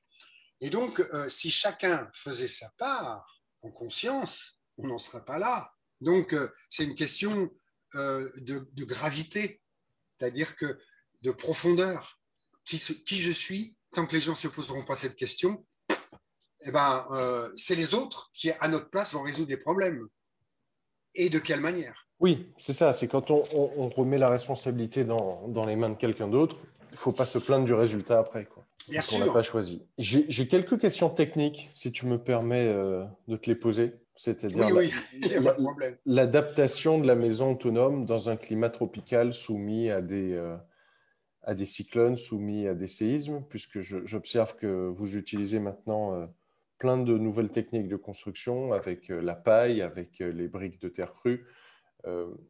Et 0.61 0.71
donc, 0.71 1.03
si 1.29 1.51
chacun 1.51 2.11
faisait 2.15 2.49
sa 2.49 2.71
part 2.79 3.43
en 3.63 3.71
conscience, 3.71 4.59
on 4.77 4.87
n'en 4.87 4.99
serait 4.99 5.25
pas 5.25 5.39
là. 5.39 5.75
Donc, 6.01 6.35
c'est 6.69 6.85
une 6.85 6.95
question 6.95 7.51
de, 7.95 8.85
gravité, 8.85 9.63
c'est-à-dire 10.11 10.57
que 10.57 10.79
de 11.23 11.31
profondeur. 11.31 12.21
Qui, 12.65 12.79
je 12.79 13.33
suis, 13.33 13.77
tant 13.93 14.07
que 14.07 14.15
les 14.15 14.21
gens 14.21 14.33
ne 14.33 14.37
se 14.37 14.49
poseront 14.49 14.85
pas 14.85 14.97
cette 14.97 15.17
question, 15.17 15.67
eh 16.63 16.71
ben, 16.71 17.07
euh, 17.11 17.51
c'est 17.57 17.75
les 17.75 17.95
autres 17.95 18.31
qui, 18.35 18.51
à 18.51 18.69
notre 18.69 18.91
place, 18.91 19.15
vont 19.15 19.23
résoudre 19.23 19.49
des 19.49 19.57
problèmes. 19.57 20.09
Et 21.15 21.29
de 21.29 21.39
quelle 21.39 21.61
manière? 21.61 22.07
Oui, 22.21 22.53
c'est 22.57 22.73
ça. 22.73 22.93
C'est 22.93 23.09
quand 23.09 23.31
on, 23.31 23.89
remet 23.89 24.19
la 24.19 24.29
responsabilité 24.29 25.05
dans, 25.05 25.49
dans 25.49 25.65
les 25.65 25.77
mains 25.77 25.89
de 25.89 25.97
quelqu'un 25.97 26.29
d'autre, 26.29 26.59
il 26.91 26.95
ne 26.95 26.99
faut 26.99 27.13
pas 27.13 27.27
se 27.27 27.39
plaindre 27.39 27.65
du 27.65 27.75
résultat 27.75 28.19
après. 28.19 28.45
Quoi. 28.45 28.65
Bien 28.89 29.01
sûr. 29.01 29.19
On 29.23 29.27
n'a 29.27 29.33
pas 29.33 29.43
choisi. 29.43 29.83
J'ai 29.99 30.49
quelques 30.49 30.79
questions 30.79 31.09
techniques, 31.09 31.69
si 31.73 31.93
tu 31.93 32.07
me 32.07 32.19
permets 32.19 32.67
euh, 32.67 33.05
de 33.29 33.37
te 33.37 33.49
les 33.49 33.57
poser. 33.57 33.95
C'est-à-dire 34.15 34.69
oui, 34.75 34.93
l'adaptation 36.07 36.99
de 36.99 37.07
la 37.07 37.15
maison 37.15 37.53
autonome 37.53 38.05
dans 38.05 38.29
un 38.29 38.37
climat 38.37 38.69
tropical 38.69 39.33
soumis 39.33 39.89
à 39.89 40.03
des, 40.03 40.33
euh, 40.33 40.57
à 41.43 41.55
des 41.55 41.65
cyclones, 41.65 42.17
soumis 42.17 42.67
à 42.67 42.75
des 42.75 42.87
séismes, 42.87 43.43
puisque 43.49 43.81
j'observe 43.81 44.57
que 44.57 44.89
vous 44.89 45.17
utilisez 45.17 45.59
maintenant 45.59 46.15
euh, 46.15 46.27
plein 46.81 46.99
de 46.99 47.17
nouvelles 47.17 47.53
techniques 47.53 47.87
de 47.87 47.97
construction 47.97 48.73
avec 48.73 49.09
la 49.09 49.37
paille, 49.37 49.83
avec 49.83 50.19
les 50.19 50.49
briques 50.49 50.81
de 50.81 50.89
terre 50.89 51.13
crue. 51.13 51.47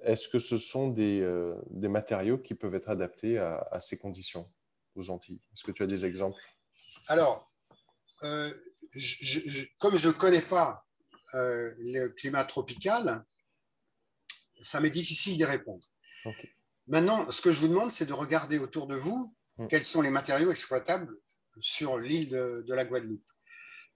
Est-ce 0.03 0.29
que 0.29 0.39
ce 0.39 0.57
sont 0.57 0.89
des, 0.89 1.21
des, 1.71 1.89
matériaux 1.89 2.39
qui 2.39 2.55
peuvent 2.55 2.75
être 2.75 2.89
adaptés 2.89 3.37
à, 3.39 3.69
à 3.71 3.81
ces 3.81 3.99
conditions 3.99 4.49
aux 4.95 5.11
Antilles? 5.11 5.41
Est-ce 5.53 5.65
que 5.65 5.73
tu 5.73 5.83
as 5.83 5.87
des 5.87 6.07
exemples? 6.07 6.41
Alors, 7.09 7.51
euh, 8.23 8.51
comme 9.79 9.97
je 9.97 10.09
ne 10.09 10.13
connais 10.13 10.43
pas 10.43 10.85
euh, 11.35 11.73
le 11.79 12.09
climat 12.09 12.45
tropical, 12.45 13.25
ça 14.61 14.81
m'est 14.81 14.91
difficile 14.91 15.37
d'y 15.37 15.45
répondre. 15.45 15.87
Maintenant, 16.87 17.31
ce 17.31 17.41
que 17.41 17.51
je 17.51 17.61
vous 17.61 17.69
demande, 17.69 17.91
c'est 17.91 18.07
de 18.07 18.13
regarder 18.13 18.59
autour 18.59 18.87
de 18.87 18.95
vous 18.95 19.35
mm. 19.57 19.69
quels 19.69 19.85
sont 19.85 20.03
les 20.03 20.11
matériaux 20.11 20.51
exploitables 20.51 21.15
sur 21.61 21.99
l'île 21.99 22.29
de, 22.29 22.65
la 22.75 22.85
Guadeloupe. 22.85 23.25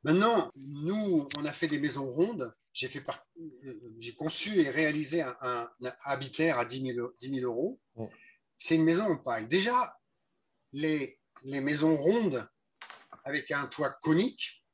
Maintenant, 0.05 0.51
nous, 0.57 1.27
on 1.39 1.45
a 1.47 1.53
fait 1.53 1.67
des 1.67 1.79
maisons 1.79 2.13
rondes. 2.13 2.55
J'ai 2.73 2.91
euh, 2.99 4.13
conçu 4.19 4.61
et 4.61 4.69
réalisé 4.69 5.23
un, 5.23 5.37
un, 5.41 5.71
habitaire 6.03 6.59
à 6.59 6.65
10 6.65 6.95
000, 6.95 7.11
euros. 7.43 7.81
C'est 8.57 8.77
une 8.77 8.85
maison 8.85 9.05
en 9.05 9.17
paille. 9.17 9.49
Déjà, 9.49 9.75
les, 10.73 11.19
maisons 11.45 11.97
rondes 11.97 12.49
avec 13.25 13.51
un 13.51 13.67
toit 13.67 13.91
conique, 14.03 14.65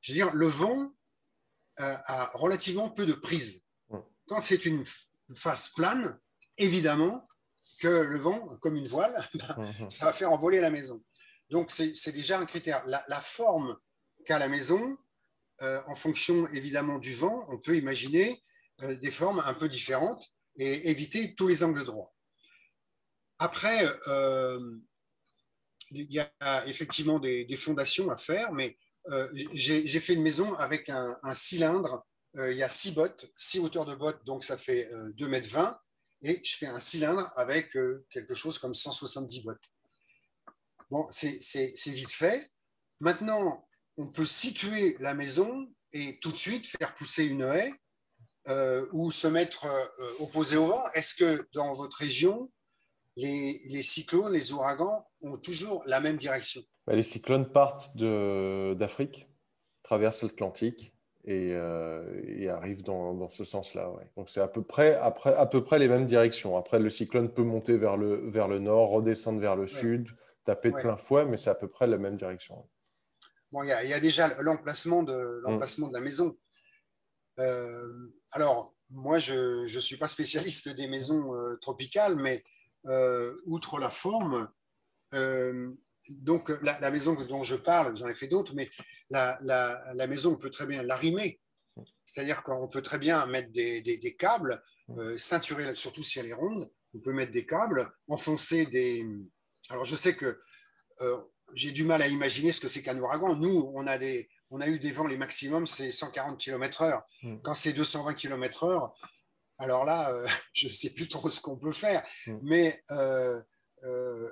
je 0.00 0.12
veux 0.12 0.16
dire, 0.16 0.32
le 0.34 0.46
vent 0.46 0.92
euh, 1.80 1.96
a 2.04 2.30
relativement 2.34 2.90
peu 2.90 3.06
de 3.06 3.14
prise. 3.14 3.64
Quand 4.28 4.42
c'est 4.42 4.64
une 4.64 4.84
face 5.34 5.70
plane, 5.70 6.18
évidemment 6.56 7.26
que 7.80 7.88
le 7.88 8.18
vent, 8.18 8.56
comme 8.60 8.76
une 8.76 8.88
voile, 8.88 9.12
ça 9.88 10.06
va 10.06 10.12
faire 10.12 10.30
envoler 10.32 10.60
la 10.60 10.70
maison. 10.70 11.02
Donc 11.50 11.70
c'est 11.70 12.12
déjà 12.12 12.38
un 12.38 12.46
critère. 12.46 12.82
La, 12.86 13.20
forme 13.20 13.76
qu'a 14.24 14.38
la 14.38 14.48
maison, 14.48 14.96
euh, 15.60 15.80
en 15.86 15.94
fonction 15.94 16.46
évidemment 16.48 16.98
du 16.98 17.14
vent, 17.14 17.46
on 17.48 17.58
peut 17.58 17.76
imaginer 17.76 18.42
euh, 18.82 18.96
des 18.96 19.10
formes 19.10 19.42
un 19.44 19.54
peu 19.54 19.68
différentes 19.68 20.28
et 20.56 20.90
éviter 20.90 21.34
tous 21.34 21.48
les 21.48 21.62
angles 21.62 21.84
droits. 21.84 22.12
Après, 23.38 23.84
il 25.90 26.12
y 26.12 26.20
a 26.20 26.66
effectivement 26.66 27.18
des, 27.18 27.56
fondations 27.56 28.10
à 28.10 28.16
faire, 28.16 28.52
mais 28.52 28.76
euh, 29.08 29.28
j'ai 29.52 30.00
fait 30.00 30.14
une 30.14 30.22
maison 30.22 30.54
avec 30.54 30.88
un, 30.88 31.34
cylindre. 31.34 32.06
Euh, 32.36 32.50
il 32.50 32.56
y 32.56 32.62
a 32.62 32.68
six 32.68 32.92
bottes, 32.92 33.30
six 33.36 33.58
hauteurs 33.58 33.84
de 33.84 33.94
bottes, 33.94 34.24
donc 34.24 34.44
ça 34.44 34.56
fait 34.56 34.86
2 35.16 35.26
euh, 35.26 35.28
mètres 35.28 35.50
20. 35.50 35.78
Et 36.24 36.40
je 36.44 36.56
fais 36.56 36.66
un 36.66 36.78
cylindre 36.78 37.28
avec 37.34 37.76
quelque 38.10 38.34
chose 38.34 38.56
comme 38.58 38.74
170 38.74 39.42
bottes. 39.42 39.72
Bon, 40.88 41.04
c'est 41.10 41.90
vite 41.90 42.12
fait. 42.12 42.52
Maintenant, 43.00 43.66
on 43.96 44.06
peut 44.06 44.26
situer 44.26 44.96
la 45.00 45.14
maison 45.14 45.66
et 45.92 46.18
tout 46.20 46.32
de 46.32 46.36
suite 46.36 46.66
faire 46.66 46.94
pousser 46.94 47.26
une 47.26 47.42
haie 47.42 47.72
ou 48.92 49.10
se 49.10 49.26
mettre 49.28 49.66
opposé 50.20 50.56
au 50.56 50.66
vent. 50.66 50.82
Est-ce 50.94 51.14
que 51.14 51.46
dans 51.52 51.72
votre 51.72 51.98
région, 51.98 52.50
les, 53.16 53.82
cyclones, 53.82 54.32
les 54.32 54.52
ouragans 54.52 55.06
ont 55.22 55.36
toujours 55.36 55.82
la 55.86 56.00
même 56.00 56.16
direction? 56.16 56.62
Bah, 56.86 56.94
les 56.94 57.02
cyclones 57.02 57.50
partent 57.50 57.96
d'Afrique, 57.96 59.28
traversent 59.82 60.22
l'Atlantique 60.22 60.94
et, 61.24 61.50
euh, 61.52 62.52
arrivent 62.52 62.82
dans, 62.82 63.28
ce 63.28 63.44
sens-là. 63.44 63.92
Donc 64.16 64.28
c'est 64.28 64.40
à 64.40 64.48
peu, 64.48 64.62
près, 64.62 64.94
après, 64.94 65.34
à 65.34 65.46
peu 65.46 65.62
près 65.62 65.78
les 65.78 65.88
mêmes 65.88 66.06
directions. 66.06 66.56
Après, 66.56 66.78
le 66.78 66.90
cyclone 66.90 67.32
peut 67.32 67.44
monter 67.44 67.76
vers 67.76 67.96
le, 67.96 68.28
vers 68.28 68.48
le 68.48 68.58
nord, 68.58 68.90
redescendre 68.90 69.40
vers 69.40 69.56
le 69.56 69.66
sud, 69.66 70.08
taper 70.44 70.70
de 70.70 70.76
plein 70.76 70.96
fouet, 70.96 71.26
mais 71.26 71.36
c'est 71.36 71.50
à 71.50 71.54
peu 71.54 71.68
près 71.68 71.86
la 71.86 71.98
même 71.98 72.16
direction. 72.16 72.66
Bon, 73.52 73.62
il 73.62 73.68
y, 73.68 73.92
a 73.92 74.00
déjà 74.00 74.28
l'emplacement 74.40 75.02
de, 75.02 75.40
l'emplacement 75.44 75.88
de 75.88 75.92
la 75.92 76.00
maison. 76.00 76.36
Euh, 77.38 78.10
alors, 78.32 78.74
moi, 78.90 79.18
je 79.18 79.62
ne 79.62 79.80
suis 79.80 79.98
pas 79.98 80.08
spécialiste 80.08 80.70
des 80.70 80.88
maisons 80.88 81.34
euh, 81.34 81.56
tropicales, 81.56 82.16
mais 82.16 82.42
euh, 82.86 83.34
outre 83.44 83.78
la 83.78 83.90
forme, 83.90 84.50
donc 86.08 86.50
la, 86.62 86.90
maison 86.90 87.14
dont 87.26 87.42
je 87.42 87.54
parle, 87.54 87.94
j'en 87.96 88.08
ai 88.08 88.14
fait 88.14 88.26
d'autres, 88.26 88.54
mais 88.54 88.70
la, 89.10 90.06
maison, 90.08 90.32
on 90.32 90.36
peut 90.36 90.50
très 90.50 90.66
bien 90.66 90.82
l'arrimer. 90.82 91.40
C'est-à-dire 92.04 92.42
qu'on 92.42 92.68
peut 92.68 92.82
très 92.82 92.98
bien 92.98 93.26
mettre 93.26 93.52
des, 93.52 94.16
câbles, 94.18 94.62
euh, 94.90 95.16
ceinturer, 95.16 95.74
surtout 95.74 96.02
si 96.02 96.18
elle 96.18 96.26
est 96.26 96.32
ronde, 96.32 96.70
on 96.94 97.00
peut 97.00 97.12
mettre 97.12 97.32
des 97.32 97.46
câbles, 97.46 97.90
enfoncer 98.08 98.66
des... 98.66 99.06
Alors 99.70 99.84
je 99.84 99.96
sais 99.96 100.14
que 100.16 100.40
j'ai 101.54 101.72
du 101.72 101.84
mal 101.84 102.02
à 102.02 102.08
imaginer 102.08 102.52
ce 102.52 102.60
que 102.60 102.68
c'est 102.68 102.82
qu'un 102.82 102.98
ouragan. 102.98 103.36
Nous, 103.36 103.70
on 103.74 103.86
a, 103.86 103.98
des, 103.98 104.28
on 104.50 104.60
a 104.60 104.68
eu 104.68 104.78
des 104.78 104.92
vents, 104.92 105.06
les 105.06 105.16
maximums, 105.16 105.66
c'est 105.66 105.90
140 105.90 106.38
km/h. 106.38 107.02
Hmm. 107.22 107.36
Quand 107.42 107.54
c'est 107.54 107.72
220 107.72 108.14
km/h, 108.14 108.92
alors 109.62 109.84
là, 109.84 110.10
euh, 110.10 110.26
je 110.52 110.66
ne 110.66 110.72
sais 110.72 110.90
plus 110.90 111.08
trop 111.08 111.30
ce 111.30 111.40
qu'on 111.40 111.56
peut 111.56 111.72
faire, 111.72 112.02
mm. 112.26 112.38
mais 112.42 112.82
il 112.90 112.96
euh, 112.96 113.40
euh, 113.84 114.30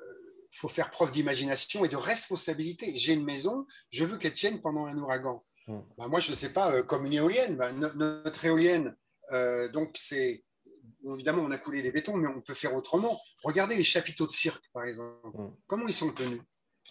faut 0.51 0.69
faire 0.69 0.91
preuve 0.91 1.13
d'imagination 1.13 1.85
et 1.85 1.89
de 1.89 1.97
responsabilité. 1.97 2.97
J'ai 2.97 3.13
une 3.13 3.25
maison, 3.25 3.67
je 3.91 4.05
veux 4.05 4.19
qu'elle 4.19 4.33
tienne 4.33 4.61
pendant 4.61 4.87
un 4.87 4.99
ouragan. 4.99 5.45
Mm. 5.69 5.79
Ben, 5.99 6.09
moi, 6.09 6.21
je 6.21 6.31
ne 6.31 6.37
sais 6.37 6.53
pas, 6.53 6.83
comme 6.83 7.07
une 7.07 7.15
éolienne, 7.15 7.57
ben, 7.57 7.73
notre 7.73 8.45
éolienne, 8.45 8.97
donc 9.73 9.93
c'est 9.95 10.45
évidemment, 11.09 11.43
on 11.43 11.51
a 11.53 11.59
coulé 11.59 11.81
des 11.83 11.93
bétons, 11.93 12.17
mais 12.17 12.29
on 12.29 12.41
peut 12.41 12.55
faire 12.55 12.75
autrement. 12.75 13.19
Regardez 13.45 13.77
les 13.77 13.85
chapiteaux 13.85 14.27
de 14.27 14.33
cirque, 14.33 14.65
par 14.73 14.85
exemple. 14.85 15.39
Mm. 15.39 15.57
Comment 15.67 15.87
ils 15.87 15.95
sont 15.95 16.11
tenus? 16.11 16.41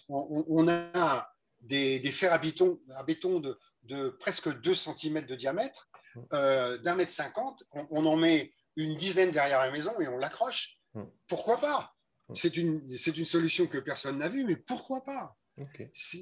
On, 0.08 0.68
a 0.68 1.32
des, 1.60 2.00
fers 2.10 2.32
à 2.32 2.38
béton, 2.38 2.80
à 2.96 3.02
béton 3.04 3.40
de, 3.40 3.58
de, 3.84 4.08
presque 4.08 4.60
2 4.60 4.74
cm 4.74 5.26
de 5.26 5.34
diamètre 5.34 5.90
euh, 6.32 6.78
d'un 6.78 6.96
mètre 6.96 7.12
cinquante, 7.12 7.62
on, 7.72 8.04
en 8.06 8.16
met 8.16 8.52
une 8.76 8.96
dizaine 8.96 9.30
derrière 9.30 9.60
la 9.60 9.70
maison 9.70 9.98
et 10.00 10.08
on 10.08 10.18
l'accroche. 10.18 10.78
Hmm. 10.94 11.04
Pourquoi 11.28 11.58
pas? 11.58 11.94
Hmm. 12.28 12.34
C'est 12.34 12.56
une, 12.56 12.82
une 13.16 13.24
solution 13.24 13.66
que 13.66 13.78
personne 13.78 14.18
n'a 14.18 14.28
vue, 14.28 14.44
mais 14.44 14.56
pourquoi 14.56 15.04
pas? 15.04 15.36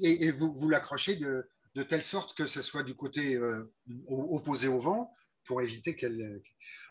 Et, 0.01 0.31
vous, 0.31 0.53
vous 0.53 0.69
l'accrochez 0.69 1.15
de, 1.15 1.49
de, 1.75 1.83
telle 1.83 2.03
sorte 2.03 2.35
que 2.35 2.45
ce 2.45 2.61
soit 2.61 2.83
du 2.83 2.93
côté 2.93 3.35
euh, 3.35 3.73
opposé 4.07 4.67
au 4.67 4.79
vent 4.79 5.11
pour 5.45 5.61
éviter 5.61 5.95
qu'elle. 5.95 6.41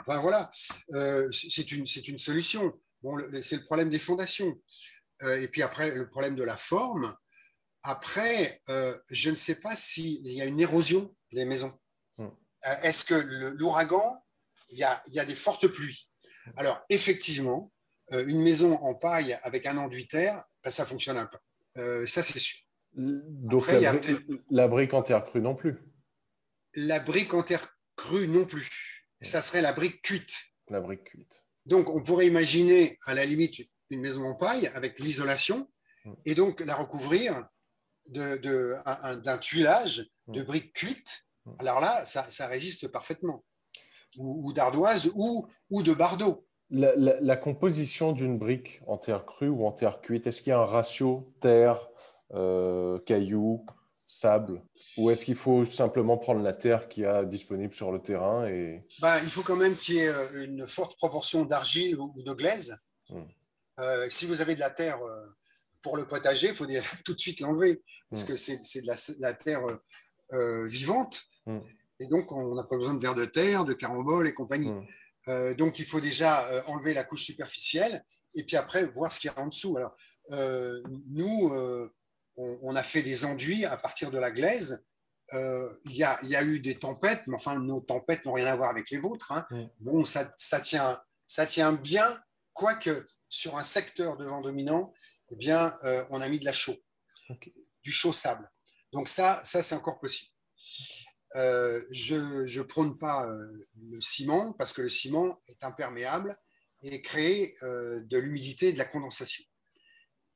Enfin 0.01 0.19
voilà, 0.19 0.51
euh, 0.93 1.31
c'est 1.31 1.71
une, 1.73 1.85
une 2.07 2.19
solution. 2.19 2.73
Bon, 3.03 3.17
c'est 3.43 3.57
le 3.57 3.65
problème 3.65 3.91
des 3.91 3.99
fondations. 3.99 4.59
Et 5.23 5.49
puis 5.49 5.63
après, 5.63 5.91
le 5.91 6.09
problème 6.09 6.37
de 6.37 6.45
la 6.45 6.57
forme. 6.57 7.17
Après, 7.83 8.61
je 9.11 9.31
ne 9.31 9.37
sais 9.37 9.57
pas 9.61 9.77
s'il 9.77 10.27
y 10.27 10.41
a 10.41 10.45
une 10.45 10.61
érosion 10.61 11.15
des 11.33 11.45
maisons. 11.45 11.79
Euh, 12.67 12.75
est-ce 12.83 13.05
que 13.05 13.15
l'ouragan, 13.15 14.25
il 14.71 14.79
y 14.79 14.85
a, 14.85 15.25
des 15.25 15.35
fortes 15.35 15.69
pluies? 15.69 16.09
Alors, 16.57 16.81
effectivement, 16.89 17.73
euh, 18.13 18.27
une 18.27 18.43
maison 18.43 18.75
en 18.77 18.95
paille 18.95 19.39
avec 19.43 19.67
un 19.67 19.77
enduit 19.77 20.09
terre, 20.09 20.43
ben, 20.65 20.71
ça 20.71 20.87
fonctionne 20.87 21.19
un 21.19 21.27
peu. 21.27 21.39
Euh, 21.77 22.07
ça, 22.07 22.23
c'est 22.23 22.39
sûr. 22.39 22.59
Donc, 22.95 23.67
la, 24.51 24.67
brique 24.69 24.95
en 24.95 25.03
terre 25.03 25.23
crue 25.23 25.41
non 25.41 25.55
plus 25.55 25.77
La 26.75 26.99
brique 26.99 27.35
en 27.35 27.43
terre 27.43 27.77
crue 27.97 28.27
non 28.27 28.45
plus. 28.45 29.07
Ça 29.21 29.43
serait 29.43 29.63
la 29.63 29.73
brique 29.73 30.03
cuite. 30.03 30.33
La 30.69 30.81
brique 30.81 31.05
cuite. 31.05 31.45
Donc, 31.67 31.91
on 31.91 32.03
pourrait 32.03 32.27
imaginer, 32.27 32.97
à 33.05 33.15
la 33.15 33.25
limite, 33.25 33.61
une 33.91 34.01
maison 34.01 34.25
en 34.25 34.35
paille 34.35 34.67
avec 34.69 34.99
l'isolation 35.01 35.69
mm. 36.05 36.13
et 36.25 36.35
donc 36.35 36.61
la 36.61 36.75
recouvrir 36.75 37.49
d'un 38.07 38.37
de, 38.37 39.37
tuilage 39.41 40.07
de 40.29 40.43
mm. 40.43 40.45
briques 40.45 40.73
cuites 40.73 41.29
alors 41.59 41.81
là, 41.81 42.05
ça, 42.07 42.47
résiste 42.47 42.89
parfaitement. 42.89 43.45
Ou, 44.17 44.53
d'ardoise 44.53 45.11
ou, 45.15 45.47
ou 45.71 45.83
de 45.83 45.93
bardeau. 45.93 46.47
La, 46.71 47.37
composition 47.37 48.13
d'une 48.13 48.39
brique 48.39 48.81
en 48.87 48.99
terre 48.99 49.25
crue 49.25 49.49
ou 49.49 49.67
en 49.67 49.73
terre 49.73 50.01
cuite, 50.01 50.27
est-ce 50.27 50.43
qu'il 50.43 50.51
y 50.51 50.55
a 50.55 50.59
un 50.59 50.65
ratio 50.65 51.33
terre, 51.41 51.89
euh, 52.35 52.99
caillou, 53.01 53.65
sable 54.07 54.63
Ou 54.97 55.11
est-ce 55.11 55.25
qu'il 55.25 55.37
faut 55.37 55.65
simplement 55.65 56.19
prendre 56.19 56.43
la 56.43 56.53
terre 56.53 56.89
qui 56.89 57.05
a 57.05 57.25
disponible 57.25 57.75
sur 57.75 57.93
le 57.93 58.01
terrain 58.01 58.47
et... 58.47 58.85
Ben, 59.01 59.19
il 59.23 59.31
faut 59.31 59.43
quand 59.43 59.57
même 59.57 59.77
qu'il 59.77 59.97
y 59.97 59.99
ait 59.99 60.09
euh, 60.09 60.45
une 60.45 60.67
forte 60.67 60.97
proportion 60.97 61.45
d'argile 61.45 61.99
ou 61.99 62.15
de 62.23 62.33
glaise. 62.33 62.77
Euh, 63.79 64.09
si 64.09 64.27
vous 64.27 64.41
avez 64.41 64.55
de 64.55 64.61
la 64.61 64.71
terre 64.71 64.99
pour 65.83 65.97
le 65.97 66.07
potager, 66.07 66.49
il 66.49 66.55
faut 66.55 66.67
tout 67.05 67.15
de 67.15 67.21
suite 67.21 67.41
l'enlever, 67.41 67.83
parce 68.11 68.25
hmm. 68.25 68.27
que 68.27 68.37
c'est 68.37 68.83
de 68.83 69.21
la, 69.21 69.35
terre 69.35 69.63
vivante. 70.67 71.23
Mm. 71.47 71.61
Et 72.01 72.07
donc, 72.07 72.31
on 72.33 72.55
n'a 72.55 72.65
pas 72.65 72.77
besoin 72.77 72.95
de 72.95 73.01
vers 73.01 73.15
de 73.15 73.25
terre, 73.25 73.65
de 73.65 73.73
caramboles 73.73 74.29
et 74.29 74.35
compagnie. 74.35 74.73
Mm. 74.73 74.87
Euh, 75.29 75.55
donc, 75.55 75.79
il 75.79 75.85
faut 75.85 76.01
déjà 76.01 76.47
euh, 76.49 76.63
enlever 76.67 76.95
la 76.95 77.05
couche 77.05 77.25
superficielle 77.25 78.05
et 78.35 78.45
puis 78.45 78.57
après 78.57 78.87
voir 78.87 79.11
ce 79.13 79.21
qu'il 79.21 79.31
y 79.31 79.35
a 79.35 79.41
en 79.41 79.49
dessous. 79.49 79.77
Alors, 79.77 79.95
euh, 80.31 80.81
nous, 81.11 81.53
on, 82.37 82.59
on, 82.63 82.77
a 82.77 82.83
fait 82.83 83.03
des 83.03 83.25
enduits 83.25 83.65
à 83.65 83.77
partir 83.77 84.11
de 84.11 84.19
la 84.19 84.31
glaise. 84.31 84.85
Il 85.33 85.93
y, 85.93 86.05
a, 86.05 86.19
il, 86.23 86.31
y 86.31 86.37
a, 86.37 86.43
eu 86.43 86.61
des 86.61 86.77
tempêtes, 86.77 87.23
mais 87.27 87.35
enfin, 87.35 87.59
nos 87.59 87.81
tempêtes 87.81 88.25
n'ont 88.25 88.33
rien 88.33 88.47
à 88.47 88.57
voir 88.57 88.71
avec 88.71 88.91
les 88.91 88.99
vôtres. 88.99 89.33
Hein. 89.33 89.47
Mm. 89.51 89.65
Bon, 89.81 90.05
ça, 90.05 90.33
ça, 90.37 90.61
tient, 90.61 91.01
ça 91.27 91.47
tient 91.47 91.73
bien, 91.73 92.19
quoique 92.59 93.07
sur 93.29 93.57
un 93.57 93.65
secteur 93.65 94.17
de 94.17 94.25
vent 94.27 94.41
dominant, 94.41 94.93
eh 95.31 95.37
bien, 95.37 95.73
on 96.11 96.21
a 96.21 96.29
mis 96.29 96.41
de 96.41 96.45
la 96.45 96.53
chaux, 96.53 96.79
du 97.83 97.93
chaud 97.93 98.13
sable. 98.13 98.51
Donc 98.93 99.09
ça, 99.09 99.41
ça 99.45 99.63
c'est 99.63 99.77
encore 99.77 100.01
possible. 100.01 100.33
Euh, 101.35 101.85
je 101.93 102.17
ne 102.17 102.63
prône 102.63 102.97
pas 102.99 103.29
euh, 103.29 103.69
le 103.93 104.01
ciment 104.01 104.55
parce 104.55 104.73
que 104.73 104.83
le 104.83 104.89
ciment 104.89 105.39
est 105.49 105.63
imperméable 105.63 106.37
et 106.81 107.03
crée 107.03 107.55
euh, 107.63 108.01
de 108.13 108.17
l'humidité 108.17 108.69
et 108.69 108.73
de 108.73 108.79
la 108.79 108.87
condensation. 108.87 109.45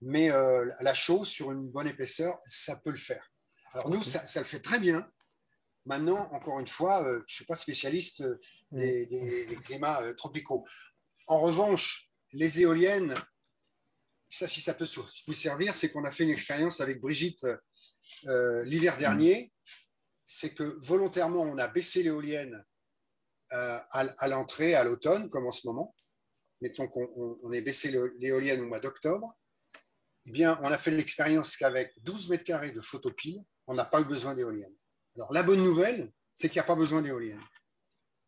Mais 0.03 0.31
euh, 0.31 0.70
la 0.81 0.95
chaux 0.95 1.25
sur 1.25 1.51
une 1.51 1.66
bonne 1.70 1.89
épaisseur, 1.89 2.39
ça 2.47 2.77
peut 2.77 2.91
le 2.91 2.99
faire. 2.99 3.33
Alors 3.73 3.89
nous, 3.89 4.03
ça, 4.03 4.27
ça 4.27 4.41
le 4.41 4.47
fait 4.47 4.61
très 4.61 4.79
bien. 4.79 5.11
Maintenant, 5.87 6.31
encore 6.33 6.61
une 6.61 6.68
fois, 6.68 7.03
euh, 7.03 7.25
je 7.27 7.33
ne 7.33 7.37
suis 7.37 7.47
pas 7.47 7.57
spécialiste 7.57 8.23
des, 8.70 9.07
des, 9.07 9.47
des 9.47 9.57
climats 9.57 10.03
euh, 10.03 10.12
tropicaux. 10.14 10.64
En 11.27 11.39
revanche, 11.39 12.07
les 12.33 12.62
éoliennes, 12.62 13.14
ça, 14.28 14.49
si 14.49 14.61
ça 14.61 14.74
peut 14.74 14.87
vous 15.26 15.35
servir, 15.35 15.74
c'est 15.74 15.91
qu'on 15.91 16.05
a 16.05 16.11
fait 16.11 16.24
une 16.24 16.30
expérience 16.30 16.80
avec 16.80 17.01
Brigitte 17.01 17.47
euh, 18.26 18.64
l'hiver 18.64 18.97
dernier 18.97 19.51
c'est 20.24 20.55
que 20.55 20.78
volontairement, 20.80 21.43
on 21.43 21.59
a 21.59 21.68
baissé 21.68 22.03
l'éolienne 22.03 22.64
euh, 23.53 23.78
à, 23.91 24.28
l'entrée, 24.28 24.74
à 24.74 24.85
l'automne, 24.85 25.28
comme 25.28 25.47
en 25.47 25.51
ce 25.51 25.66
moment. 25.66 25.95
Mettons 26.61 26.89
qu'on 26.89 27.11
on, 27.16 27.39
on 27.43 27.53
ait 27.53 27.61
baissé 27.61 27.91
l'éolienne 28.18 28.61
au 28.61 28.66
mois 28.66 28.80
d'octobre. 28.80 29.28
Eh 30.26 30.30
bien, 30.30 30.59
on 30.62 30.70
a 30.70 30.78
fait 30.78 30.93
l'expérience 30.93 31.57
qu'avec 31.57 31.93
12 32.03 32.30
mètres 32.30 32.45
carrés 32.45 32.70
de 32.70 32.80
photopile, 32.80 33.43
on 33.66 33.74
n'a 33.74 33.85
pas 33.85 34.01
eu 34.01 34.05
besoin 34.05 34.35
d'éolienne. 34.35 34.74
Alors, 35.16 35.33
la 35.33 35.43
bonne 35.43 35.62
nouvelle, 35.62 36.11
c'est 36.35 36.49
qu'il 36.49 36.57
n'y 36.57 36.64
a 36.64 36.66
pas 36.66 36.76
besoin 36.76 37.03
d'éolienne. 37.03 37.43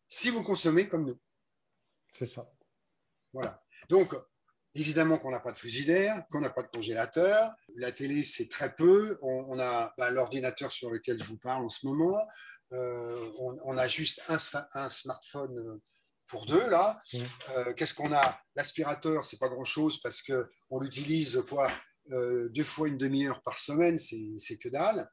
Si 0.07 0.29
vous 0.29 0.43
consommez 0.43 0.87
comme 0.87 1.05
nous. 1.05 1.19
C'est 2.11 2.27
ça. 2.27 2.49
Voilà. 3.33 3.64
Donc, 3.89 4.15
Évidemment 4.77 5.17
qu'on 5.17 5.31
n'a 5.31 5.39
pas 5.39 5.53
de 5.53 5.57
frigidaire, 5.57 6.27
qu'on 6.29 6.41
n'a 6.41 6.49
pas 6.49 6.61
de 6.61 6.67
congélateur. 6.67 7.53
La 7.77 7.93
télé, 7.93 8.23
c'est 8.23 8.49
très 8.49 8.75
peu. 8.75 9.17
On, 9.21 9.45
on 9.47 9.59
a 9.59 9.93
bah, 9.97 10.11
l'ordinateur 10.11 10.69
sur 10.69 10.91
lequel 10.91 11.17
je 11.17 11.23
vous 11.23 11.37
parle 11.37 11.63
en 11.63 11.69
ce 11.69 11.85
moment. 11.85 12.27
Euh, 12.73 13.31
on, 13.39 13.55
on, 13.63 13.77
a 13.77 13.87
juste 13.87 14.21
un, 14.27 14.37
un, 14.73 14.89
smartphone 14.89 15.79
pour 16.27 16.45
deux 16.45 16.69
là. 16.69 16.99
Mmh. 17.13 17.17
Euh, 17.51 17.73
Qu'est-ce 17.73 17.93
qu'on 17.93 18.13
a? 18.13 18.37
L'aspirateur, 18.57 19.23
c'est 19.23 19.39
pas 19.39 19.47
grand-chose 19.47 20.01
parce 20.01 20.21
que 20.21 20.49
on 20.69 20.81
l'utilise 20.81 21.41
quoi 21.47 21.71
euh, 22.11 22.49
deux 22.49 22.63
fois 22.63 22.89
une 22.89 22.97
demi-heure 22.97 23.41
par 23.43 23.57
semaine, 23.57 23.97
c'est 23.97 24.57
que 24.57 24.67
dalle. 24.67 25.09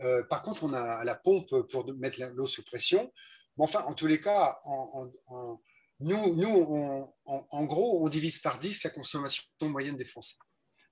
Euh, 0.00 0.24
par 0.24 0.42
contre, 0.42 0.64
on 0.64 0.72
a 0.72 1.04
la 1.04 1.14
pompe 1.14 1.54
pour 1.70 1.86
mettre 1.94 2.20
l'eau 2.34 2.48
sous 2.48 2.64
pression. 2.64 3.12
Bon, 3.56 3.64
enfin, 3.64 3.84
en 3.84 3.94
tous 3.94 4.08
les 4.08 4.20
cas, 4.20 4.58
en, 4.64 5.10
en, 5.28 5.36
en 5.36 5.60
nous, 6.04 6.34
nous 6.36 6.48
on, 6.48 7.12
en, 7.26 7.46
en, 7.50 7.64
gros, 7.64 8.04
on 8.04 8.08
divise 8.08 8.38
par 8.38 8.58
10 8.58 8.84
la 8.84 8.90
consommation 8.90 9.44
moyenne 9.62 9.96
des 9.96 10.04
Français. 10.04 10.36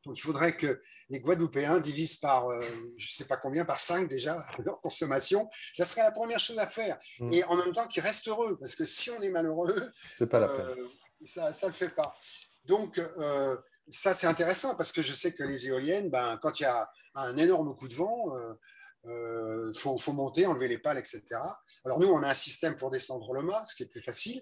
Donc, 0.05 0.19
il 0.19 0.21
faudrait 0.21 0.57
que 0.57 0.83
les 1.11 1.21
Guadeloupéens 1.21 1.79
divisent 1.79 2.17
par, 2.17 2.49
euh, 2.49 2.61
je 2.97 3.07
ne 3.07 3.11
sais 3.11 3.25
pas 3.25 3.37
combien, 3.37 3.65
par 3.65 3.79
5 3.79 4.09
déjà 4.09 4.37
leur 4.65 4.81
consommation. 4.81 5.49
Ça 5.75 5.85
serait 5.85 6.03
la 6.03 6.11
première 6.11 6.41
chose 6.41 6.59
à 6.59 6.67
faire. 6.67 6.99
Mmh. 7.21 7.33
Et 7.33 7.45
en 7.45 7.57
même 7.57 7.73
temps, 7.73 7.87
qu'ils 7.87 8.03
restent 8.03 8.29
heureux. 8.29 8.59
Parce 8.59 8.75
que 8.75 8.85
si 8.85 9.11
on 9.11 9.21
est 9.21 9.31
malheureux, 9.31 9.91
c'est 10.17 10.27
pas 10.27 10.41
la 10.41 10.49
peine. 10.49 10.67
Euh, 10.67 10.89
ça 11.25 11.51
ne 11.51 11.67
le 11.69 11.73
fait 11.73 11.91
pas. 11.91 12.17
Donc, 12.65 12.99
euh, 12.99 13.57
ça, 13.89 14.15
c'est 14.15 14.27
intéressant 14.27 14.75
parce 14.75 14.93
que 14.93 15.03
je 15.03 15.13
sais 15.13 15.33
que 15.33 15.45
les 15.45 15.69
éoliennes, 15.69 16.11
ben, 16.11 16.37
quand 16.41 16.59
il 16.59 16.65
y 16.65 16.67
a 16.67 16.91
un 17.15 17.37
énorme 17.37 17.77
coup 17.77 17.87
de 17.87 17.95
vent, 17.95 18.33
euh, 19.07 19.73
faut, 19.75 19.97
faut, 19.99 20.13
monter, 20.13 20.47
enlever 20.47 20.69
les 20.69 20.79
pales, 20.79 20.99
etc. 20.99 21.23
Alors 21.85 21.99
nous, 21.99 22.09
on 22.09 22.23
a 22.23 22.29
un 22.29 22.35
système 22.35 22.77
pour 22.77 22.91
descendre 22.91 23.33
le 23.33 23.43
mât, 23.43 23.65
ce 23.67 23.75
qui 23.75 23.83
est 23.83 23.87
plus 23.87 24.01
facile. 24.01 24.41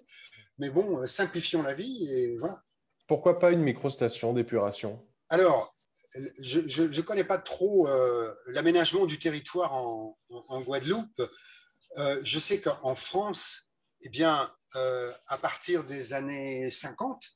Mais 0.59 0.69
bon, 0.69 0.99
euh, 0.99 1.07
simplifions 1.07 1.63
la 1.63 1.73
vie 1.73 2.07
et 2.11 2.37
voilà. 2.37 2.61
Pourquoi 3.07 3.39
pas 3.39 3.51
une 3.51 3.61
microstation 3.61 4.33
d'épuration? 4.33 5.05
Alors, 5.29 5.73
je 6.41 6.83
ne 6.83 7.01
connais 7.01 7.23
pas 7.23 7.39
trop 7.39 7.87
euh, 7.87 8.33
l'aménagement 8.47 9.05
du 9.05 9.17
territoire 9.17 9.73
en, 9.73 10.17
en, 10.29 10.45
en 10.47 10.61
Guadeloupe. 10.61 11.21
Euh, 11.97 12.21
je 12.23 12.39
sais 12.39 12.61
qu'en 12.61 12.95
France, 12.95 13.71
eh 14.03 14.09
bien, 14.09 14.49
à 15.27 15.37
partir 15.37 15.83
des 15.83 16.13
années 16.13 16.69
50, 16.71 17.33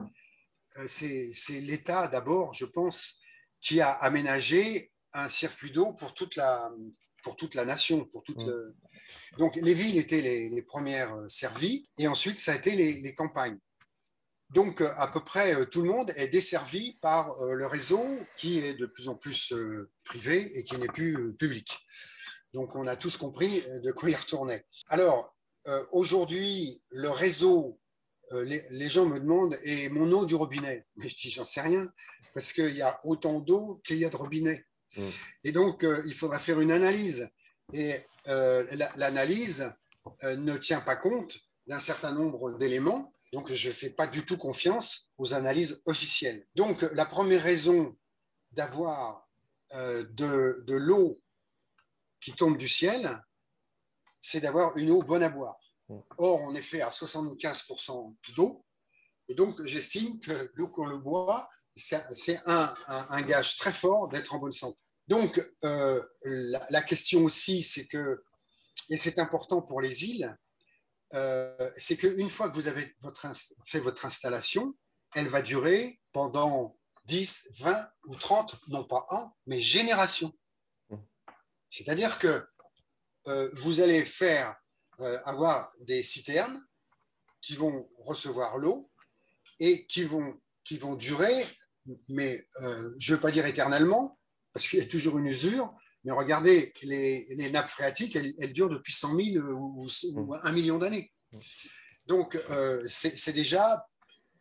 c'est 0.88 1.62
l'État 1.62 2.08
d'abord, 2.08 2.54
je 2.54 2.66
pense, 2.66 3.18
qui 3.60 3.82
a 3.82 3.92
aménagé 3.92 4.94
un 5.12 5.28
circuit 5.28 5.72
d'eau 5.72 5.94
pour 5.94 6.14
toute 6.14 6.38
la, 6.38 6.72
pour 7.26 7.36
toute 7.36 7.56
la 7.56 7.66
nation, 7.66 8.06
pour 8.06 8.24
toute. 8.24 8.46
Mmh. 8.46 8.50
Le... 8.50 8.76
Donc 9.40 9.56
les 9.56 9.74
villes 9.74 9.98
étaient 9.98 10.22
les, 10.22 10.48
les, 10.48 10.62
premières 10.62 11.14
servies 11.28 11.90
et 11.98 12.08
ensuite 12.08 12.38
ça 12.38 12.54
a 12.54 12.56
été 12.56 12.76
les, 12.76 13.02
les, 13.02 13.16
campagnes. 13.16 13.58
Donc 14.52 14.82
à 14.82 15.08
peu 15.08 15.24
près 15.24 15.66
tout 15.66 15.82
le 15.82 15.90
monde 15.90 16.12
est 16.18 16.28
desservi 16.28 16.96
par 17.02 17.36
le 17.44 17.66
réseau 17.66 18.06
qui 18.38 18.60
est 18.60 18.76
de 18.76 18.86
plus 18.86 19.10
en 19.10 19.16
plus 19.16 19.54
privé 20.04 20.38
et 20.56 20.64
qui 20.64 20.78
n'est 20.78 20.88
plus 21.00 21.36
public. 21.36 21.68
Donc 22.54 22.76
on 22.76 22.86
a 22.86 22.96
tous 22.96 23.18
compris 23.18 23.64
de 23.84 23.92
quoi 23.92 24.12
il 24.12 24.16
retournait. 24.16 24.64
Alors 24.90 25.36
aujourd'hui 25.92 26.80
le 26.92 27.10
réseau, 27.10 27.80
les, 28.32 28.62
les, 28.70 28.88
gens 28.88 29.08
me 29.08 29.20
demandent 29.20 29.58
et 29.64 29.90
mon 29.90 30.12
eau 30.12 30.26
du 30.28 30.36
robinet? 30.36 30.86
Mais 30.98 31.10
je 31.10 31.16
dis 31.16 31.32
j'en 31.32 31.44
sais 31.44 31.62
rien 31.62 31.92
parce 32.36 32.54
qu'il 32.54 32.76
y 32.76 32.84
a 32.84 33.00
autant 33.04 33.40
d'eau 33.40 33.82
qu'il 33.84 33.98
y 33.98 34.06
a 34.06 34.10
de 34.12 34.16
robinet. 34.16 34.64
Et 35.44 35.52
donc, 35.52 35.84
euh, 35.84 36.02
il 36.06 36.14
faudra 36.14 36.40
faire 36.40 36.60
une 36.60 36.72
analyse. 36.72 37.30
Et 37.74 37.94
euh, 38.28 38.66
l'analyse 38.96 39.72
euh, 40.24 40.36
ne 40.36 40.58
tient 40.58 40.82
pas 40.82 40.96
compte 40.96 41.38
d'un 41.68 41.80
certain 41.80 42.14
nombre 42.14 42.58
d'éléments. 42.58 43.12
Donc, 43.34 43.52
je 43.52 43.68
ne 43.68 43.74
fais 43.74 43.90
pas 43.90 44.08
du 44.08 44.26
tout 44.26 44.38
confiance 44.38 45.10
aux 45.18 45.34
analyses 45.34 45.82
officielles. 45.86 46.46
Donc, 46.56 46.82
la 46.94 47.06
première 47.06 47.44
raison 47.44 47.96
d'avoir 48.54 49.28
de, 49.74 50.64
l'eau 50.68 51.20
qui 52.22 52.34
tombe 52.34 52.58
du 52.58 52.68
ciel, 52.68 53.22
c'est 54.22 54.40
d'avoir 54.40 54.78
une 54.78 54.92
eau 54.92 55.02
bonne 55.02 55.24
à 55.24 55.30
boire. 55.30 55.60
Or, 56.18 56.42
on 56.44 56.56
est 56.56 56.62
fait 56.62 56.82
à 56.82 56.90
75% 56.90 58.16
d'eau. 58.36 58.64
Et 59.28 59.34
donc, 59.34 59.64
j'estime 59.66 60.20
que 60.20 60.52
l'eau 60.54 60.70
qu'on 60.70 60.86
le 60.86 60.98
boit, 60.98 61.50
c'est 61.76 62.42
un, 62.46 63.22
gage 63.22 63.58
très 63.58 63.74
fort 63.74 64.08
d'être 64.08 64.34
en 64.34 64.40
bonne 64.40 64.52
santé. 64.52 64.85
Donc, 65.08 65.40
euh, 65.64 66.02
la, 66.24 66.66
la, 66.70 66.82
question 66.82 67.24
aussi, 67.24 67.62
c'est 67.62 67.86
que, 67.86 68.24
et 68.90 68.98
c'est 68.98 69.20
important 69.20 69.62
pour 69.62 69.82
les 69.82 70.06
îles, 70.06 70.36
euh, 71.14 71.72
c'est 71.78 71.98
qu'une 71.98 72.30
fois 72.30 72.50
que 72.50 72.56
vous 72.56 72.68
avez 72.68 72.96
votre, 73.02 73.28
fait 73.66 73.80
votre 73.80 74.06
installation, 74.06 74.76
elle 75.14 75.28
va 75.28 75.42
durer 75.42 76.02
pendant 76.12 76.78
10, 77.06 77.50
20 77.60 77.90
ou 78.06 78.16
30, 78.16 78.56
non 78.70 78.84
pas 78.84 79.06
ans, 79.10 79.36
mais 79.46 79.60
générations. 79.60 80.34
C'est-à-dire 81.70 82.18
que 82.18 82.44
euh, 83.28 83.50
vous 83.54 83.82
allez 83.82 84.06
faire 84.06 84.56
avoir 85.26 85.74
des 85.82 86.02
citernes 86.02 86.66
qui 87.42 87.56
vont 87.56 87.90
recevoir 88.06 88.58
l'eau 88.58 88.90
et 89.60 89.86
qui 89.88 90.06
vont, 90.06 90.42
qui 90.64 90.78
vont 90.78 90.96
durer 90.96 91.46
mais 92.10 92.48
je 92.98 93.12
ne 93.12 93.16
veux 93.16 93.20
pas 93.20 93.32
dire 93.32 93.46
éternellement, 93.46 94.15
parce 94.56 94.70
qu'il 94.70 94.80
y 94.80 94.82
a 94.82 94.86
toujours 94.86 95.18
une 95.18 95.28
usure, 95.28 95.76
mais 96.06 96.14
regardez, 96.14 96.72
les, 96.84 97.26
les 97.36 97.50
nappes 97.50 97.68
phréatiques, 97.68 98.16
elles, 98.16 98.34
elles, 98.40 98.54
durent 98.54 98.70
depuis 98.70 98.94
100 98.94 99.20
000 99.20 99.46
ou, 99.46 99.86
ou 100.14 100.34
1 100.34 100.52
million 100.54 100.78
d'années. 100.78 101.12
Donc, 102.06 102.40
euh, 102.52 102.82
c'est 102.88 103.34
déjà, 103.34 103.86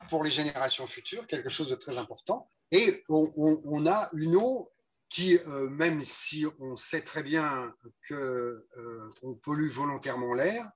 pour 0.08 0.22
les 0.22 0.30
générations 0.30 0.86
futures, 0.86 1.26
quelque 1.26 1.48
chose 1.48 1.68
de 1.68 1.74
très 1.74 1.98
important. 1.98 2.48
Et 2.70 3.02
on, 3.08 3.32
on, 3.36 3.60
on 3.64 3.86
a 3.88 4.08
une 4.12 4.36
eau 4.36 4.70
qui, 5.08 5.36
euh, 5.48 5.68
même 5.68 6.00
si 6.00 6.46
on 6.60 6.76
sait 6.76 7.02
très 7.02 7.24
bien 7.24 7.74
qu'on 8.08 8.14
euh, 8.14 9.40
pollue 9.42 9.68
volontairement 9.68 10.32
l'air, 10.32 10.70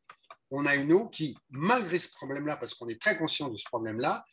on 0.50 0.66
a 0.66 0.74
une 0.74 0.92
eau 0.92 1.08
qui, 1.08 1.38
malgré 1.50 2.00
ce 2.00 2.10
problème-là, 2.10 2.56
parce 2.56 2.74
qu'on 2.74 2.88
est 2.88 3.00
très 3.00 3.16
conscient 3.16 3.48
de 3.48 3.56
ce 3.56 3.66
problème-là, 3.66 4.24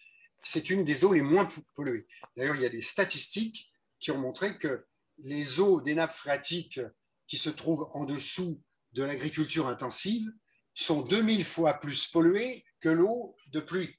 c'est 0.41 0.71
une 0.71 0.83
des 0.83 1.05
eaux 1.05 1.13
les 1.13 1.21
moins 1.21 1.47
polluées. 1.75 2.07
D'ailleurs, 2.35 2.55
il 2.55 2.63
y 2.63 2.65
a 2.65 2.69
des 2.69 2.81
statistiques 2.81 3.71
qui 3.99 4.09
ont 4.09 4.17
montré 4.17 4.57
que 4.57 4.85
les 5.19 5.59
eaux 5.59 5.81
des 5.81 5.95
nappes 5.95 6.13
phréatiques 6.13 6.79
qui 7.27 7.37
se 7.37 7.49
trouvent 7.49 7.89
en 7.93 8.05
dessous 8.05 8.61
de 8.93 9.03
l'agriculture 9.03 9.67
intensive 9.67 10.29
sont 10.73 11.01
2000 11.01 11.43
fois 11.43 11.75
plus 11.75 12.07
polluées 12.07 12.63
que 12.79 12.89
l'eau 12.89 13.35
de 13.47 13.59
pluie. 13.59 13.95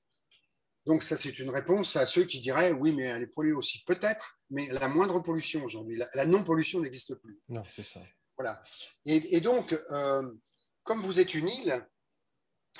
Donc 0.84 1.02
ça, 1.02 1.16
c'est 1.16 1.38
une 1.38 1.50
réponse 1.50 1.96
à 1.96 2.06
ceux 2.06 2.24
qui 2.24 2.38
diraient, 2.38 2.70
oui, 2.70 2.92
mais 2.92 3.04
elle 3.04 3.22
est 3.22 3.26
polluée 3.26 3.52
aussi. 3.52 3.82
Peut-être, 3.84 4.38
mais 4.50 4.68
la 4.68 4.88
moindre 4.88 5.20
pollution 5.20 5.64
aujourd'hui, 5.64 5.96
la, 5.96 6.08
la 6.14 6.26
non-pollution 6.26 6.80
n'existe 6.80 7.16
plus. 7.16 7.40
Non, 7.48 7.64
c'est 7.64 7.82
ça. 7.82 8.00
Voilà. 8.36 8.62
Et, 9.06 9.40
donc, 9.40 9.72
euh, 9.90 10.30
comme 10.82 11.00
vous 11.00 11.18
êtes 11.18 11.34
une 11.34 11.48
île, 11.48 11.88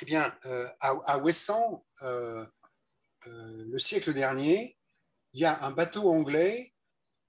eh 0.02 0.04
bien, 0.04 0.36
euh, 0.44 0.68
à, 0.80 0.90
à 1.06 1.18
Ouessant, 1.18 1.84
le 2.02 3.78
siècle 3.78 4.12
dernier, 4.14 4.78
il 5.32 5.40
y 5.40 5.44
a 5.44 5.64
un 5.64 5.70
bateau 5.70 6.10
anglais 6.10 6.72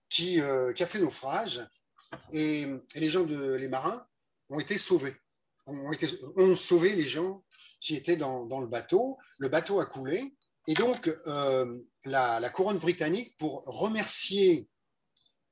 qui, 0.10 0.39
qui 0.76 0.84
a 0.84 0.88
fait 0.88 0.99
naufrage 0.99 1.68
et, 2.32 2.68
les 2.95 3.10
gens, 3.10 3.24
de, 3.24 3.53
les 3.53 3.68
marins, 3.68 4.05
ont 4.49 4.60
été 4.60 4.78
sauvés. 4.78 5.16
Ont, 5.66 5.91
été, 5.91 6.08
ont 6.38 6.55
sauvé 6.55 6.95
les 6.95 7.03
gens 7.03 7.43
qui 7.80 7.95
étaient 7.95 8.16
dans, 8.16 8.45
dans, 8.45 8.62
le 8.62 8.68
bateau. 8.68 9.18
Le 9.39 9.49
bateau 9.49 9.80
a 9.80 9.86
coulé. 9.86 10.36
Et 10.68 10.74
donc, 10.74 11.10
la, 12.05 12.39
la, 12.39 12.49
couronne 12.49 12.80
britannique, 12.80 13.36
pour 13.38 13.64
remercier 13.66 14.70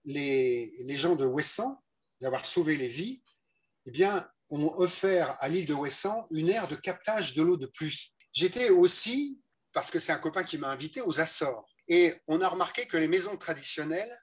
les, 0.06 0.72
les 0.84 0.97
gens 0.97 1.16
de 1.16 1.26
Ouessant 1.26 1.84
d'avoir 2.22 2.45
sauvé 2.45 2.78
les 2.78 2.88
vies, 2.88 3.24
eh 3.86 3.91
bien, 3.91 4.28
ont 4.49 4.72
offert 4.76 5.36
à 5.39 5.49
l'île 5.49 5.66
de 5.66 5.74
Ouessant 5.74 6.26
une 6.32 6.49
aire 6.49 6.68
de 6.68 6.76
captage 6.76 7.34
de 7.34 7.41
l'eau 7.41 7.58
de 7.58 7.66
pluie. 7.66 8.14
J'étais 8.34 8.70
aussi, 8.70 9.41
parce 9.74 9.91
que 9.91 9.99
c'est 9.99 10.12
un 10.12 10.18
copain 10.18 10.43
qui 10.43 10.58
m'a 10.58 10.70
invité, 10.70 11.01
aux 11.01 11.20
Açores. 11.20 11.66
Et 11.88 12.14
on 12.28 12.41
a 12.41 12.47
remarqué 12.47 12.86
que 12.88 12.97
les 12.97 13.08
maisons 13.08 13.38
traditionnelles 13.38 14.14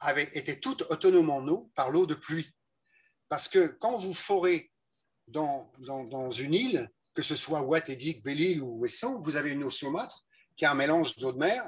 avaient 0.00 0.30
été 0.34 0.58
toutes 0.60 0.82
autonomes 0.90 1.30
en 1.30 1.46
eau 1.46 1.70
par 1.74 1.90
l'eau 1.90 2.06
de 2.06 2.14
pluie. 2.14 2.50
Parce 3.28 3.48
que 3.48 3.68
quand 3.78 3.96
vous 3.98 4.14
forez 4.14 4.72
dans, 5.28 5.70
dans, 5.78 6.04
dans 6.04 6.30
une 6.30 6.54
île, 6.54 6.90
que 7.14 7.22
ce 7.22 7.34
soit 7.34 7.62
Ouattédic, 7.62 8.22
Belle-Île 8.22 8.62
ou 8.62 8.78
Ouessant, 8.78 9.20
vous 9.20 9.36
avez 9.36 9.50
une 9.50 9.64
eau 9.64 9.70
saumâtre 9.70 10.24
qui 10.56 10.64
est 10.64 10.68
un 10.68 10.74
mélange 10.74 11.16
d'eau 11.16 11.32
de 11.32 11.38
mer 11.38 11.62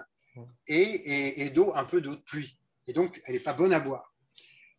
et, 0.67 0.75
et, 0.77 1.43
et 1.43 1.51
d'eau, 1.51 1.73
un 1.75 1.85
peu 1.85 2.01
d'eau 2.01 2.17
de 2.17 2.21
pluie. 2.21 2.59
Et 2.87 2.93
donc, 2.93 3.21
elle 3.27 3.35
n'est 3.35 3.41
pas 3.41 3.53
bonne 3.53 3.73
à 3.73 3.81
boire. 3.81 4.15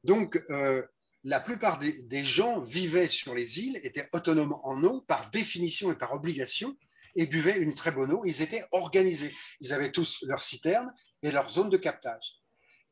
Donc, 0.04 0.42
euh, 0.50 0.84
la 1.24 1.40
plupart 1.40 1.80
des, 1.80 2.24
gens 2.26 2.60
vivaient 2.62 3.08
sur 3.08 3.34
les 3.34 3.60
îles, 3.60 3.80
étaient 3.84 4.10
autonomes 4.12 4.58
en 4.64 4.84
eau 4.84 5.02
par 5.02 5.30
définition 5.30 5.92
et 5.92 5.96
par 5.96 6.14
obligation, 6.14 6.78
et 7.16 7.28
buvaient 7.28 7.60
une 7.60 7.76
très 7.76 7.92
bonne 7.92 8.12
eau. 8.12 8.24
Ils 8.26 8.42
étaient 8.42 8.66
organisés. 8.72 9.34
Ils 9.62 9.72
avaient 9.72 9.92
tous 9.92 10.24
leur 10.28 10.42
citerne 10.42 10.94
et 11.22 11.32
leur 11.32 11.50
zone 11.50 11.70
de 11.70 11.78
captage. 11.78 12.43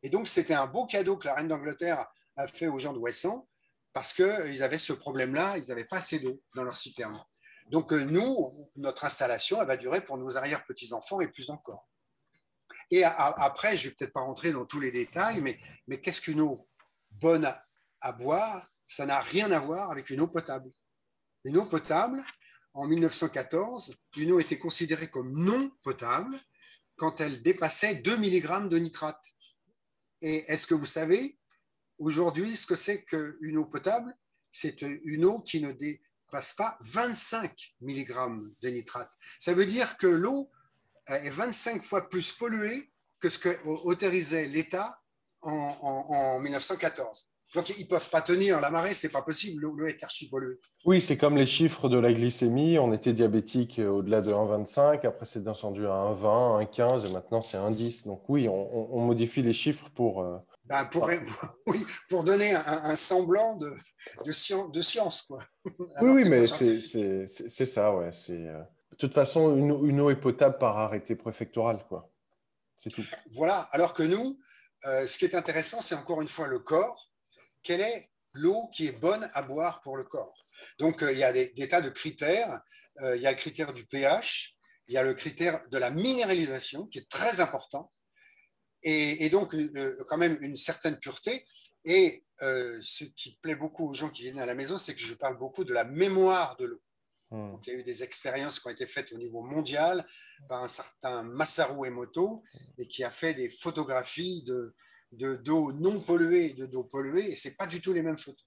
Et 0.04 0.10
donc, 0.10 0.28
c'était 0.28 0.54
un 0.54 0.68
beau 0.68 0.86
cadeau 0.86 1.18
que 1.18 1.28
la 1.28 1.36
reine 1.36 1.48
d'Angleterre 1.48 2.06
a 2.36 2.48
fait 2.48 2.68
aux 2.68 2.80
gens 2.80 2.94
de 2.94 3.00
Ouessant, 3.00 3.48
parce 3.94 4.14
qu'ils 4.14 4.64
avaient 4.64 4.78
ce 4.78 4.94
problème-là, 4.94 5.58
ils 5.58 5.68
n'avaient 5.68 5.86
pas 5.86 5.98
assez 5.98 6.20
d'eau 6.20 6.42
dans 6.56 6.64
leur 6.64 6.78
citerne. 6.78 7.24
Donc, 7.68 7.94
euh, 7.94 8.04
nous, 8.04 8.54
notre 8.78 9.06
installation, 9.06 9.62
elle 9.62 9.68
va 9.68 9.78
durer 9.78 10.02
pour 10.02 10.18
nos 10.18 10.38
arrière-petits-enfants 10.38 11.22
et 11.22 11.28
plus 11.28 11.50
encore. 11.50 11.88
Et 12.90 13.04
après, 13.04 13.76
je 13.76 13.86
ne 13.86 13.90
vais 13.90 13.96
peut-être 13.96 14.14
pas 14.14 14.22
rentrer 14.22 14.52
dans 14.52 14.66
tous 14.66 14.80
les 14.80 14.92
détails, 14.92 15.42
mais, 15.42 15.60
mais 15.88 16.00
qu'est-ce 16.02 16.22
qu'une 16.22 16.42
eau 16.42 16.68
bonne 17.12 17.50
à, 18.02 18.12
boire? 18.14 18.68
Ça 18.88 19.06
n'a 19.06 19.20
rien 19.20 19.52
à 19.52 19.60
voir 19.60 19.92
avec 19.92 20.10
une 20.10 20.22
eau 20.22 20.28
potable. 20.28 20.72
Une 21.46 21.58
eau 21.58 21.66
potable, 21.66 22.22
en 22.74 22.88
1914, 22.88 23.96
une 24.18 24.32
eau 24.34 24.40
était 24.40 24.58
considérée 24.58 25.10
comme 25.10 25.32
non 25.34 25.72
potable 25.82 26.38
quand 26.98 27.22
elle 27.22 27.42
dépassait 27.42 27.96
2 27.96 28.18
mg 28.18 28.70
de 28.70 28.78
nitrate. 28.78 29.26
Et 30.22 30.52
est-ce 30.52 30.68
que 30.68 30.74
vous 30.74 30.86
savez 30.86 31.38
aujourd'hui 31.98 32.56
ce 32.56 32.68
que 32.68 32.76
c'est 32.76 33.04
qu'une 33.04 33.58
eau 33.58 33.66
potable? 33.66 34.16
C'est 34.52 34.82
une 34.82 35.26
eau 35.26 35.40
qui 35.42 35.62
ne 35.62 35.72
dépasse 35.72 36.54
pas 36.54 36.78
25 36.82 37.76
mg 37.82 38.54
de 38.62 38.70
nitrate. 38.70 39.12
Ça 39.40 39.54
veut 39.54 39.66
dire 39.66 39.98
que 39.98 40.08
l'eau 40.08 40.52
est 41.08 41.30
25 41.30 41.84
fois 41.84 42.10
plus 42.10 42.32
polluée 42.34 42.92
que 43.20 43.30
ce 43.30 43.40
qu'autorisait 43.40 44.48
l'État 44.48 45.02
en, 45.42 46.40
1914. 46.40 47.31
Donc, 47.54 47.70
ils 47.78 47.84
ne 47.84 47.88
peuvent 47.88 48.10
pas 48.10 48.22
tenir 48.22 48.62
la 48.62 48.70
marée, 48.70 48.94
c'est 48.94 49.10
pas 49.10 49.22
possible, 49.22 49.62
l'eau 49.62 49.86
est 49.86 50.02
archi 50.04 50.30
polluée. 50.30 50.60
Oui, 50.86 51.02
c'est 51.02 51.18
comme 51.18 51.36
les 51.36 51.46
chiffres 51.46 51.90
de 51.90 52.00
la 52.00 52.14
glycémie. 52.14 52.80
On 52.80 52.94
était 52.94 53.14
diabétique 53.14 53.80
au-delà 53.80 54.22
de 54.22 54.32
1,25, 54.32 55.06
après 55.06 55.26
c'est 55.26 55.44
descendu 55.44 55.86
à 55.86 56.16
1,20, 56.16 56.66
1,15 56.72 57.08
et 57.08 57.10
maintenant 57.12 57.42
c'est 57.42 57.58
1,10. 57.58 58.08
Donc 58.08 58.24
oui, 58.30 58.48
on, 58.48 59.00
modifie 59.02 59.42
les 59.42 59.54
chiffres 59.54 59.90
pour... 59.94 60.22
Euh, 60.22 60.38
ben, 60.66 60.86
pour, 60.86 61.10
oui, 61.68 61.86
pour 62.10 62.24
donner 62.24 62.54
un, 62.54 62.96
semblant 62.96 63.56
de, 63.58 63.74
de, 64.26 64.32
science, 64.32 64.72
de 64.72 64.82
science. 64.82 65.24
Quoi. 65.24 65.44
oui, 65.66 65.72
oui, 66.02 66.30
mais 66.30 66.48
c'est 66.48 67.66
ça, 67.66 67.94
ouais. 67.94 68.12
C'est... 68.12 68.48
Euh, 68.48 68.62
de 68.92 69.08
toute 69.08 69.14
façon, 69.14 69.56
une, 69.56 70.00
eau 70.00 70.10
est 70.10 70.16
potable 70.16 70.58
par 70.58 70.78
arrêté 70.78 71.16
préfectoral, 71.16 71.84
quoi. 71.88 72.10
C'est 72.76 72.92
tout. 72.92 73.04
Voilà. 73.32 73.68
Alors 73.72 73.94
que 73.94 74.04
nous, 74.04 74.40
euh, 74.86 75.06
ce 75.08 75.18
qui 75.18 75.26
est 75.26 75.36
intéressant, 75.36 75.82
c'est 75.82 75.96
encore 75.96 76.22
une 76.22 76.28
fois 76.28 76.48
le 76.48 76.60
corps. 76.60 77.11
Quelle 77.64 77.82
est 77.82 78.10
l'eau 78.34 78.68
qui 78.74 78.88
est 78.88 78.98
bonne 79.00 79.30
à 79.34 79.42
boire 79.42 79.82
pour 79.82 79.98
le 79.98 80.04
corps 80.04 80.46
Donc, 80.80 81.04
euh, 81.04 81.12
il 81.12 81.18
y 81.18 81.24
a 81.24 81.34
des, 81.34 81.68
tas 81.68 81.82
de 81.82 81.90
critères. 81.90 82.62
Euh, 83.02 83.16
il 83.16 83.22
y 83.22 83.28
a 83.28 83.32
le 83.32 83.38
critère 83.38 83.74
du 83.74 83.86
pH, 83.86 84.56
il 84.88 84.94
y 84.94 84.98
a 84.98 85.04
le 85.04 85.14
critère 85.14 85.62
de 85.70 85.78
la 85.78 85.90
minéralisation, 85.90 86.88
qui 86.88 87.00
est 87.00 87.10
très 87.10 87.40
important, 87.40 87.92
et, 88.84 89.26
et 89.26 89.30
donc 89.30 89.56
quand 90.08 90.18
même 90.18 90.38
une 90.42 90.56
certaine 90.56 90.98
pureté. 91.00 91.46
Et 91.86 92.26
ce 92.40 93.06
qui 93.06 93.38
plaît 93.42 93.56
beaucoup 93.56 93.90
aux 93.90 93.94
gens 93.94 94.10
qui 94.10 94.24
viennent 94.24 94.40
à 94.40 94.46
la 94.46 94.56
maison, 94.56 94.78
c'est 94.78 94.94
que 94.94 95.02
je 95.02 95.14
parle 95.14 95.38
beaucoup 95.38 95.64
de 95.64 95.74
la 95.74 95.84
mémoire 95.84 96.58
de 96.58 96.66
l'eau. 96.66 96.82
Hmm. 97.32 97.56
il 97.66 97.70
y 97.70 97.76
a 97.78 97.80
eu 97.80 97.84
des 97.84 98.04
expériences 98.04 98.60
qui 98.60 98.68
ont 98.68 98.72
été 98.72 98.86
faites 98.86 99.14
au 99.14 99.18
niveau 99.18 99.42
mondial 99.42 100.06
par 100.50 100.62
un 100.62 100.68
certain 100.68 101.24
Masaru 101.24 101.88
Emoto 101.88 102.44
et 102.78 102.90
qui 102.90 103.06
a 103.06 103.10
fait 103.10 103.34
des 103.34 103.48
photographies 103.48 104.44
de, 104.44 104.76
d'eau 105.12 105.72
non 105.74 106.00
polluée 106.00 106.48
et 106.48 106.54
de 106.54 106.66
d'eau 106.66 106.84
polluée 106.84 107.32
et 107.32 107.36
c'est 107.36 107.56
pas 107.56 107.68
du 107.68 107.82
tout 107.82 107.94
les 107.94 108.02
mêmes 108.02 108.18
photos. 108.18 108.46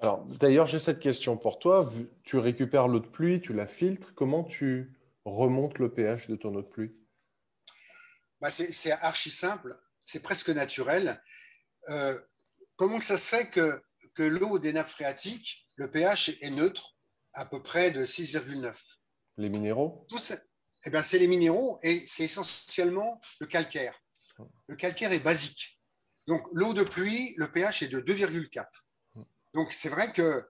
Alors 0.00 0.24
d'ailleurs 0.24 0.66
j'ai 0.66 0.78
cette 0.78 1.00
question 1.00 1.36
pour 1.36 1.58
toi. 1.58 1.90
Tu 2.22 2.38
récupères 2.38 2.88
l'eau 2.88 3.00
de 3.00 3.08
pluie, 3.08 3.40
tu 3.40 3.52
la 3.52 3.66
filtres. 3.66 4.14
Comment 4.14 4.44
tu 4.44 4.98
remontes 5.24 5.78
le 5.78 5.92
pH 5.92 6.28
de 6.28 6.36
ton 6.36 6.54
eau 6.54 6.62
de 6.62 6.68
pluie? 6.68 6.96
Bah 8.40 8.50
c'est, 8.50 8.90
archi 8.92 9.30
simple, 9.30 9.74
c'est 10.04 10.20
presque 10.20 10.50
naturel. 10.50 11.22
Euh, 11.88 12.18
comment 12.76 13.00
ça 13.00 13.16
se 13.16 13.28
fait 13.28 13.48
que, 13.48 13.82
que 14.14 14.22
l'eau 14.22 14.58
des 14.58 14.72
nappes 14.72 14.88
phréatiques, 14.88 15.66
le 15.76 15.90
pH 15.90 16.36
est 16.42 16.50
neutre 16.50 16.96
à 17.32 17.44
peu 17.44 17.62
près 17.62 17.90
de 17.90 18.04
6,9. 18.04 18.74
Les 19.38 19.48
minéraux? 19.48 20.06
Eh 20.84 20.90
bien, 20.90 21.02
C'est 21.02 21.18
les 21.18 21.26
minéraux 21.26 21.78
et 21.82 22.06
c'est 22.06 22.24
essentiellement 22.24 23.20
le 23.40 23.46
calcaire. 23.46 23.94
Le 24.68 24.76
calcaire 24.76 25.12
est 25.12 25.20
basique. 25.20 25.75
Donc, 26.26 26.42
l'eau 26.52 26.74
de 26.74 26.82
pluie, 26.82 27.34
le 27.36 27.50
pH 27.50 27.82
est 27.82 27.88
de 27.88 28.00
2,4. 28.00 28.66
Donc, 29.54 29.72
c'est 29.72 29.88
vrai 29.88 30.12
que 30.12 30.44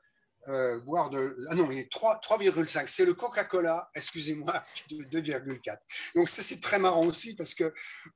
euh, 0.48 0.78
boire 0.80 1.10
de. 1.10 1.36
Ah 1.50 1.54
non, 1.54 1.70
il 1.70 1.78
est 1.78 1.92
3,5. 1.92 2.86
C'est 2.86 3.04
le 3.04 3.14
Coca-Cola, 3.14 3.90
excusez-moi, 3.94 4.64
de 4.90 5.20
2,4. 5.20 5.76
Donc, 6.14 6.28
ça, 6.28 6.42
c'est 6.42 6.60
très 6.60 6.78
marrant 6.78 7.04
aussi 7.04 7.34
parce 7.34 7.54
qu'on 7.54 7.70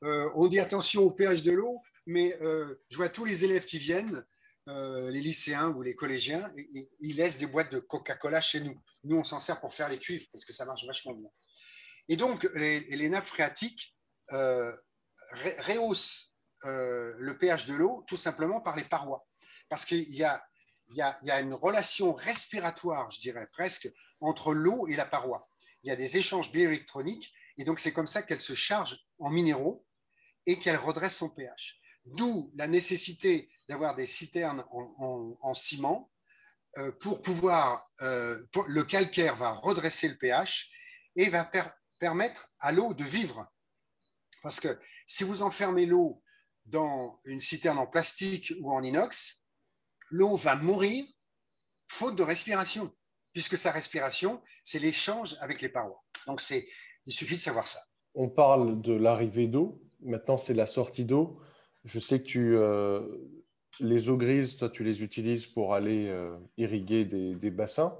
euh, 0.04 0.30
on 0.36 0.46
dit 0.46 0.61
attention 0.61 1.02
au 1.02 1.11
pH 1.11 1.42
de 1.42 1.52
l'eau, 1.52 1.82
mais 2.06 2.36
euh, 2.40 2.80
je 2.88 2.96
vois 2.96 3.08
tous 3.08 3.24
les 3.24 3.44
élèves 3.44 3.64
qui 3.64 3.78
viennent 3.78 4.24
les 4.66 5.20
lycéens 5.20 5.70
ou 5.70 5.82
les 5.82 5.96
collégiens, 5.96 6.48
ils 7.00 7.16
laissent 7.16 7.38
des 7.38 7.46
boîtes 7.46 7.72
de 7.72 7.80
Coca-Cola 7.80 8.40
chez 8.40 8.61
nous. 8.61 8.80
Nous, 9.02 9.16
on 9.16 9.24
s'en 9.24 9.40
sert 9.40 9.61
pour 9.61 9.74
faire 9.74 9.88
les 9.88 9.98
cuivres 9.98 10.26
parce 10.30 10.44
que 10.44 10.52
ça 10.52 10.64
marche 10.64 10.86
vachement 10.86 11.12
bien. 11.12 11.28
Et 12.08 12.14
donc, 12.14 12.48
les, 12.54 13.08
nappes 13.08 13.26
phréatiques 13.26 13.96
rehaussent 14.28 16.29
euh, 16.64 17.14
le 17.18 17.38
pH 17.38 17.66
de 17.66 17.74
l'eau 17.74 18.04
tout 18.06 18.16
simplement 18.16 18.61
par 18.61 18.76
les 18.76 18.84
parois. 18.84 19.26
Parce 19.68 19.84
qu'il 19.84 20.11
y 20.11 20.24
a, 20.24 21.40
une 21.40 21.54
relation 21.54 22.12
respiratoire, 22.12 23.11
je 23.11 23.20
dirais 23.20 23.48
presque, 23.52 23.90
entre 24.20 24.52
l'eau 24.52 24.86
et 24.88 24.96
la 24.96 25.06
paroi. 25.06 25.48
Il 25.82 25.88
y 25.88 25.90
a 25.90 25.96
des 25.96 26.18
échanges 26.18 26.52
bioélectroniques 26.52 27.32
et 27.56 27.64
donc 27.64 27.78
c'est 27.78 27.92
comme 27.92 28.06
ça 28.06 28.22
qu'elle 28.22 28.40
se 28.40 28.54
charge 28.54 28.98
en 29.18 29.30
minéraux 29.30 29.86
et 30.46 30.58
qu'elle 30.58 30.76
redresse 30.76 31.16
son 31.16 31.30
pH. 31.30 31.80
D'où 32.04 32.50
la 32.56 32.66
nécessité 32.66 33.50
d'avoir 33.68 33.94
des 33.94 34.06
citernes 34.06 34.64
en, 34.70 35.54
ciment 35.54 36.11
euh, 36.78 36.92
pour 36.92 37.22
pouvoir, 37.22 37.88
euh, 38.02 38.42
le 38.66 38.82
calcaire 38.84 39.36
va 39.36 39.52
redresser 39.52 40.08
le 40.08 40.18
pH 40.18 40.70
et 41.16 41.28
va 41.28 41.48
permettre 41.98 42.50
à 42.58 42.72
l'eau 42.72 42.94
de 42.94 43.04
vivre. 43.04 43.50
Parce 44.42 44.61
que 44.61 44.78
si 45.06 45.24
vous 45.24 45.42
enfermez 45.42 45.86
l'eau 45.86 46.22
dans 46.70 47.18
une 47.24 47.40
citerne 47.40 47.78
en 47.78 47.86
plastique 47.86 48.52
ou 48.60 48.72
en 48.72 48.82
inox, 48.82 49.42
l'eau 50.10 50.36
va 50.36 50.56
mourir 50.56 51.04
faute 51.88 52.16
de 52.16 52.22
respiration, 52.22 52.92
puisque 53.32 53.56
sa 53.56 53.72
respiration, 53.72 54.40
c'est 54.62 54.78
l'échange 54.78 55.36
avec 55.40 55.60
les 55.60 55.68
parois. 55.68 56.02
Donc, 56.26 56.40
il 56.50 57.12
suffit 57.12 57.34
de 57.34 57.40
savoir 57.40 57.66
ça. 57.66 57.80
On 58.14 58.28
parle 58.28 58.80
de 58.80 58.92
l'arrivée 58.92 59.48
d'eau, 59.48 59.82
maintenant 60.00 60.38
c'est 60.38 60.54
la 60.54 60.66
sortie 60.66 61.04
d'eau. 61.04 61.40
Je 61.84 61.98
sais 61.98 62.20
que 62.20 62.26
tu, 62.26 62.56
euh, 62.56 63.00
les 63.78 64.10
eaux 64.10 64.16
grises, 64.16 64.56
toi, 64.56 64.68
tu 64.68 64.84
les 64.84 65.02
utilises 65.02 65.46
pour 65.46 65.74
aller 65.74 66.08
euh, 66.08 66.36
irriguer 66.56 67.04
des, 67.04 67.50
bassins. 67.50 67.96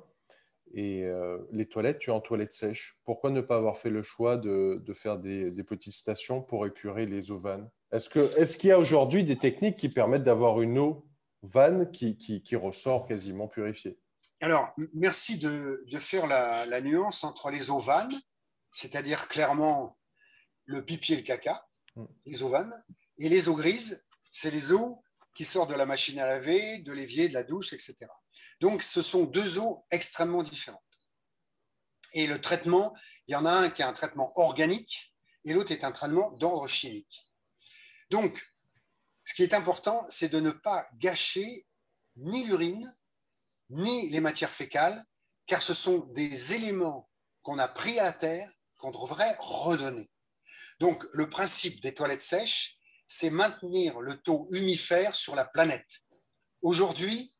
Et 0.73 1.05
euh, 1.05 1.39
les 1.51 1.67
toilettes, 1.67 1.99
tu 1.99 2.11
es 2.11 2.13
en 2.13 2.21
toilettes 2.21 2.53
sèches. 2.53 2.99
Pourquoi 3.05 3.31
ne 3.31 3.41
pas 3.41 3.57
avoir 3.57 3.77
fait 3.77 3.91
le 3.91 4.03
choix 4.03 4.37
de, 4.37 4.83
faire 4.95 5.19
des, 5.19 5.65
petites 5.65 5.95
stations 5.95 6.43
pour 6.43 6.67
épurer 6.67 7.07
les 7.07 7.31
eaux 7.31 7.39
vannes? 7.39 7.69
Est-ce 7.93 8.09
qu'il 8.09 8.23
est 8.23 8.65
y 8.65 8.73
a 8.73 8.79
aujourd'hui 8.79 9.25
des 9.25 9.37
techniques 9.37 9.77
qui 9.77 9.89
permettent 9.89 10.23
d'avoir 10.23 10.61
une 10.61 10.79
eau 10.79 11.07
vanne 11.43 11.91
qui, 11.91 12.17
qui, 12.17 12.57
ressort 12.57 13.07
quasiment 13.07 13.49
purifiée? 13.49 13.99
Alors, 14.41 14.73
merci 14.95 15.39
de, 15.39 15.85
de 15.91 15.99
faire 15.99 16.27
la, 16.27 16.65
la, 16.67 16.81
nuance 16.81 17.25
entre 17.25 17.51
les 17.51 17.71
eaux 17.71 17.79
vannes, 17.79 18.13
c'est-à-dire 18.71 19.29
clairement 19.29 19.97
le 20.67 20.85
pipi 20.85 21.15
et 21.15 21.17
le 21.17 21.23
caca, 21.23 21.69
mm. 21.97 22.05
les 22.27 22.43
eaux 22.43 22.49
vannes, 22.49 22.73
et 23.19 23.29
les 23.29 23.49
eaux 23.49 23.57
grises, 23.57 24.07
c'est 24.23 24.51
les 24.51 24.73
eaux 24.73 25.03
qui 25.41 25.47
sortent 25.47 25.71
de 25.71 25.75
la 25.75 25.87
machine 25.87 26.19
à 26.19 26.27
laver, 26.27 26.77
de 26.81 26.93
l'évier, 26.93 27.31
de 27.31 27.33
la 27.33 27.43
douche, 27.43 27.73
etc. 27.73 27.97
Donc, 28.61 28.83
ce 28.83 29.01
sont 29.01 29.25
deux 29.25 29.59
eaux 29.59 29.87
extrêmement 29.91 30.43
différentes. 30.43 30.83
Et 32.13 32.27
le 32.27 32.39
traitement, 32.39 32.95
il 33.27 33.33
y 33.33 33.37
en 33.37 33.47
a 33.47 33.51
un 33.51 33.71
qui 33.71 33.81
est 33.81 33.87
un 33.87 33.95
traitement 33.95 34.39
organique 34.39 35.15
et 35.47 35.55
l'autre 35.55 35.73
est 35.73 35.83
un 35.83 35.93
traitement 35.93 36.33
d'ordre 36.33 36.69
chimique. 36.69 37.25
Donc, 38.11 38.53
ce 39.25 39.33
qui 39.33 39.43
est 39.43 39.55
important, 39.55 40.05
c'est 40.11 40.29
de 40.29 40.41
ne 40.41 40.51
pas 40.51 40.85
gâcher 40.97 41.67
ni 42.17 42.45
l'urine, 42.45 42.95
ni 43.71 44.11
les 44.11 44.21
matières 44.21 44.51
fécales, 44.51 45.03
car 45.47 45.63
ce 45.63 45.73
sont 45.73 46.01
des 46.13 46.53
éléments 46.53 47.09
qu'on 47.41 47.59
a 47.59 47.67
pris 47.67 47.99
à 47.99 48.05
la 48.05 48.13
terre 48.13 48.53
qu'on 48.77 48.91
devrait 48.91 49.35
redonner. 49.39 50.11
Donc, 50.81 51.03
le 51.15 51.31
principe 51.31 51.81
des 51.81 51.95
toilettes 51.95 52.21
sèches, 52.21 52.77
c'est 53.13 53.31
maintenir 53.31 54.01
le 54.01 54.15
taux 54.15 54.47
humifère 54.53 55.15
sur 55.15 55.35
la 55.35 55.45
planète. 55.45 56.01
Aujourd'hui, 56.63 57.35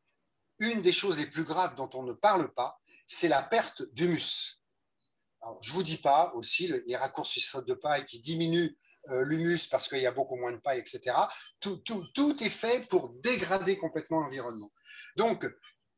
une 0.59 0.81
des 0.81 0.91
choses 0.91 1.17
les 1.17 1.25
plus 1.25 1.43
graves 1.43 1.75
dont 1.75 1.89
on 1.93 2.03
ne 2.03 2.13
parle 2.13 2.53
pas, 2.53 2.79
c'est 3.07 3.27
la 3.27 3.41
perte 3.41 3.83
d'humus 3.93 4.61
je 5.61 5.69
ne 5.69 5.73
vous 5.73 5.83
dis 5.83 5.97
pas 5.97 6.31
aussi 6.33 6.71
les 6.85 6.95
raccourcisseurs 6.95 7.63
de 7.63 7.73
paille 7.73 8.05
qui 8.05 8.19
diminuent 8.19 8.75
euh, 9.09 9.23
l'humus 9.23 9.67
parce 9.69 9.87
qu'il 9.87 9.99
y 9.99 10.05
a 10.05 10.11
beaucoup 10.11 10.35
moins 10.35 10.51
de 10.51 10.57
paille, 10.57 10.79
etc. 10.79 11.15
Tout, 11.59 12.43
est 12.43 12.49
fait 12.49 12.87
pour 12.89 13.09
dégrader 13.21 13.77
complètement 13.77 14.21
l'environnement. 14.21 14.71
Donc, 15.17 15.45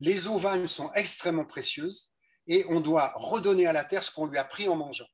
les 0.00 0.26
eaux 0.28 0.40
sont 0.66 0.90
extrêmement 0.94 1.44
précieuses 1.44 2.12
et 2.46 2.64
on 2.68 2.80
doit 2.80 3.12
redonner 3.14 3.66
à 3.66 3.72
la 3.72 3.84
terre 3.84 4.02
ce 4.02 4.10
qu'on 4.10 4.26
lui 4.26 4.38
a 4.38 4.44
pris 4.44 4.68
en 4.68 4.76
mangeant. 4.76 5.08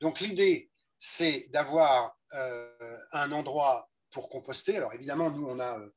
Donc, 0.00 0.20
l'idée, 0.20 0.70
c'est 0.96 1.48
d'avoir 1.48 2.16
euh, 2.34 2.98
un 3.12 3.32
endroit 3.32 3.88
pour 4.14 4.28
composter. 4.28 4.76
Alors, 4.76 4.94
évidemment, 4.94 5.30
nous, 5.30 5.44
on 5.44 5.58
a 5.58 5.80
euh, 5.80 5.90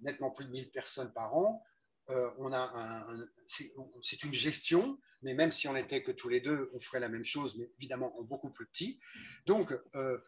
nettement 0.00 0.30
plus 0.30 0.46
de 0.46 0.50
1000 0.50 0.70
personnes 0.72 1.12
par 1.12 1.36
an. 1.36 1.62
Euh, 2.08 2.30
on 2.38 2.52
a 2.52 2.58
un, 2.58 3.26
c'est 3.46 4.24
une 4.24 4.34
gestion, 4.34 4.98
mais 5.22 5.34
même 5.34 5.52
si 5.52 5.68
on 5.68 5.74
n'était 5.74 6.02
que 6.02 6.10
tous 6.10 6.28
les 6.28 6.40
deux, 6.40 6.70
on 6.74 6.80
ferait 6.80 6.98
la 6.98 7.08
même 7.08 7.24
chose, 7.24 7.56
mais 7.58 7.70
évidemment 7.78 8.18
en 8.18 8.22
beaucoup 8.22 8.50
plus 8.50 8.66
petit. 8.66 8.98
Donc, 9.46 9.72
euh, 9.94 10.18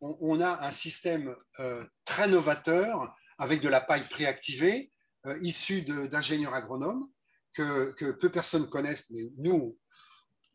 on, 0.00 0.40
a 0.40 0.64
un 0.64 0.70
système 0.70 1.34
très 2.04 2.28
novateur 2.28 3.16
avec 3.38 3.60
de 3.60 3.68
la 3.68 3.80
paille 3.80 4.06
préactivée, 4.08 4.92
issue 5.40 5.82
d'ingénieurs 5.82 6.52
agronomes, 6.52 7.08
que, 7.54 8.10
peu 8.12 8.28
de 8.28 8.32
personnes 8.32 8.68
connaissent, 8.68 9.08
mais 9.10 9.32
nous, 9.38 9.78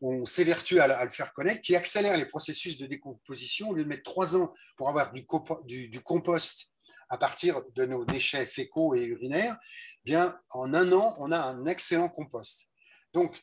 on 0.00 0.24
s'évertue 0.24 0.80
à, 0.80 1.04
le 1.04 1.10
faire 1.10 1.32
connaître, 1.32 1.60
qui 1.60 1.76
accélère 1.76 2.16
les 2.16 2.26
processus 2.26 2.78
de 2.78 2.86
décomposition. 2.86 3.68
Au 3.68 3.74
lieu 3.74 3.84
de 3.84 3.88
mettre 3.88 4.02
trois 4.02 4.36
ans 4.36 4.52
pour 4.76 4.88
avoir 4.88 5.12
du, 5.12 5.88
du 5.88 6.00
compost 6.00 6.72
à 7.08 7.18
partir 7.18 7.60
de 7.74 7.86
nos 7.86 8.04
déchets 8.04 8.46
fécaux 8.46 8.94
et 8.94 9.04
urinaires, 9.04 9.58
eh 10.04 10.04
bien, 10.04 10.40
en 10.50 10.72
un 10.74 10.92
an, 10.92 11.16
on 11.18 11.32
a 11.32 11.38
un 11.38 11.66
excellent 11.66 12.08
compost. 12.08 12.68
Donc, 13.12 13.42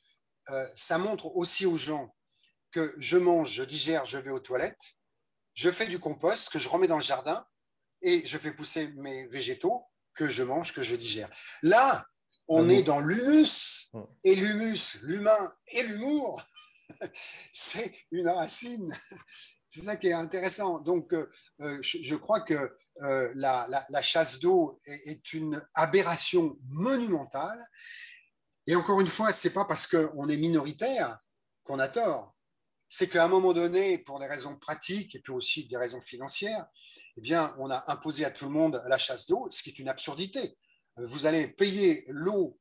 euh, 0.49 0.65
ça 0.73 0.97
montre 0.97 1.35
aussi 1.35 1.65
aux 1.65 1.77
gens 1.77 2.15
que 2.71 2.93
je 2.97 3.17
mange, 3.17 3.51
je 3.51 3.63
digère, 3.63 4.05
je 4.05 4.17
vais 4.17 4.31
aux 4.31 4.39
toilettes, 4.39 4.95
je 5.53 5.69
fais 5.69 5.87
du 5.87 5.99
compost 5.99 6.49
que 6.49 6.59
je 6.59 6.69
remets 6.69 6.87
dans 6.87 6.97
le 6.97 7.03
jardin 7.03 7.45
et 8.01 8.25
je 8.25 8.37
fais 8.37 8.53
pousser 8.53 8.89
mes 8.95 9.27
végétaux 9.27 9.83
que 10.13 10.27
je 10.27 10.43
mange, 10.43 10.73
que 10.73 10.81
je 10.81 10.95
digère. 10.95 11.29
Là, 11.61 12.07
on 12.47 12.69
est 12.69 12.83
dans 12.83 12.99
l'humus 12.99 13.89
hum. 13.93 14.07
et 14.23 14.35
l'humus, 14.35 14.99
l'humain 15.03 15.53
et 15.67 15.83
l'humour, 15.83 16.41
c'est 17.51 17.93
une 18.11 18.27
racine. 18.27 18.93
C'est 19.67 19.81
ça 19.81 19.97
qui 19.97 20.07
est 20.07 20.13
intéressant. 20.13 20.79
Donc, 20.79 21.13
euh, 21.13 21.29
euh, 21.61 21.77
je, 21.81 22.15
crois 22.15 22.41
que 22.41 22.77
euh, 23.03 23.31
la, 23.35 24.01
chasse 24.01 24.39
d'eau 24.39 24.81
est, 24.85 25.33
une 25.33 25.63
aberration 25.73 26.57
monumentale. 26.69 27.63
Et 28.65 28.75
encore 28.75 29.01
une 29.01 29.07
fois, 29.07 29.31
ce 29.31 29.47
n'est 29.47 29.53
pas 29.53 29.65
parce 29.65 29.85
qu'on 29.85 30.29
est 30.29 30.37
minoritaire 30.37 31.19
qu'on 31.63 31.79
a 31.79 31.87
tort. 31.87 32.33
C'est 32.89 33.09
qu'à 33.09 33.25
un 33.25 33.27
moment 33.27 33.51
donné, 33.51 33.97
pour 33.97 34.19
des 34.19 34.27
raisons 34.27 34.57
pratiques 34.57 35.15
et 35.15 35.19
puis 35.19 35.33
aussi 35.33 35.67
des 35.67 35.75
raisons 35.75 35.99
financières, 35.99 36.65
eh 37.17 37.21
bien, 37.21 37.53
on 37.59 37.69
a 37.69 37.83
imposé 37.91 38.23
à 38.23 38.31
tout 38.31 38.45
le 38.45 38.51
monde 38.51 38.81
la 38.87 38.97
chasse 38.97 39.27
d'eau, 39.27 39.49
ce 39.51 39.61
qui 39.61 39.69
est 39.69 39.79
une 39.79 39.89
absurdité. 39.89 40.57
Euh, 40.99 41.05
vous 41.05 41.25
allez 41.25 41.47
payer 41.47 42.05
l'eau 42.07 42.59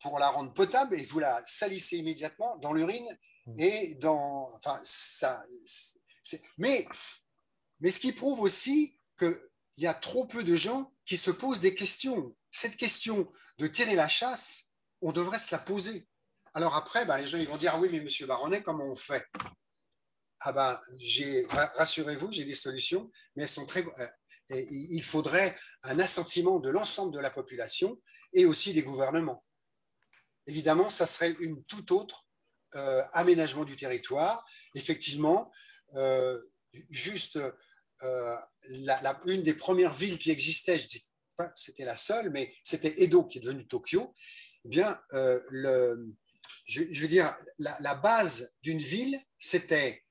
pour 0.00 0.18
la 0.18 0.28
rendre 0.28 0.52
potable 0.52 0.94
et 0.98 1.04
vous 1.04 1.18
la 1.18 1.42
salissez 1.46 1.96
immédiatement 1.98 2.56
dans 2.58 2.72
l'urine 2.72 3.08
mmh. 3.46 3.60
et 3.60 3.94
dans. 3.96 4.48
Enfin, 4.54 4.78
ça. 4.82 5.42
Mais, 6.58 6.86
mais 7.80 7.90
ce 7.90 8.00
qui 8.00 8.12
prouve 8.12 8.40
aussi 8.40 8.98
qu'il 9.18 9.38
y 9.78 9.86
a 9.86 9.94
trop 9.94 10.26
peu 10.26 10.44
de 10.44 10.56
gens 10.56 10.92
qui 11.04 11.16
se 11.16 11.30
posent 11.30 11.60
des 11.60 11.74
questions. 11.74 12.36
Cette 12.50 12.76
question 12.76 13.30
de 13.58 13.66
tirer 13.66 13.94
la 13.94 14.08
chasse, 14.08 14.70
on 15.00 15.12
devrait 15.12 15.38
se 15.38 15.54
la 15.54 15.60
poser. 15.60 16.08
Alors 16.54 16.74
après, 16.74 17.04
ben, 17.04 17.18
les 17.18 17.26
gens 17.26 17.38
ils 17.38 17.48
vont 17.48 17.56
dire 17.56 17.72
ah 17.74 17.78
oui, 17.78 17.88
mais 17.92 18.00
monsieur 18.00 18.26
Baronnet, 18.26 18.62
comment 18.62 18.86
on 18.86 18.96
fait? 18.96 19.24
Ah 20.40 20.52
ben, 20.52 20.78
rassurez-vous, 21.76 22.32
j'ai 22.32 22.44
des 22.44 22.54
solutions, 22.54 23.10
mais 23.34 23.44
elles 23.44 23.48
sont 23.48 23.66
très. 23.66 23.84
Il 24.50 25.02
faudrait 25.02 25.56
un 25.82 25.98
assentiment 25.98 26.60
de 26.60 26.70
l'ensemble 26.70 27.14
de 27.14 27.20
la 27.20 27.30
population 27.30 28.00
et 28.32 28.46
aussi 28.46 28.72
des 28.72 28.82
gouvernements. 28.82 29.44
Évidemment, 30.46 30.88
ça 30.88 31.06
serait 31.06 31.34
une 31.40 31.64
toute 31.64 31.90
autre 31.90 32.28
euh, 32.74 33.02
aménagement 33.12 33.64
du 33.64 33.76
territoire. 33.76 34.44
Effectivement, 34.74 35.50
euh, 35.94 36.40
juste 36.90 37.38
euh, 38.02 38.36
la, 38.68 39.20
une 39.24 39.42
des 39.42 39.54
premières 39.54 39.94
villes 39.94 40.18
qui 40.18 40.30
existait, 40.30 40.78
je 40.78 40.88
dis 40.88 41.06
pas 41.36 41.50
c'était 41.54 41.84
la 41.84 41.96
seule, 41.96 42.30
mais 42.30 42.54
c'était 42.62 43.02
Edo 43.02 43.24
qui 43.24 43.38
est 43.38 43.40
devenu 43.40 43.66
Tokyo. 43.66 44.14
Eh 44.64 44.68
bien, 44.68 45.00
je, 46.66 47.00
veux 47.00 47.08
dire, 47.08 47.34
la, 47.58 47.94
base 47.94 48.56
d'une 48.62 48.80
ville, 48.80 49.18
c'était 49.38 50.04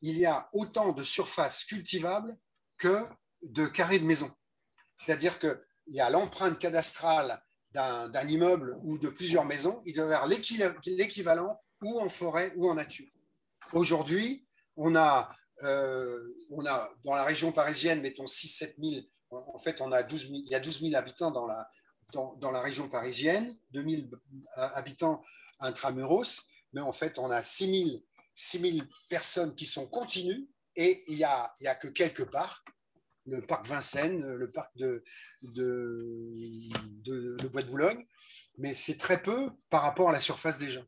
il 0.00 0.18
y 0.18 0.26
a 0.26 0.48
autant 0.52 0.92
de 0.92 1.04
surfaces 1.04 1.64
cultivables 1.64 2.36
que 2.78 3.06
de 3.42 3.66
carrés 3.66 3.98
de 3.98 4.04
maisons. 4.04 4.30
C'est-à-dire 4.96 5.38
qu'il 5.38 5.58
y 5.88 6.00
a 6.00 6.10
l'empreinte 6.10 6.58
cadastrale 6.58 7.42
d'un 7.72 8.28
immeuble 8.28 8.78
ou 8.82 8.98
de 8.98 9.08
plusieurs 9.08 9.46
maisons, 9.46 9.80
il 9.86 9.94
doit 9.94 10.04
y 10.04 10.12
avoir 10.12 10.26
l'équivalent 10.26 11.58
ou 11.80 11.98
en 12.00 12.08
forêt 12.08 12.52
ou 12.56 12.68
en 12.68 12.74
nature. 12.74 13.08
Aujourd'hui, 13.72 14.46
on 14.76 14.94
a 14.94 15.34
euh, 15.62 16.34
dans 17.04 17.14
la 17.14 17.24
région 17.24 17.52
parisienne, 17.52 18.00
mettons 18.00 18.26
6-7 18.26 18.74
000, 18.82 19.06
en 19.30 19.58
fait, 19.58 19.80
on 19.80 19.92
a 19.92 20.02
12 20.02 20.28
il 20.30 20.48
y 20.48 20.54
a 20.54 20.60
12 20.60 20.80
000 20.82 20.94
habitants 20.94 21.30
dans 21.30 21.46
la, 21.46 22.60
région 22.60 22.88
parisienne, 22.88 23.56
2 23.70 23.88
000 23.88 24.02
euh, 24.58 24.68
habitants 24.74 25.22
intramuros, 25.60 26.42
mais 26.74 26.82
en 26.82 26.92
fait, 26.92 27.18
on 27.18 27.30
a 27.30 27.42
6 27.42 28.02
000, 28.34 28.86
personnes 29.08 29.54
qui 29.54 29.64
sont 29.64 29.86
continues 29.86 30.48
et 30.76 31.02
il 31.08 31.16
n'y 31.16 31.24
a 31.24 31.74
que 31.74 31.88
quelques 31.88 32.30
parcs, 32.30 32.68
le 33.26 33.40
parc 33.40 33.66
Vincennes, 33.66 34.20
le 34.20 34.50
parc 34.50 34.70
de, 34.76 35.04
de, 35.42 37.36
Bois 37.48 37.62
de 37.62 37.68
Boulogne, 37.68 38.06
mais 38.58 38.74
c'est 38.74 38.96
très 38.96 39.22
peu 39.22 39.50
par 39.70 39.82
rapport 39.82 40.08
à 40.08 40.12
la 40.12 40.20
surface 40.20 40.58
des 40.58 40.70
gens. 40.70 40.84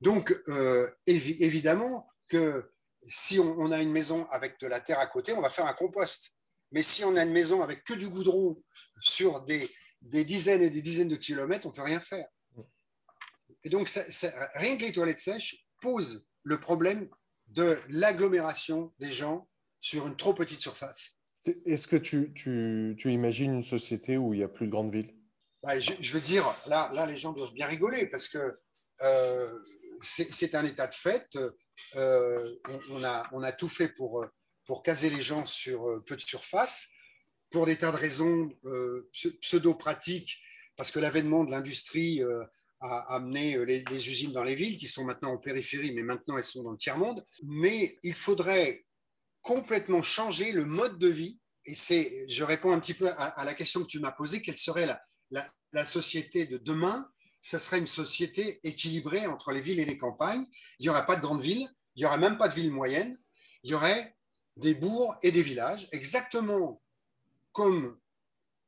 Donc, 0.00 0.34
euh, 0.48 0.88
évidemment 1.06 2.08
que 2.28 2.70
si 3.06 3.38
on, 3.38 3.72
a 3.72 3.80
une 3.80 3.90
maison 3.90 4.26
avec 4.26 4.60
de 4.60 4.66
la 4.66 4.80
terre 4.80 4.98
à 4.98 5.06
côté, 5.06 5.32
on 5.32 5.40
va 5.40 5.48
faire 5.48 5.66
un 5.66 5.72
compost. 5.72 6.34
Mais 6.72 6.82
si 6.82 7.04
on 7.04 7.16
a 7.16 7.22
une 7.22 7.32
maison 7.32 7.62
avec 7.62 7.84
que 7.84 7.94
du 7.94 8.08
goudron 8.08 8.62
sur 9.00 9.42
des, 9.44 9.70
dizaines 10.02 10.62
et 10.62 10.70
des 10.70 10.82
dizaines 10.82 11.08
de 11.08 11.16
kilomètres, 11.16 11.66
on 11.66 11.70
ne 11.70 11.74
peut 11.74 11.82
rien 11.82 12.00
faire. 12.00 12.26
Et 13.64 13.70
donc, 13.70 13.90
rien 14.54 14.76
que 14.76 14.82
les 14.82 14.92
toilettes 14.92 15.18
sèches 15.18 15.66
posent 15.80 16.28
le 16.42 16.60
problème 16.60 17.08
de 17.48 17.80
l'agglomération 17.88 18.92
des 18.98 19.12
gens 19.12 19.48
sur 19.80 20.06
une 20.06 20.16
trop 20.16 20.34
petite 20.34 20.60
surface. 20.60 21.17
Est-ce 21.44 21.86
que 21.86 21.96
tu, 21.96 22.96
imagines 23.04 23.54
une 23.54 23.62
société 23.62 24.16
où 24.16 24.34
il 24.34 24.38
n'y 24.38 24.44
a 24.44 24.48
plus 24.48 24.66
de 24.66 24.72
grandes 24.72 24.92
villes? 24.92 25.14
Bah, 25.62 25.78
je, 25.78 26.12
veux 26.12 26.20
dire, 26.20 26.44
là, 26.66 26.90
là, 26.94 27.06
les 27.06 27.16
gens 27.16 27.32
doivent 27.32 27.52
bien 27.52 27.66
rigoler 27.66 28.06
parce 28.06 28.28
que 28.28 28.58
euh, 29.02 29.58
c'est 30.02 30.54
un 30.54 30.64
état 30.64 30.86
de 30.86 30.94
fait. 30.94 31.38
Euh, 31.96 32.54
on, 32.90 33.02
a, 33.02 33.28
on 33.32 33.42
a 33.42 33.52
tout 33.52 33.68
fait 33.68 33.88
pour, 33.88 34.24
pour 34.64 34.82
caser 34.82 35.10
les 35.10 35.20
gens 35.20 35.44
sur 35.44 35.88
euh, 35.88 36.02
peu 36.04 36.16
de 36.16 36.20
surface, 36.20 36.88
pour 37.50 37.66
des 37.66 37.76
tas 37.76 37.92
de 37.92 37.96
raisons 37.96 38.50
pseudo-pratiques, 39.40 40.40
parce 40.76 40.90
que 40.90 41.00
l'avènement 41.00 41.44
de 41.44 41.50
l'industrie 41.50 42.22
a 42.80 43.14
amené 43.14 43.64
les, 43.64 43.82
usines 43.90 44.32
dans 44.32 44.44
les 44.44 44.54
villes, 44.54 44.76
qui 44.76 44.86
sont 44.86 45.04
maintenant 45.04 45.32
en 45.32 45.38
périphérie, 45.38 45.92
mais 45.92 46.02
maintenant 46.02 46.36
elles 46.36 46.44
sont 46.44 46.62
dans 46.62 46.72
le 46.72 46.76
tiers-monde. 46.76 47.24
Mais 47.42 47.98
il 48.02 48.12
faudrait 48.12 48.78
complètement 49.42 50.02
changer 50.02 50.52
le 50.52 50.64
mode 50.64 50.98
de 50.98 51.08
vie. 51.08 51.38
Et 51.64 51.74
c'est, 51.74 52.28
je 52.28 52.44
réponds 52.44 52.72
un 52.72 52.80
petit 52.80 52.94
peu 52.94 53.10
à, 53.10 53.44
la 53.44 53.54
question 53.54 53.82
que 53.82 53.86
tu 53.86 54.00
m'as 54.00 54.12
posée, 54.12 54.40
quelle 54.40 54.56
serait 54.56 54.86
la, 54.86 55.52
la, 55.72 55.84
société 55.84 56.46
de 56.46 56.56
demain, 56.56 57.10
ce 57.40 57.58
serait 57.58 57.78
une 57.78 57.86
société 57.86 58.58
équilibrée 58.66 59.26
entre 59.26 59.52
les 59.52 59.60
villes 59.60 59.80
et 59.80 59.84
les 59.84 59.98
campagnes. 59.98 60.46
Il 60.78 60.84
n'y 60.84 60.88
aurait 60.88 61.06
pas 61.06 61.16
de 61.16 61.20
grandes 61.20 61.42
villes, 61.42 61.68
il 61.94 62.00
n'y 62.00 62.06
aurait 62.06 62.18
même 62.18 62.38
pas 62.38 62.48
de 62.48 62.54
villes 62.54 62.72
moyennes, 62.72 63.18
il 63.62 63.70
y 63.70 63.74
aurait 63.74 64.16
des 64.56 64.74
bourgs 64.74 65.16
et 65.22 65.30
des 65.30 65.42
villages, 65.42 65.88
exactement 65.92 66.82
comme 67.52 67.98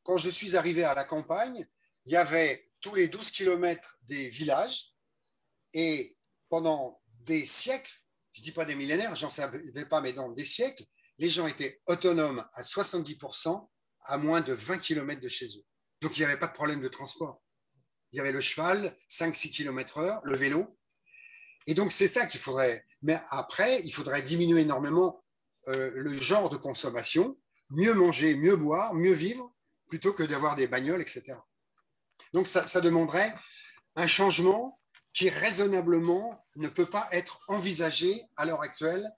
quand 0.03 0.16
je 0.16 0.29
suis 0.29 0.57
arrivé 0.57 0.85
à 0.85 0.95
la 0.95 1.05
campagne, 1.05 1.66
il 2.07 2.12
y 2.12 2.16
avait 2.16 2.61
tous 2.81 2.95
les 2.95 3.09
12 3.09 3.31
kilomètres 3.31 3.99
des 4.03 4.29
villages 4.29 4.93
et 5.73 6.16
pendant 6.49 7.01
des 7.21 7.45
siècles, 7.45 8.00
je 8.41 8.43
ne 8.43 8.53
dis 8.53 8.53
pas 8.53 8.64
des 8.64 8.74
millénaires, 8.74 9.14
j'en 9.16 9.28
savais 9.28 9.84
pas, 9.84 10.01
mais 10.01 10.14
dans 10.14 10.30
des 10.30 10.47
siècles, 10.47 10.84
les 11.18 11.28
gens 11.28 11.47
étaient 11.47 11.82
autonomes 11.84 12.43
à 12.55 12.62
70% 12.62 13.68
à 14.05 14.16
moins 14.16 14.41
de 14.41 14.55
20 14.55 14.78
km 14.78 15.20
de 15.20 15.28
chez 15.28 15.45
eux. 15.45 15.64
Donc 16.01 16.16
il 16.16 16.20
n'y 16.20 16.24
avait 16.24 16.38
pas 16.38 16.47
de 16.47 16.55
problème 16.55 16.80
de 16.80 16.88
transport. 16.88 17.43
Il 18.12 18.16
y 18.16 18.20
avait 18.20 18.32
le 18.32 18.41
cheval, 18.41 18.97
5-6 19.11 19.51
km 19.51 19.99
heure, 19.99 20.20
le 20.24 20.38
vélo. 20.38 20.78
Et 21.66 21.74
donc 21.74 21.93
c'est 21.93 22.09
ça 22.09 22.24
qu'il 22.24 22.41
faudrait. 22.41 22.86
Mais 23.03 23.20
après, 23.28 23.82
il 23.82 23.91
faudrait 23.91 24.22
diminuer 24.22 24.62
énormément 24.62 25.22
euh, 25.68 25.91
le 25.93 26.14
genre 26.14 26.49
de 26.49 26.57
consommation, 26.57 27.38
mieux 27.68 27.93
manger, 27.93 28.36
mieux 28.36 28.57
boire, 28.57 28.95
mieux 28.95 29.12
vivre, 29.12 29.55
plutôt 29.86 30.14
que 30.14 30.22
d'avoir 30.22 30.57
des 30.57 30.66
bagnoles, 30.66 31.03
etc. 31.03 31.34
Donc 32.32 32.47
ça, 32.47 32.66
ça 32.66 32.80
demanderait 32.80 33.34
un 33.97 34.07
changement 34.07 34.80
qui 35.13 35.29
raisonnablement 35.29 36.45
ne 36.57 36.69
peut 36.69 36.89
pas 36.89 37.09
être 37.13 37.41
envisagé 37.49 38.23
à 38.37 38.45
l'heure 38.45 38.63
actuelle 38.63 39.11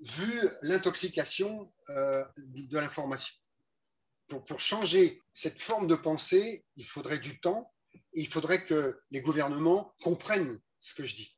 vu 0.00 0.48
l'intoxication 0.62 1.72
euh, 1.90 2.24
de 2.36 2.78
l'information. 2.78 3.34
Donc, 4.28 4.46
pour 4.46 4.60
changer 4.60 5.20
cette 5.32 5.60
forme 5.60 5.86
de 5.86 5.96
pensée, 5.96 6.64
il 6.76 6.86
faudrait 6.86 7.18
du 7.18 7.40
temps 7.40 7.72
et 8.14 8.20
il 8.20 8.28
faudrait 8.28 8.62
que 8.62 9.00
les 9.10 9.20
gouvernements 9.20 9.94
comprennent 10.00 10.60
ce 10.78 10.94
que 10.94 11.04
je 11.04 11.14
dis. 11.14 11.36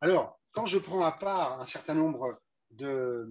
Alors, 0.00 0.40
quand 0.52 0.66
je 0.66 0.78
prends 0.78 1.04
à 1.04 1.12
part 1.12 1.60
un 1.60 1.64
certain 1.64 1.94
nombre 1.94 2.40
de, 2.70 3.28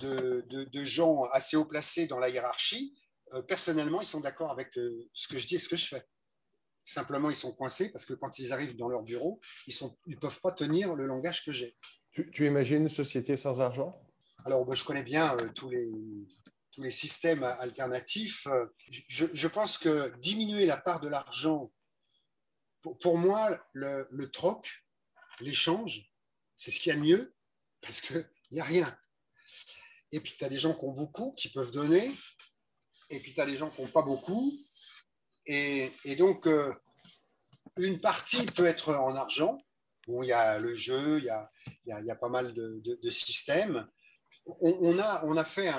de, 0.00 0.44
de, 0.48 0.84
gens 0.84 1.22
assez 1.32 1.56
haut 1.56 1.64
placés 1.64 2.06
dans 2.06 2.18
la 2.18 2.28
hiérarchie, 2.28 2.96
euh, 3.34 3.42
personnellement, 3.42 4.00
ils 4.00 4.06
sont 4.06 4.20
d'accord 4.20 4.50
avec 4.50 4.76
euh, 4.78 5.08
ce 5.12 5.28
que 5.28 5.38
je 5.38 5.46
dis 5.46 5.56
et 5.56 5.58
ce 5.58 5.68
que 5.68 5.76
je 5.76 5.86
fais. 5.86 6.06
Simplement, 6.88 7.28
ils 7.28 7.36
sont 7.36 7.52
coincés 7.52 7.90
parce 7.90 8.06
que 8.06 8.14
quand 8.14 8.38
ils 8.38 8.50
arrivent 8.50 8.74
dans 8.74 8.88
leur 8.88 9.02
bureau, 9.02 9.42
ils 9.66 9.74
ne 9.82 9.88
ils 10.06 10.18
peuvent 10.18 10.40
pas 10.40 10.52
tenir 10.52 10.94
le 10.94 11.04
langage 11.04 11.44
que 11.44 11.52
j'ai. 11.52 11.76
Tu, 12.12 12.46
imagines 12.46 12.78
une 12.78 12.88
société 12.88 13.36
sans 13.36 13.60
argent? 13.60 14.00
Alors, 14.46 14.64
moi, 14.64 14.74
je 14.74 14.84
connais 14.84 15.02
bien 15.02 15.36
euh, 15.36 15.50
tous, 15.54 15.68
les, 15.68 15.92
tous 16.70 16.80
les 16.80 16.90
systèmes 16.90 17.42
alternatifs. 17.42 18.48
Je, 18.88 19.26
je, 19.30 19.48
pense 19.48 19.76
que 19.76 20.16
diminuer 20.20 20.64
la 20.64 20.78
part 20.78 21.00
de 21.00 21.08
l'argent, 21.08 21.70
pour, 22.80 22.96
pour, 22.96 23.18
moi, 23.18 23.62
le, 23.74 24.08
le 24.10 24.30
troc, 24.30 24.82
l'échange, 25.40 26.10
c'est 26.56 26.70
ce 26.70 26.80
qu'il 26.80 26.88
y 26.90 26.96
a 26.96 26.98
de 26.98 27.04
mieux 27.04 27.34
parce 27.82 28.00
qu'il 28.00 28.26
n'y 28.52 28.60
a 28.60 28.64
rien. 28.64 28.98
Et 30.10 30.20
puis, 30.20 30.34
tu 30.38 30.42
as 30.42 30.48
des 30.48 30.56
gens 30.56 30.72
qui 30.72 30.86
ont 30.86 30.92
beaucoup, 30.92 31.34
qui 31.34 31.50
peuvent 31.50 31.70
donner, 31.70 32.10
et 33.10 33.20
puis 33.20 33.34
tu 33.34 33.40
as 33.42 33.46
des 33.46 33.58
gens 33.58 33.68
qui 33.68 33.82
n'ont 33.82 33.88
pas 33.88 34.00
beaucoup. 34.00 34.50
Et, 35.48 35.90
donc, 36.16 36.46
euh, 36.46 36.74
une 37.78 38.00
partie 38.00 38.44
peut 38.44 38.66
être 38.66 38.94
en 38.94 39.16
argent, 39.16 39.58
où 40.06 40.22
il 40.22 40.28
y 40.28 40.32
a 40.32 40.58
le 40.58 40.74
jeu, 40.74 41.18
il 41.18 41.24
y 41.24 42.10
a, 42.10 42.16
pas 42.16 42.28
mal 42.28 42.52
de, 42.52 43.10
systèmes. 43.10 43.88
On, 44.60 44.98
a, 44.98 45.44
fait 45.44 45.70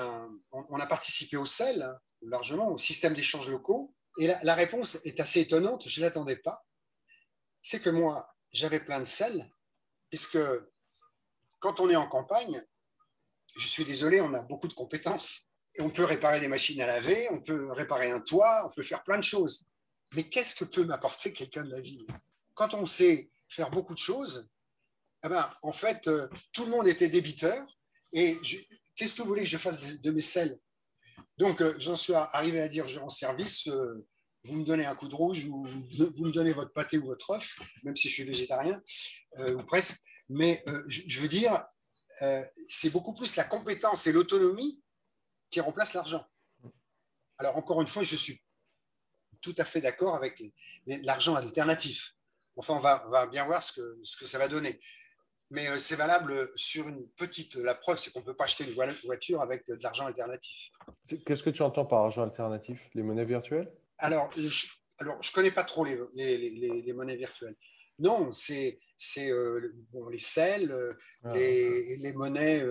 on 0.52 0.80
a 0.80 0.86
participé 0.86 1.36
au 1.36 1.46
CEL, 1.46 1.82
hein, 1.82 1.98
largement, 2.22 2.68
au 2.72 2.78
système 2.78 3.14
d'échange 3.14 3.48
locaux, 3.48 3.94
et 4.18 4.26
la, 4.42 4.54
réponse 4.54 4.98
est 5.04 5.20
assez 5.20 5.40
étonnante, 5.40 5.88
je 5.88 6.00
ne 6.00 6.06
l'attendais 6.06 6.36
pas. 6.36 6.66
C'est 7.62 7.80
que 7.80 7.90
moi, 7.90 8.28
j'avais 8.52 8.80
plein 8.80 8.98
de 8.98 9.04
sel, 9.04 9.50
puisque 10.08 10.38
quand 11.60 11.78
on 11.78 11.88
est 11.90 11.96
en 11.96 12.08
campagne, 12.08 12.60
je 13.56 13.68
suis 13.68 13.84
désolé, 13.84 14.20
on 14.20 14.34
a 14.34 14.42
beaucoup 14.42 14.68
de 14.68 14.74
compétences. 14.74 15.49
Et 15.76 15.82
on 15.82 15.90
peut 15.90 16.04
réparer 16.04 16.40
des 16.40 16.48
machines 16.48 16.80
à 16.80 16.86
laver, 16.86 17.28
on 17.30 17.40
peut 17.40 17.70
réparer 17.72 18.10
un 18.10 18.20
toit, 18.20 18.66
on 18.66 18.70
peut 18.70 18.82
faire 18.82 19.02
plein 19.04 19.18
de 19.18 19.24
choses. 19.24 19.64
Mais 20.14 20.24
qu'est-ce 20.24 20.56
que 20.56 20.64
peut 20.64 20.84
m'apporter 20.84 21.32
quelqu'un 21.32 21.64
de 21.64 21.70
la 21.70 21.80
ville? 21.80 22.06
Quand 22.54 22.74
on 22.74 22.86
sait 22.86 23.30
faire 23.48 23.70
beaucoup 23.70 23.94
de 23.94 23.98
choses, 23.98 24.48
eh 25.24 25.28
ben, 25.28 25.50
en 25.62 25.72
fait, 25.72 26.08
euh, 26.08 26.28
tout 26.52 26.64
le 26.64 26.70
monde 26.70 26.88
était 26.88 27.08
débiteur. 27.08 27.64
Et 28.12 28.36
qu'est-ce 28.96 29.14
que 29.16 29.22
vous 29.22 29.28
voulez 29.28 29.42
que 29.42 29.48
je 29.48 29.58
fasse 29.58 30.00
de, 30.00 30.10
mes 30.10 30.20
selles? 30.20 30.58
Donc, 31.36 31.60
euh, 31.60 31.74
j'en 31.78 31.96
suis 31.96 32.14
arrivé 32.14 32.60
à 32.60 32.68
dire, 32.68 32.88
je 32.88 32.98
rends 32.98 33.10
service, 33.10 33.68
euh, 33.68 34.06
vous 34.44 34.56
me 34.56 34.64
donnez 34.64 34.86
un 34.86 34.94
coup 34.94 35.08
de 35.08 35.14
rouge, 35.14 35.44
ou 35.44 35.66
vous 35.66 36.24
me 36.24 36.32
donnez 36.32 36.52
votre 36.52 36.72
pâté 36.72 36.98
ou 36.98 37.06
votre 37.06 37.30
œuf, 37.30 37.56
même 37.84 37.94
si 37.94 38.08
je 38.08 38.14
suis 38.14 38.24
végétarien, 38.24 38.80
ou 39.38 39.62
presque. 39.64 40.00
Mais 40.30 40.62
je, 40.88 41.20
veux 41.20 41.28
dire, 41.28 41.62
c'est 42.66 42.88
beaucoup 42.88 43.12
plus 43.12 43.36
la 43.36 43.44
compétence 43.44 44.06
et 44.06 44.12
l'autonomie 44.12 44.80
qui 45.50 45.60
remplacent 45.60 45.94
l'argent. 45.94 46.24
Alors, 47.38 47.56
encore 47.56 47.80
une 47.80 47.86
fois, 47.86 48.02
je 48.02 48.16
suis 48.16 48.40
tout 49.40 49.54
à 49.58 49.64
fait 49.64 49.80
d'accord 49.80 50.14
avec 50.14 50.42
l'argent 50.86 51.34
alternatif. 51.34 52.14
Enfin, 52.56 52.74
on 52.74 52.80
va, 52.80 53.02
on 53.06 53.10
va, 53.10 53.26
bien 53.26 53.44
voir 53.44 53.62
ce 53.62 53.72
que, 53.72 53.98
ce 54.02 54.16
que 54.16 54.26
ça 54.26 54.38
va 54.38 54.48
donner 54.48 54.78
mais 55.50 55.68
euh, 55.68 55.78
c'est 55.78 55.96
valable 55.96 56.48
sur 56.54 56.88
une 56.88 57.06
petite. 57.16 57.56
La 57.56 57.74
preuve, 57.74 57.98
c'est 57.98 58.12
qu'on 58.12 58.20
ne 58.20 58.24
peut 58.24 58.36
pas 58.36 58.44
acheter 58.44 58.64
une 58.64 58.72
voiture 59.04 59.40
avec 59.40 59.66
de 59.68 59.78
l'argent 59.82 60.06
alternatif. 60.06 60.70
Qu'est-ce 61.26 61.42
que 61.42 61.50
tu 61.50 61.62
entends 61.62 61.84
par 61.84 62.00
argent 62.00 62.22
alternatif? 62.22 62.88
Les 62.94 63.02
monnaies 63.02 63.24
virtuelles? 63.24 63.70
Alors, 63.98 64.30
je 64.36 64.66
alors, 64.98 65.20
je 65.22 65.32
connais 65.32 65.50
pas 65.50 65.64
trop 65.64 65.84
les, 65.84 65.98
les, 66.14 66.82
les, 66.82 66.92
monnaies 66.92 67.16
virtuelles. 67.16 67.56
Non, 67.98 68.30
c'est 68.32 68.78
euh, 69.18 69.72
bon, 69.92 70.10
les 70.10 70.18
selles, 70.18 70.70
euh, 70.70 70.92
ah. 71.24 71.32
les, 71.34 72.12
monnaies 72.14 72.62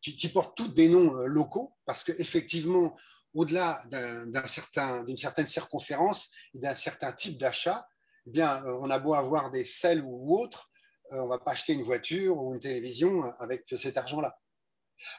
qui, 0.00 0.28
portent 0.28 0.56
toutes 0.56 0.74
des 0.74 0.88
noms 0.88 1.12
locaux, 1.26 1.74
parce 1.84 2.04
qu'effectivement, 2.04 2.96
au-delà 3.34 3.80
d'une 3.90 4.46
certain, 4.46 5.04
certaine 5.16 5.46
circonférence 5.46 6.30
et 6.54 6.58
d'un 6.58 6.74
certain 6.74 7.12
type 7.12 7.38
d'achat, 7.38 7.86
eh 8.26 8.30
bien, 8.30 8.62
on 8.80 8.90
a 8.90 8.98
beau 8.98 9.14
avoir 9.14 9.50
des 9.50 9.64
selles 9.64 10.02
ou 10.04 10.38
autres, 10.38 10.70
euh, 11.12 11.20
on 11.20 11.24
ne 11.24 11.28
va 11.28 11.38
pas 11.38 11.52
acheter 11.52 11.72
une 11.72 11.82
voiture 11.82 12.36
ou 12.36 12.54
une 12.54 12.60
télévision 12.60 13.22
avec 13.38 13.64
cet 13.76 13.96
argent-là. 13.96 14.38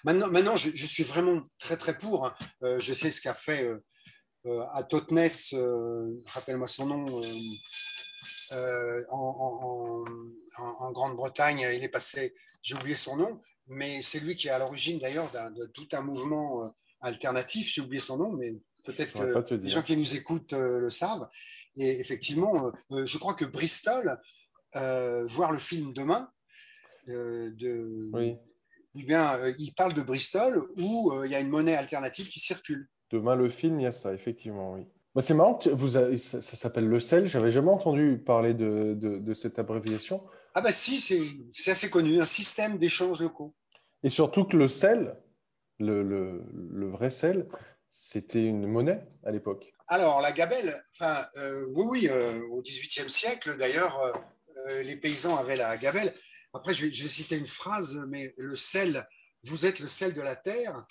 Maintenant, 0.03 0.27
maintenant 0.27 0.55
je, 0.55 0.69
suis 0.86 1.03
vraiment 1.03 1.41
très 1.57 1.75
très 1.75 1.97
pour. 1.97 2.25
Hein. 2.25 2.36
Euh, 2.63 2.79
je 2.79 2.93
sais 2.93 3.09
ce 3.09 3.19
qu'a 3.19 3.34
fait 3.34 3.65
euh, 4.45 4.63
à 4.73 4.84
Totnes, 4.84 5.27
rappelle-moi 6.27 6.67
son 6.67 6.86
nom, 6.86 7.21
en, 9.09 10.03
Grande-Bretagne. 10.91 11.67
Il 11.73 11.84
est 11.84 11.89
passé, 11.89 12.34
j'ai 12.61 12.75
oublié 12.75 12.95
son 12.95 13.17
nom, 13.17 13.41
mais 13.72 14.01
c'est 14.01 14.19
lui 14.19 14.36
qui 14.36 14.47
est 14.47 14.51
à 14.51 14.59
l'origine 14.59 14.99
d'ailleurs 14.99 15.30
de 15.55 15.65
tout 15.65 15.88
un 15.93 16.01
mouvement 16.01 16.74
alternatif. 17.01 17.72
J'ai 17.74 17.82
oublié 17.82 17.99
son 17.99 18.17
nom, 18.17 18.32
mais 18.32 18.53
peut-être 18.86 19.13
que 19.13 19.55
les 19.55 19.69
gens 19.69 19.82
qui 19.82 19.97
nous 19.97 20.15
écoutent 20.15 20.53
le 20.53 20.89
savent. 20.89 21.28
Et 21.76 21.99
effectivement, 21.99 22.72
je 22.91 23.17
crois 23.17 23.34
que 23.34 23.45
Bristol 23.45 24.19
euh, 24.78 25.26
voir 25.26 25.51
le 25.51 25.59
film 25.59 25.91
demain, 25.93 26.30
euh, 27.09 27.51
de, 27.57 28.09
oui. 28.13 28.38
eh 28.95 29.03
bien, 29.03 29.36
euh, 29.36 29.53
il 29.59 29.74
parle 29.74 29.93
de 29.93 30.01
Bristol 30.01 30.65
où 30.78 31.11
il 31.26 31.32
y 31.32 31.36
a 31.36 31.41
une 31.41 31.49
monnaie 31.49 31.76
alternative 31.76 32.30
qui 32.30 32.39
circule. 32.39 32.88
Demain, 33.09 33.36
le 33.36 33.49
film, 33.49 33.82
il 33.82 33.84
y 33.84 33.88
a 33.88 33.91
ça, 33.91 34.13
effectivement, 34.13 34.74
oui. 34.74 34.88
Bah, 35.13 35.22
c'est 35.22 35.34
marrant, 35.34 35.59
vous 35.74 35.89
ça, 35.89 36.41
s'appelle 36.41 36.88
le 36.88 37.01
CEL. 37.01 37.28
J'avais 37.28 37.51
jamais 37.51 37.69
entendu 37.69 38.17
parler 38.26 38.53
de, 38.53 38.93
de, 38.93 39.34
cette 39.34 39.59
abréviation. 39.59 40.24
Ah 40.53 40.61
bah 40.61 40.72
si, 40.72 41.01
c'est 41.51 41.72
assez 41.72 41.89
connu, 41.89 42.22
un 42.22 42.26
système 42.26 42.78
d'échange 42.78 43.19
locaux. 43.19 43.53
Et 44.03 44.09
surtout 44.09 44.45
que 44.45 44.57
le 44.57 44.67
CEL, 44.67 45.15
le, 45.79 46.03
le, 46.03 46.43
le 46.53 46.89
vrai 46.89 47.09
CEL, 47.09 47.47
c'était 47.89 48.43
une 48.43 48.67
monnaie 48.67 49.07
à 49.23 49.31
l'époque. 49.31 49.73
Alors 49.87 50.21
la 50.21 50.31
gabelle, 50.31 50.81
enfin 50.93 51.27
oui, 51.75 52.07
oui, 52.07 52.09
au 52.49 52.61
XVIIIe 52.61 53.09
siècle 53.09 53.57
d'ailleurs, 53.57 53.99
euh, 54.67 54.83
les 54.83 54.95
paysans 54.95 55.37
avaient 55.37 55.55
la 55.55 55.77
gabelle. 55.77 56.13
Après, 56.53 56.73
je 56.73 56.85
vais, 56.85 56.91
citer 56.91 57.37
une 57.37 57.47
phrase, 57.47 58.01
mais 58.07 58.33
le 58.37 58.55
sel, 58.55 59.07
vous 59.43 59.65
êtes 59.65 59.79
le 59.79 59.87
sel 59.87 60.13
de 60.13 60.21
la 60.21 60.35
terre, 60.35 60.85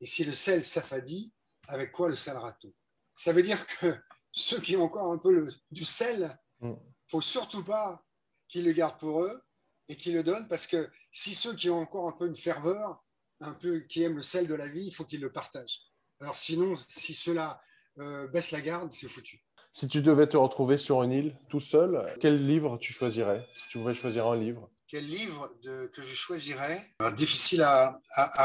et 0.00 0.06
si 0.06 0.24
le 0.24 0.32
sel 0.32 0.64
s'affadit, 0.64 1.32
avec 1.68 1.92
quoi 1.92 2.08
le 2.08 2.16
sel 2.16 2.36
t 2.60 2.74
Ça 3.14 3.32
veut 3.32 3.42
dire 3.42 3.64
que 3.66 3.94
ceux 4.32 4.60
qui 4.60 4.76
ont 4.76 4.84
encore 4.84 5.12
un 5.12 5.18
peu 5.18 5.48
du 5.70 5.84
sel, 5.84 6.36
il 6.60 6.70
mm. 6.70 6.76
faut 7.08 7.20
surtout 7.20 7.64
pas 7.64 8.04
qu'ils 8.48 8.64
le 8.64 8.72
gardent 8.72 8.98
pour 8.98 9.22
eux 9.22 9.42
et 9.88 9.96
qu'ils 9.96 10.14
le 10.14 10.22
donnent, 10.22 10.48
parce 10.48 10.66
que 10.66 10.90
si 11.16 11.34
ceux 11.34 11.54
qui 11.54 11.70
ont 11.70 11.80
encore 11.80 12.06
un 12.06 12.12
peu 12.12 12.26
une 12.26 12.36
ferveur, 12.36 13.02
un 13.40 13.54
peu 13.54 13.80
qui 13.80 14.02
aiment 14.02 14.16
le 14.16 14.22
sel 14.22 14.46
de 14.46 14.54
la 14.54 14.68
vie, 14.68 14.84
il 14.84 14.90
faut 14.90 15.04
qu'ils 15.04 15.22
le 15.22 15.32
partagent. 15.32 15.80
Alors 16.20 16.36
sinon, 16.36 16.74
si 16.88 17.14
cela 17.14 17.58
euh, 17.98 18.28
baisse 18.28 18.50
la 18.50 18.60
garde, 18.60 18.92
c'est 18.92 19.08
foutu. 19.08 19.42
Si 19.72 19.88
tu 19.88 20.02
devais 20.02 20.28
te 20.28 20.36
retrouver 20.36 20.76
sur 20.76 21.02
une 21.02 21.12
île 21.12 21.38
tout 21.48 21.60
seul, 21.60 22.14
quel 22.20 22.46
livre 22.46 22.76
tu 22.76 22.92
choisirais? 22.92 23.48
Si 23.54 23.70
tu 23.70 23.78
pouvais 23.78 23.94
choisir 23.94 24.26
un 24.26 24.36
livre. 24.36 24.70
Quel 24.88 25.06
livre 25.06 25.50
que 25.62 26.02
je 26.02 26.14
choisirais? 26.14 26.82
Difficile 27.16 27.62
à, 27.62 27.98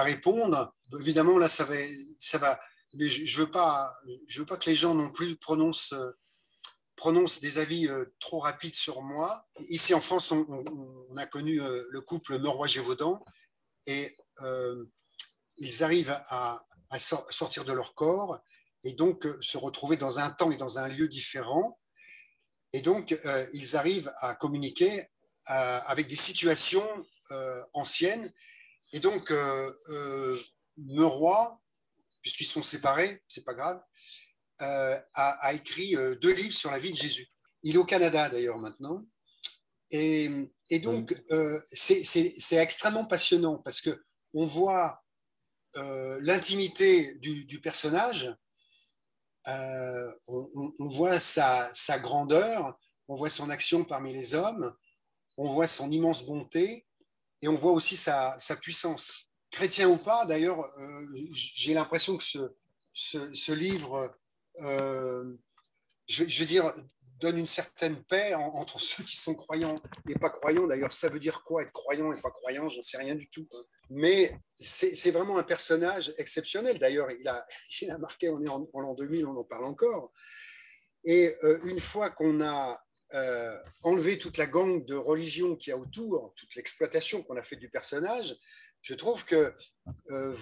répondre. 0.04 0.74
Évidemment, 0.98 1.38
là, 1.38 1.50
ça 1.50 1.66
va, 1.66 1.76
ça 2.20 2.38
va, 2.38 2.58
mais 2.94 3.10
je 3.10 3.22
ne 3.22 3.44
veux, 3.44 3.52
pas, 3.52 3.94
je 4.28 4.40
veux 4.40 4.46
pas 4.46 4.56
que 4.56 4.70
les 4.70 4.76
gens 4.76 4.96
non 4.96 5.12
plus 5.12 5.36
prononcent, 5.36 5.94
prononcent 7.02 7.39
des 7.39 7.58
avis 7.58 7.89
trop 8.20 8.38
rapides 8.38 8.76
sur 8.76 9.02
moi. 9.02 9.47
Ici 9.70 9.95
en 9.95 10.02
France, 10.02 10.32
on, 10.32 11.18
a 11.18 11.26
connu 11.26 11.60
le 11.60 12.02
couple 12.02 12.38
Norrois-Gévaudan 12.38 13.26
et 13.88 14.16
ils 15.58 15.84
arrivent 15.84 16.16
à, 16.28 16.64
à, 16.91 16.99
sortir 16.99 17.66
de 17.66 17.74
leur 17.74 17.95
corps 17.95 18.39
et 18.84 18.91
donc 18.91 19.28
se 19.41 19.58
retrouver 19.58 19.97
dans 19.97 20.20
un 20.20 20.30
temps 20.30 20.52
et 20.52 20.58
dans 20.58 20.78
un 20.78 20.88
lieu 20.89 21.08
différent. 21.08 21.80
Et 22.72 22.82
donc, 22.82 23.18
ils 23.52 23.76
arrivent 23.76 24.14
à 24.20 24.36
communiquer 24.36 25.04
avec 25.47 26.06
des 26.06 26.16
situations 26.16 26.88
anciennes. 27.74 28.32
Et 28.93 28.99
donc, 28.99 29.34
Meroy, 30.78 31.60
puisqu'ils 32.22 32.45
sont 32.45 32.62
séparés, 32.62 33.24
c'est 33.28 33.43
pas 33.43 33.56
grave, 33.56 33.82
euh, 34.62 34.99
a, 35.16 35.53
écrit 35.53 35.95
euh, 35.95 36.16
deux 36.16 36.34
livres 36.34 36.53
sur 36.53 36.72
la 36.72 36.78
vie 36.78 36.91
de 36.91 36.97
Jésus. 36.97 37.28
Il 37.64 37.76
est 37.76 37.80
au 37.80 37.86
Canada 37.86 38.30
d'ailleurs 38.30 38.59
maintenant. 38.59 39.05
Et, 39.89 40.30
donc, 40.84 41.14
euh, 41.32 41.59
c'est 41.68 42.55
extrêmement 42.55 43.05
passionnant 43.05 43.57
parce 43.57 43.82
que 43.82 44.03
on 44.34 44.45
voit 44.45 45.03
l'intimité 46.22 47.16
du, 47.16 47.59
personnage, 47.59 48.34
on, 49.47 50.88
voit 50.88 51.20
sa, 51.20 51.99
grandeur, 51.99 52.80
on 53.09 53.16
voit 53.16 53.30
son 53.30 53.49
action 53.49 53.84
parmi 53.84 54.14
les 54.14 54.34
hommes, 54.34 54.74
on 55.36 55.49
voit 55.49 55.68
son 55.68 55.91
immense 55.91 56.26
bonté. 56.26 56.88
Et 57.41 57.47
on 57.47 57.55
voit 57.55 57.72
aussi 57.72 57.97
sa 57.97 58.38
puissance. 58.62 59.26
Chrétien 59.49 59.89
ou 59.89 59.97
pas, 59.97 60.26
d'ailleurs, 60.26 60.64
j'ai 61.34 61.74
l'impression 61.74 62.16
que 62.16 62.24
ce, 62.24 62.53
ce, 62.93 63.51
livre, 63.51 64.14
euh, 64.62 65.34
je, 66.07 66.24
veux 66.24 66.45
dire, 66.45 66.72
donne 67.20 67.38
une 67.38 67.47
certaine 67.47 68.03
paix 68.03 68.34
entre 68.34 68.80
ceux 68.80 69.03
qui 69.03 69.18
sont 69.18 69.36
croyants 69.36 69.76
et 70.09 70.16
pas 70.16 70.30
croyants. 70.30 70.68
D'ailleurs, 70.68 70.93
ça 70.93 71.09
veut 71.09 71.20
dire 71.20 71.43
quoi 71.43 71.64
être 71.64 71.72
croyant 71.72 72.12
et 72.12 72.20
pas 72.20 72.32
croyant? 72.32 72.70
J'en 72.70 72.82
sais 72.82 72.97
rien 72.97 73.16
du 73.16 73.30
tout. 73.30 73.47
Mais 73.89 74.34
c'est 74.55 75.12
vraiment 75.12 75.38
un 75.38 75.43
personnage 75.43 76.14
exceptionnel. 76.18 76.80
D'ailleurs, 76.80 77.09
il 77.12 77.28
a, 77.28 77.45
marqué, 77.99 78.30
on 78.30 78.41
est 78.43 78.49
en, 78.49 78.68
l'an 78.74 78.93
2000, 78.93 79.26
on 79.26 79.38
en 79.38 79.43
parle 79.43 79.66
encore. 79.66 80.12
Et 81.03 81.36
euh, 81.43 81.59
une 81.66 81.80
fois 81.80 82.09
qu'on 82.09 82.41
a 82.41 82.82
enlevé 83.84 84.18
toute 84.18 84.38
la 84.38 84.47
gangue 84.47 84.86
de 84.86 84.95
religion 84.95 85.57
qu'il 85.57 85.72
y 85.72 85.74
a 85.74 85.78
autour, 85.78 86.34
toute 86.38 86.55
l'exploitation 86.55 87.22
qu'on 87.24 87.36
a 87.36 87.43
fait 87.43 87.57
du 87.57 87.70
personnage, 87.70 88.38
je 88.82 88.94
trouve 88.96 89.26
que 89.26 89.54
euh, 90.10 90.36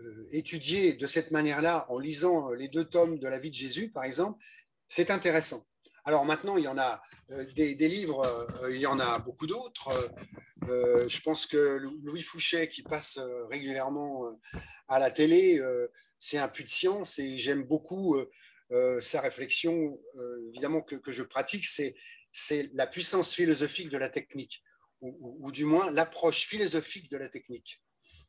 euh, 0.00 0.28
étudier 0.32 0.94
de 0.94 1.06
cette 1.06 1.30
manière-là, 1.30 1.86
en 1.88 1.98
lisant 1.98 2.50
les 2.50 2.68
deux 2.68 2.84
tomes 2.84 3.18
de 3.18 3.28
la 3.28 3.38
vie 3.38 3.50
de 3.50 3.54
Jésus, 3.54 3.90
par 3.90 4.04
exemple, 4.04 4.42
c'est 4.86 5.10
intéressant. 5.10 5.66
Alors 6.04 6.24
maintenant, 6.24 6.56
il 6.56 6.64
y 6.64 6.68
en 6.68 6.76
a 6.76 7.00
euh, 7.30 7.44
des, 7.54 7.88
livres, 7.88 8.26
il 8.70 8.78
y 8.78 8.86
en 8.86 9.00
a 9.00 9.18
beaucoup 9.20 9.46
d'autres. 9.46 9.90
je 10.62 11.20
pense 11.20 11.46
que 11.46 11.78
Louis 12.02 12.22
Fouché, 12.22 12.68
qui 12.68 12.82
passe 12.82 13.18
régulièrement 13.50 14.24
à 14.88 14.98
la 14.98 15.10
télé, 15.10 15.60
c'est 16.18 16.38
un 16.38 16.48
puits 16.48 16.64
de 16.64 16.70
science 16.70 17.18
et 17.18 17.36
j'aime 17.36 17.62
beaucoup 17.62 18.16
sa 19.00 19.20
réflexion, 19.20 19.98
évidemment, 20.48 20.82
que 20.82 21.12
je 21.12 21.22
pratique, 21.22 21.66
c'est 21.66 22.70
la 22.74 22.86
puissance 22.86 23.34
philosophique 23.34 23.88
de 23.88 23.98
la 23.98 24.08
technique 24.08 24.62
ou, 25.00 25.52
du 25.52 25.64
moins 25.64 25.90
l'approche 25.90 26.46
philosophique 26.46 27.10
de 27.10 27.16
la 27.16 27.28
technique. 27.28 27.82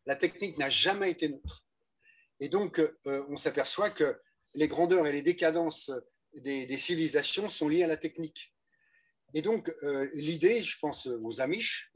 La 0.05 0.15
technique 0.15 0.57
n'a 0.57 0.69
jamais 0.69 1.11
été 1.11 1.29
neutre. 1.29 1.65
Et 2.39 2.49
donc, 2.49 2.79
euh, 2.79 3.25
on 3.29 3.37
s'aperçoit 3.37 3.89
que 3.89 4.19
les 4.55 4.67
grandeurs 4.67 5.07
et 5.07 5.11
les 5.11 5.21
décadences 5.21 5.91
des, 6.33 6.77
civilisations 6.77 7.47
sont 7.47 7.69
liées 7.69 7.83
à 7.83 7.87
la 7.87 7.97
technique. 7.97 8.53
Et 9.33 9.41
donc, 9.41 9.73
euh, 9.83 10.09
l'idée, 10.13 10.59
je 10.59 10.77
pense 10.79 11.07
aux 11.07 11.41
Amish, 11.41 11.93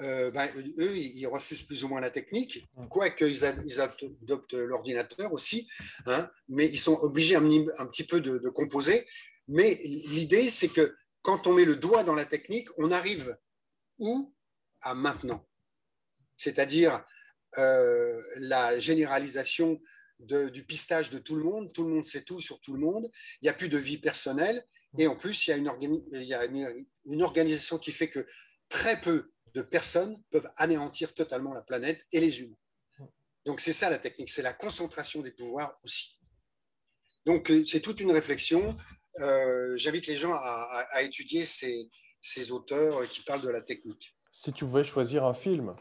euh, 0.00 0.30
ben, 0.30 0.48
eux, 0.78 0.96
ils 0.96 1.26
refusent 1.26 1.62
plus 1.62 1.84
ou 1.84 1.88
moins 1.88 2.00
la 2.00 2.10
technique, 2.10 2.68
quoique 2.88 3.24
ils, 3.24 3.80
adoptent 3.80 4.54
l'ordinateur 4.54 5.32
aussi, 5.32 5.68
hein, 6.06 6.30
mais 6.48 6.66
ils 6.66 6.78
sont 6.78 6.96
obligés 7.00 7.36
un, 7.36 7.42
petit 7.86 8.04
peu 8.04 8.20
de 8.20 8.48
composer. 8.48 9.06
Mais 9.48 9.80
l'idée, 9.84 10.48
c'est 10.48 10.68
que 10.68 10.94
quand 11.22 11.46
on 11.46 11.54
met 11.54 11.64
le 11.64 11.76
doigt 11.76 12.04
dans 12.04 12.14
la 12.14 12.24
technique, 12.24 12.68
on 12.78 12.90
arrive 12.90 13.36
ou 14.00 14.34
à 14.80 14.94
maintenant. 14.94 15.46
C'est-à-dire 16.36 17.04
euh, 17.58 18.20
la 18.36 18.78
généralisation 18.80 19.80
du 20.18 20.64
pistage 20.64 21.10
de 21.10 21.18
tout 21.18 21.36
le 21.36 21.44
monde, 21.44 21.72
tout 21.72 21.84
le 21.84 21.94
monde 21.94 22.04
sait 22.04 22.22
tout 22.22 22.40
sur 22.40 22.60
tout 22.60 22.74
le 22.74 22.80
monde, 22.80 23.10
il 23.40 23.44
n'y 23.44 23.48
a 23.48 23.54
plus 23.54 23.68
de 23.68 23.78
vie 23.78 23.98
personnelle, 23.98 24.66
et 24.98 25.06
en 25.06 25.16
plus, 25.16 25.46
il 25.46 25.50
y 25.50 26.34
a, 26.34 26.44
une, 26.44 27.22
organisation 27.22 27.78
qui 27.78 27.92
fait 27.92 28.10
que 28.10 28.26
très 28.68 29.00
peu 29.00 29.32
de 29.54 29.62
personnes 29.62 30.22
peuvent 30.30 30.50
anéantir 30.56 31.14
totalement 31.14 31.54
la 31.54 31.62
planète 31.62 32.06
et 32.12 32.20
les 32.20 32.42
humains. 32.42 32.56
Donc 33.46 33.60
c'est 33.60 33.72
ça 33.72 33.88
la 33.88 33.98
technique, 33.98 34.28
c'est 34.28 34.42
la 34.42 34.52
concentration 34.52 35.22
des 35.22 35.30
pouvoirs 35.30 35.76
aussi. 35.84 36.18
Donc 37.24 37.50
euh, 37.50 37.64
c'est 37.64 37.80
toute 37.80 38.00
une 38.00 38.12
réflexion. 38.12 38.76
Euh, 39.20 39.76
j'invite 39.76 40.06
les 40.06 40.16
gens 40.16 40.34
à 40.34 41.02
étudier 41.02 41.44
ces, 41.44 41.88
ces 42.20 42.50
auteurs 42.50 43.06
qui 43.08 43.22
parlent 43.22 43.42
de 43.42 43.48
la 43.48 43.60
technique. 43.60 44.16
Si 44.32 44.52
tu 44.52 44.64
pouvais 44.64 44.84
choisir 44.84 45.24
un 45.24 45.34
film 45.34 45.72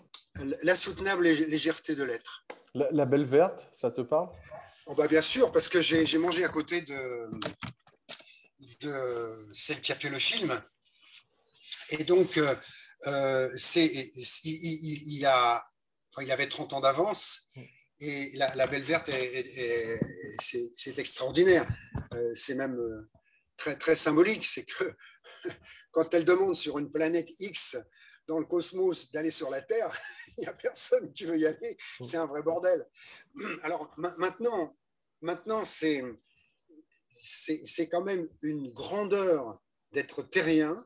La 0.63 0.75
soutenable 0.75 1.23
légèreté 1.23 1.95
de 1.95 2.03
l'être. 2.03 2.45
La, 2.73 3.05
Belle 3.05 3.25
Verte, 3.25 3.67
ça 3.71 3.91
te 3.91 4.01
parle? 4.01 4.29
Oh 4.85 4.95
bah 4.95 5.07
Bien 5.07 5.21
sûr, 5.21 5.51
parce 5.51 5.67
que 5.67 5.81
j'ai 5.81 6.17
mangé 6.17 6.43
à 6.43 6.49
côté 6.49 6.81
de, 6.81 7.29
de 8.81 9.47
celle 9.53 9.81
qui 9.81 9.91
a 9.91 9.95
fait 9.95 10.09
le 10.09 10.19
film. 10.19 10.59
Et 11.91 12.03
donc, 12.03 12.37
euh, 12.37 12.55
euh 13.07 13.49
il, 13.75 15.17
il, 15.17 15.25
a, 15.25 15.63
il 16.21 16.31
avait 16.31 16.47
30 16.47 16.73
ans 16.73 16.79
d'avance. 16.79 17.49
Et 17.99 18.31
la, 18.35 18.67
Belle 18.67 18.83
Verte, 18.83 19.09
c'est 20.39 20.99
extraordinaire. 20.99 21.67
Euh, 22.13 22.31
c'est 22.33 22.55
même 22.55 22.77
euh, 22.79 23.09
très, 23.59 23.75
très 23.75 23.95
symbolique. 23.95 24.45
C'est 24.45 24.65
que 24.65 24.95
quand 25.91 26.13
elle 26.13 26.25
demande 26.25 26.55
sur 26.55 26.79
une 26.79 26.91
planète 26.91 27.29
X 27.39 27.77
dans 28.27 28.39
le 28.39 28.45
cosmos 28.45 29.11
d'aller 29.11 29.31
sur 29.31 29.49
la 29.49 29.61
Terre, 29.61 29.91
il 30.37 30.41
n'y 30.41 30.47
a 30.47 30.53
personne 30.53 31.11
qui 31.13 31.25
veut 31.25 31.37
y 31.37 31.45
aller. 31.45 31.77
C'est 32.01 32.17
un 32.17 32.25
vrai 32.25 32.41
bordel. 32.41 32.87
Alors 33.63 33.91
maintenant, 34.17 34.77
maintenant 35.21 35.63
c'est, 35.65 36.03
c'est, 37.21 37.89
quand 37.89 38.03
même 38.03 38.29
une 38.41 38.71
grandeur 38.71 39.61
d'être 39.91 40.23
terrien 40.23 40.85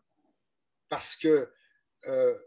parce 0.90 1.16
que 1.16 1.52
euh, 2.08 2.38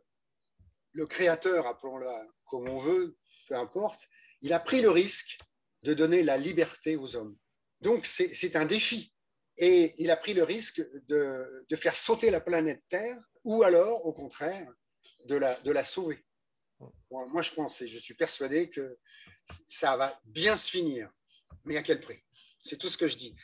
le 0.93 1.07
créateur, 1.07 1.67
appelons-le 1.67 2.07
comme 2.45 2.69
on 2.69 2.79
veut, 2.79 3.17
peu 3.49 3.57
importe, 3.57 4.09
il 4.41 4.53
a 4.53 4.61
pris 4.61 4.81
le 4.81 4.91
risque 4.91 5.39
de 5.83 5.95
donner 5.95 6.23
la 6.23 6.37
liberté 6.37 6.97
aux 6.97 7.17
hommes. 7.17 7.37
Donc 7.81 8.07
c'est 8.07 8.57
un 8.57 8.65
défi 8.65 9.16
et 9.59 9.95
il 9.99 10.11
a 10.11 10.17
pris 10.17 10.35
le 10.35 10.43
risque 10.43 10.83
de, 11.09 11.65
faire 11.77 11.95
sauter 11.95 12.31
la 12.31 12.41
planète 12.41 12.83
Terre 12.89 13.19
ou 13.45 13.63
alors, 13.63 14.05
au 14.07 14.13
contraire, 14.13 14.71
de 15.27 15.37
la, 15.37 15.85
sauver. 15.85 16.25
moi, 17.11 17.43
je 17.43 17.53
pense 17.53 17.81
et 17.83 17.87
je 17.87 17.99
suis 17.99 18.15
persuadé 18.15 18.69
que 18.69 18.99
ça 19.67 19.97
va 19.97 20.21
bien 20.25 20.57
se 20.57 20.71
finir. 20.71 21.11
Mais 21.65 21.77
à 21.77 21.83
quel 21.83 22.01
prix? 22.01 22.23
C'est 22.63 22.77
tout 22.77 22.89
ce 22.89 22.97
que 22.97 23.07
je 23.07 23.17
dis. 23.17 23.37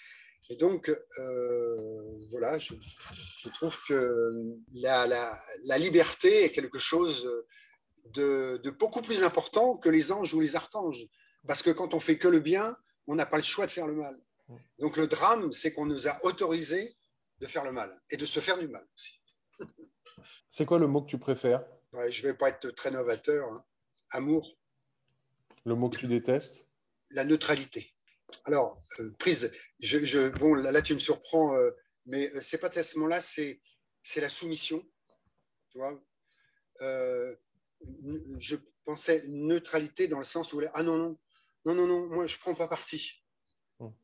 Et 0.50 0.56
donc, 0.56 0.88
euh, 1.18 2.26
voilà, 2.30 2.58
je, 2.58 2.74
trouve 3.54 3.78
que 3.86 4.32
la, 4.74 5.78
liberté 5.78 6.44
est 6.44 6.50
quelque 6.50 6.78
chose 6.78 7.30
de, 8.06 8.60
de, 8.62 8.70
beaucoup 8.70 9.02
plus 9.02 9.22
important 9.22 9.76
que 9.76 9.88
les 9.88 10.12
anges 10.12 10.34
ou 10.34 10.40
les 10.40 10.56
archanges. 10.56 11.06
Parce 11.46 11.62
que 11.62 11.70
quand 11.70 11.94
on 11.94 12.00
fait 12.00 12.18
que 12.18 12.28
le 12.28 12.40
bien, 12.40 12.76
on 13.06 13.14
n'a 13.14 13.26
pas 13.26 13.36
le 13.36 13.42
choix 13.42 13.66
de 13.66 13.70
faire 13.70 13.86
le 13.86 13.94
mal. 13.94 14.20
Donc 14.78 14.96
le 14.96 15.06
drame, 15.06 15.52
c'est 15.52 15.72
qu'on 15.72 15.86
nous 15.86 16.08
a 16.08 16.24
autorisé 16.24 16.94
de 17.40 17.46
faire 17.46 17.64
le 17.64 17.72
mal 17.72 17.90
et 18.10 18.16
de 18.16 18.26
se 18.26 18.40
faire 18.40 18.58
du 18.58 18.68
mal 18.68 18.86
aussi. 18.94 19.20
C'est 20.48 20.66
quoi 20.66 20.78
le 20.78 20.86
mot 20.86 21.02
que 21.02 21.08
tu 21.08 21.18
préfères? 21.18 21.64
Je 21.92 22.22
ne 22.22 22.28
vais 22.28 22.34
pas 22.34 22.48
être 22.48 22.70
très 22.70 22.90
novateur. 22.90 23.50
Hein. 23.50 23.64
Amour. 24.10 24.58
Le 25.64 25.74
mot 25.74 25.88
que 25.88 25.98
tu 25.98 26.06
détestes? 26.06 26.66
La 27.10 27.24
neutralité. 27.24 27.94
Alors, 28.44 28.82
euh, 29.00 29.10
prise, 29.18 29.52
je, 29.80 30.30
bon, 30.30 30.54
là, 30.54 30.82
tu 30.82 30.94
me 30.94 30.98
surprends, 30.98 31.54
euh, 31.54 31.70
mais 32.06 32.30
euh, 32.34 32.40
c'est 32.40 32.58
pas 32.58 32.70
tellement 32.70 33.06
là, 33.06 33.20
c'est, 33.20 33.60
c'est 34.02 34.20
la 34.20 34.28
soumission. 34.28 34.82
Tu 35.70 35.78
vois 35.78 36.02
je 38.38 38.56
pensais 38.84 39.24
neutralité 39.28 40.08
dans 40.08 40.18
le 40.18 40.24
sens 40.24 40.52
où, 40.52 40.60
ah 40.74 40.82
non, 40.82 40.96
non, 40.96 41.18
non, 41.64 41.74
non, 41.74 41.86
non, 41.86 42.06
moi 42.08 42.26
je 42.26 42.38
prends 42.38 42.54
pas 42.54 42.68
parti. 42.68 43.21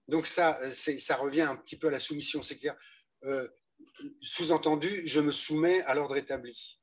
Donc 0.09 0.27
ça, 0.27 0.59
ça 0.71 1.17
revient 1.17 1.43
un 1.43 1.57
petit 1.57 1.77
peu 1.77 1.89
à 1.89 1.91
la 1.91 2.01
soumission, 2.01 2.43
c'est-à-dire, 2.43 2.75
euh, 3.25 3.49
sous-entendu, 4.21 5.07
je 5.07 5.21
me 5.21 5.31
soumets 5.31 5.83
à 5.83 5.95
l'ordre 5.95 6.17
établi. 6.17 6.81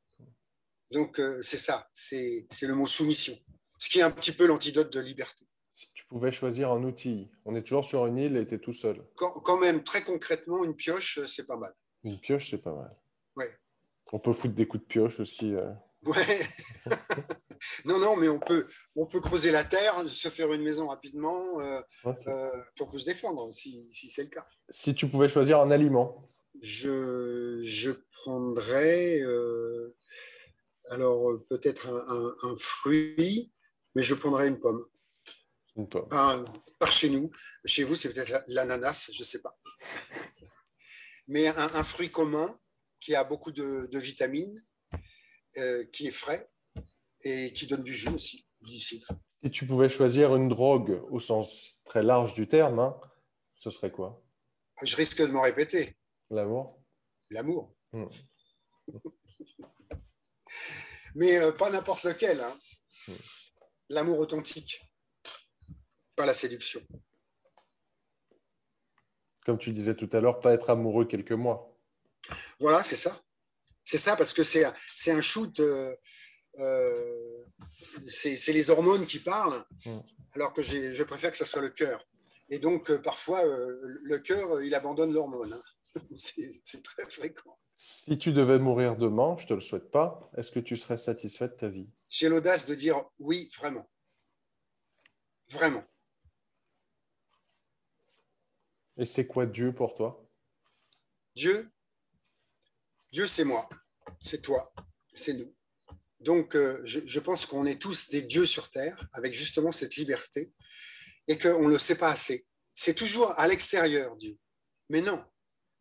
Donc 0.91 1.19
euh, 1.19 1.41
c'est 1.41 1.57
ça, 1.57 1.89
c'est 1.93 2.45
le 2.61 2.75
mot 2.75 2.85
soumission, 2.85 3.37
ce 3.77 3.89
qui 3.89 3.99
est 3.99 4.03
un 4.03 4.11
petit 4.11 4.31
peu 4.31 4.45
l'antidote 4.45 4.93
de 4.93 4.99
liberté. 4.99 5.45
Si 5.71 5.91
tu 5.93 6.05
pouvais 6.05 6.31
choisir 6.31 6.71
un 6.71 6.83
outil, 6.83 7.29
on 7.43 7.53
est 7.53 7.63
toujours 7.63 7.83
sur 7.83 8.05
une 8.05 8.17
île 8.17 8.37
et 8.37 8.47
tu 8.47 8.55
es 8.55 8.59
tout 8.59 8.71
seul. 8.71 9.03
Quand, 9.15 9.57
même, 9.57 9.83
très 9.83 10.03
concrètement, 10.03 10.63
une 10.63 10.73
pioche, 10.73 11.19
c'est 11.27 11.45
pas 11.45 11.57
mal. 11.57 11.73
Une 12.05 12.17
pioche, 12.17 12.49
c'est 12.49 12.61
pas 12.61 12.73
mal. 12.73 12.95
Ouais. 13.35 13.49
On 14.13 14.19
peut 14.19 14.31
foutre 14.31 14.53
des 14.53 14.67
coups 14.67 14.83
de 14.83 14.87
pioche 14.87 15.19
aussi. 15.19 15.53
Euh. 15.53 15.69
Ouais. 16.05 16.39
non, 17.85 17.99
non, 17.99 18.15
mais 18.15 18.27
on 18.29 18.39
peut, 18.39 18.67
on 18.95 19.05
peut 19.05 19.19
creuser 19.19 19.51
la 19.51 19.63
terre, 19.63 20.07
se 20.07 20.29
faire 20.29 20.51
une 20.53 20.61
maison 20.61 20.87
rapidement, 20.87 21.59
euh, 21.59 21.81
euh, 22.05 22.61
pour 22.75 22.97
se 22.99 23.05
défendre, 23.05 23.51
si, 23.53 23.87
c'est 23.91 24.23
le 24.23 24.29
cas. 24.29 24.45
Si 24.69 24.93
tu 24.93 25.07
pouvais 25.07 25.29
choisir 25.29 25.59
un 25.59 25.71
aliment 25.71 26.23
Je, 26.61 27.61
je 27.63 27.91
prendrais, 28.11 29.21
alors 30.89 31.39
peut-être 31.49 31.89
un, 31.89 32.55
fruit, 32.57 33.51
mais 33.95 34.03
je 34.03 34.13
prendrais 34.13 34.47
une 34.47 34.59
pomme. 34.59 34.83
Une 35.75 35.89
pomme. 35.89 36.07
par 36.79 36.91
chez 36.91 37.09
nous. 37.09 37.31
Chez 37.65 37.83
vous, 37.83 37.95
c'est 37.95 38.13
peut-être 38.13 38.43
l'ananas, 38.47 39.09
je 39.11 39.19
ne 39.19 39.25
sais 39.25 39.41
pas. 39.41 39.57
mais 41.27 41.47
un, 41.47 41.83
fruit 41.83 42.09
commun 42.09 42.55
qui 42.99 43.15
a 43.15 43.23
beaucoup 43.23 43.51
de, 43.51 43.97
vitamines, 43.97 44.61
euh, 45.57 45.85
qui 45.91 46.07
est 46.07 46.11
frais 46.11 46.49
et 47.23 47.53
qui 47.53 47.67
donne 47.67 47.83
du 47.83 47.93
jus 47.93 48.09
aussi, 48.09 48.47
du 48.61 48.77
cidre. 48.77 49.07
Si 49.43 49.51
tu 49.51 49.65
pouvais 49.65 49.89
choisir 49.89 50.35
une 50.35 50.47
drogue 50.47 51.01
au 51.09 51.19
sens 51.19 51.79
très 51.85 52.03
large 52.03 52.33
du 52.33 52.47
terme, 52.47 52.79
hein, 52.79 52.99
ce 53.55 53.69
serait 53.69 53.91
quoi? 53.91 54.23
Je 54.83 54.95
risque 54.95 55.21
de 55.21 55.27
me 55.31 55.39
répéter. 55.39 55.95
L'amour? 56.29 56.81
L'amour. 57.29 57.75
Hmm. 57.93 58.07
Mais 61.15 61.37
euh, 61.37 61.51
pas 61.51 61.69
n'importe 61.69 62.03
lequel. 62.03 62.41
Hein. 62.41 62.53
Hmm. 63.07 63.13
L'amour 63.89 64.19
authentique, 64.19 64.81
pas 66.15 66.25
la 66.25 66.33
séduction. 66.33 66.81
Comme 69.45 69.59
tu 69.59 69.71
disais 69.71 69.95
tout 69.95 70.09
à 70.11 70.19
l'heure, 70.19 70.39
pas 70.39 70.53
être 70.53 70.71
amoureux 70.71 71.05
quelques 71.05 71.31
mois. 71.31 71.77
Voilà, 72.59 72.81
c'est 72.81 72.95
ça. 72.95 73.21
C'est 73.85 73.99
ça, 73.99 74.15
parce 74.15 74.33
que 74.33 74.43
c'est 74.43 74.65
un 75.11 75.21
shoot. 75.21 75.59
Euh, 75.59 75.95
euh, 76.57 77.45
c'est 78.07 78.51
les 78.51 78.69
hormones 78.71 79.05
qui 79.05 79.19
parlent, 79.19 79.63
mm. 79.85 79.99
alors 80.33 80.53
que 80.53 80.63
je 80.63 81.03
préfère 81.03 81.31
que 81.31 81.37
ce 81.37 81.45
soit 81.45 81.61
le 81.61 81.69
cœur. 81.69 82.05
Et 82.49 82.59
donc, 82.59 82.89
euh, 82.89 82.99
parfois, 82.99 83.43
le 83.45 84.17
cœur, 84.19 84.61
il 84.63 84.73
abandonne 84.73 85.13
l'hormone. 85.13 85.53
Hein. 85.53 86.01
c'est 86.15 86.83
très 86.83 87.07
fréquent. 87.07 87.57
Si 87.75 88.17
tu 88.17 88.33
devais 88.33 88.57
mourir 88.57 88.95
demain, 88.95 89.35
je 89.37 89.43
ne 89.43 89.49
te 89.49 89.53
le 89.53 89.59
souhaite 89.59 89.91
pas, 89.91 90.21
est-ce 90.35 90.51
que 90.51 90.59
tu 90.59 90.77
serais 90.77 90.97
satisfait 90.97 91.49
de 91.49 91.53
ta 91.53 91.69
vie? 91.69 91.89
J'ai 92.09 92.29
l'audace 92.29 92.65
de 92.65 92.73
dire 92.73 93.03
oui, 93.19 93.49
vraiment. 93.57 93.87
Vraiment. 95.49 95.83
Et 98.97 99.05
c'est 99.05 99.27
quoi 99.27 99.45
Dieu 99.45 99.73
pour 99.73 99.93
toi? 99.93 100.25
Dieu, 101.35 101.69
Dieu 103.15 103.27
c'est 103.27 103.45
moi, 103.45 103.69
c'est 104.21 104.41
toi, 104.41 104.73
c'est 105.13 105.35
nous. 105.35 105.55
Donc 106.19 106.53
euh, 106.53 106.81
je, 106.83 107.19
pense 107.21 107.45
qu'on 107.45 107.65
est 107.65 107.81
tous 107.81 108.09
des 108.09 108.21
dieux 108.21 108.45
sur 108.45 108.69
terre 108.69 109.07
avec 109.13 109.33
justement 109.33 109.71
cette 109.71 109.95
liberté 109.95 110.53
et 111.29 111.37
qu'on 111.37 111.61
ne 111.61 111.69
le 111.69 111.79
sait 111.79 111.97
pas 111.97 112.11
assez. 112.11 112.45
C'est 112.73 112.93
toujours 112.93 113.31
à 113.39 113.47
l'extérieur 113.47 114.17
Dieu. 114.17 114.37
Mais 114.89 114.99
non, 114.99 115.23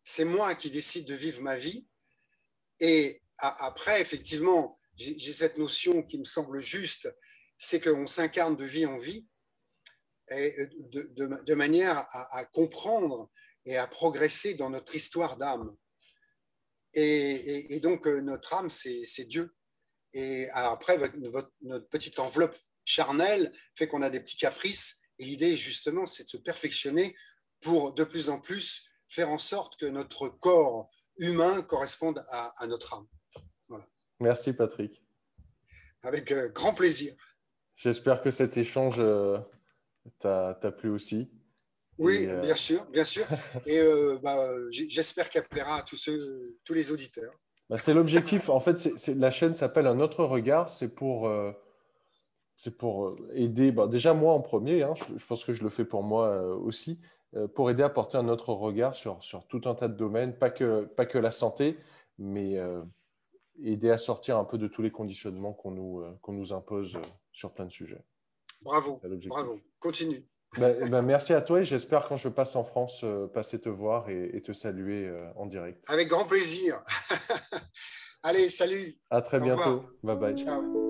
c'est 0.01 0.23
moi 0.23 0.55
qui 0.55 0.69
décide 0.69 1.07
de 1.07 1.13
vivre 1.13 1.41
ma 1.41 1.57
vie. 1.57 1.85
Et 2.79 3.21
après, 3.39 3.99
effectivement, 3.99 4.79
j'ai 4.95 5.33
cette 5.33 5.57
notion 5.57 6.03
qui 6.03 6.17
me 6.17 6.23
semble 6.23 6.61
juste, 6.61 7.13
c'est 7.57 7.83
qu'on 7.83 8.07
s'incarne 8.07 8.55
de 8.55 8.63
vie 8.63 8.85
en 8.85 8.97
vie 8.97 9.27
et 10.31 10.55
de, 10.69 11.53
manière 11.53 11.97
à, 12.13 12.45
comprendre 12.45 13.29
et 13.65 13.75
à 13.75 13.87
progresser 13.87 14.53
dans 14.53 14.69
notre 14.69 14.95
histoire 14.95 15.35
d'âme. 15.35 15.75
Et, 16.95 17.79
donc, 17.81 18.07
euh, 18.07 18.21
notre 18.21 18.53
âme, 18.53 18.69
c'est 18.69 19.25
Dieu. 19.25 19.55
Et 20.13 20.47
après, 20.53 20.97
notre 21.61 21.89
petite 21.89 22.19
enveloppe 22.19 22.55
charnelle 22.85 23.51
fait 23.75 23.87
qu'on 23.87 24.01
a 24.01 24.09
des 24.09 24.21
petits 24.21 24.37
caprices. 24.37 25.01
Et 25.19 25.25
l'idée, 25.25 25.57
justement, 25.57 26.05
c'est 26.05 26.23
de 26.23 26.29
se 26.29 26.37
perfectionner 26.37 27.15
pour 27.59 27.93
de 27.93 28.03
plus 28.03 28.29
en 28.29 28.39
plus 28.39 28.85
faire 29.07 29.29
en 29.29 29.37
sorte 29.37 29.77
que 29.77 29.85
notre 29.85 30.29
corps 30.29 30.89
humain 31.17 31.61
corresponde 31.61 32.23
à, 32.31 32.67
notre 32.67 32.93
âme. 32.93 33.07
Merci, 34.19 34.53
Patrick. 34.53 35.03
Avec 36.03 36.31
euh, 36.31 36.49
grand 36.49 36.73
plaisir. 36.73 37.13
J'espère 37.75 38.21
que 38.21 38.31
cet 38.31 38.55
échange 38.57 38.95
euh, 38.99 39.37
t'a 40.19 40.71
plu 40.77 40.89
aussi. 40.89 41.29
Oui, 41.97 42.27
euh, 42.27 42.41
bien 42.41 42.55
sûr, 42.55 42.85
bien 42.91 43.03
sûr. 43.03 43.25
Et 43.65 43.79
euh, 43.79 44.19
bah, 44.21 44.37
j'espère 44.69 45.29
qu'elle 45.29 45.47
plaira 45.47 45.77
à 45.77 45.81
tous, 45.81 45.97
ceux, 45.97 46.57
tous 46.63 46.73
les 46.73 46.91
auditeurs. 46.91 47.33
Bah, 47.69 47.77
c'est 47.77 47.93
l'objectif. 47.93 48.49
En 48.49 48.59
fait, 48.59 48.89
la 49.15 49.31
chaîne 49.31 49.53
s'appelle 49.53 49.87
Un 49.87 49.99
autre 49.99 50.23
regard. 50.23 50.69
C'est 50.69 50.93
pour, 50.93 51.27
euh, 51.27 51.51
c'est 52.55 52.77
pour 52.77 53.17
aider, 53.33 53.71
bah, 53.71 53.87
déjà 53.87 54.13
moi 54.13 54.33
en 54.33 54.41
premier, 54.41 54.83
hein, 54.83 54.93
je, 54.95 55.25
pense 55.25 55.43
que 55.43 55.53
je 55.53 55.63
le 55.63 55.69
fais 55.69 55.85
pour 55.85 56.03
moi 56.03 56.41
aussi, 56.55 56.99
pour 57.53 57.69
aider 57.69 57.83
à 57.83 57.89
porter 57.89 58.17
un 58.17 58.29
autre 58.29 58.53
regard 58.53 58.95
sur, 58.95 59.21
sur 59.21 59.45
tout 59.47 59.61
un 59.65 59.75
tas 59.75 59.89
de 59.89 59.95
domaines, 59.95 60.37
pas 60.37 60.49
que, 60.49 60.85
pas 60.85 61.05
que 61.05 61.17
la 61.17 61.31
santé, 61.31 61.77
mais 62.17 62.57
aider 63.61 63.89
à 63.89 63.97
sortir 63.97 64.37
un 64.37 64.45
peu 64.45 64.57
de 64.57 64.67
tous 64.67 64.81
les 64.81 64.91
conditionnements 64.91 65.51
qu'on 65.51 65.71
nous, 65.71 66.03
qu'on 66.21 66.31
nous 66.31 66.53
impose 66.53 66.97
sur 67.33 67.53
plein 67.53 67.65
de 67.65 67.71
sujets. 67.71 68.05
Bravo, 68.61 69.01
bravo. 69.27 69.59
Continue. 69.79 70.25
Ben, 70.57 70.89
ben, 70.89 71.01
merci 71.01 71.33
à 71.33 71.41
toi 71.41 71.61
et 71.61 71.65
j'espère 71.65 72.07
quand 72.07 72.17
je 72.17 72.29
passe 72.29 72.55
en 72.55 72.63
France 72.63 73.01
euh, 73.03 73.27
passer 73.27 73.59
te 73.59 73.69
voir 73.69 74.09
et, 74.09 74.41
te 74.41 74.53
saluer 74.53 75.07
euh, 75.07 75.17
en 75.35 75.45
direct. 75.45 75.83
Avec 75.87 76.07
grand 76.07 76.25
plaisir. 76.25 76.75
Allez, 78.23 78.49
salut. 78.49 78.97
À 79.09 79.21
très 79.21 79.39
bientôt. 79.39 79.83
Bye 80.03 80.15
bye. 80.17 80.35
Ciao. 80.35 80.84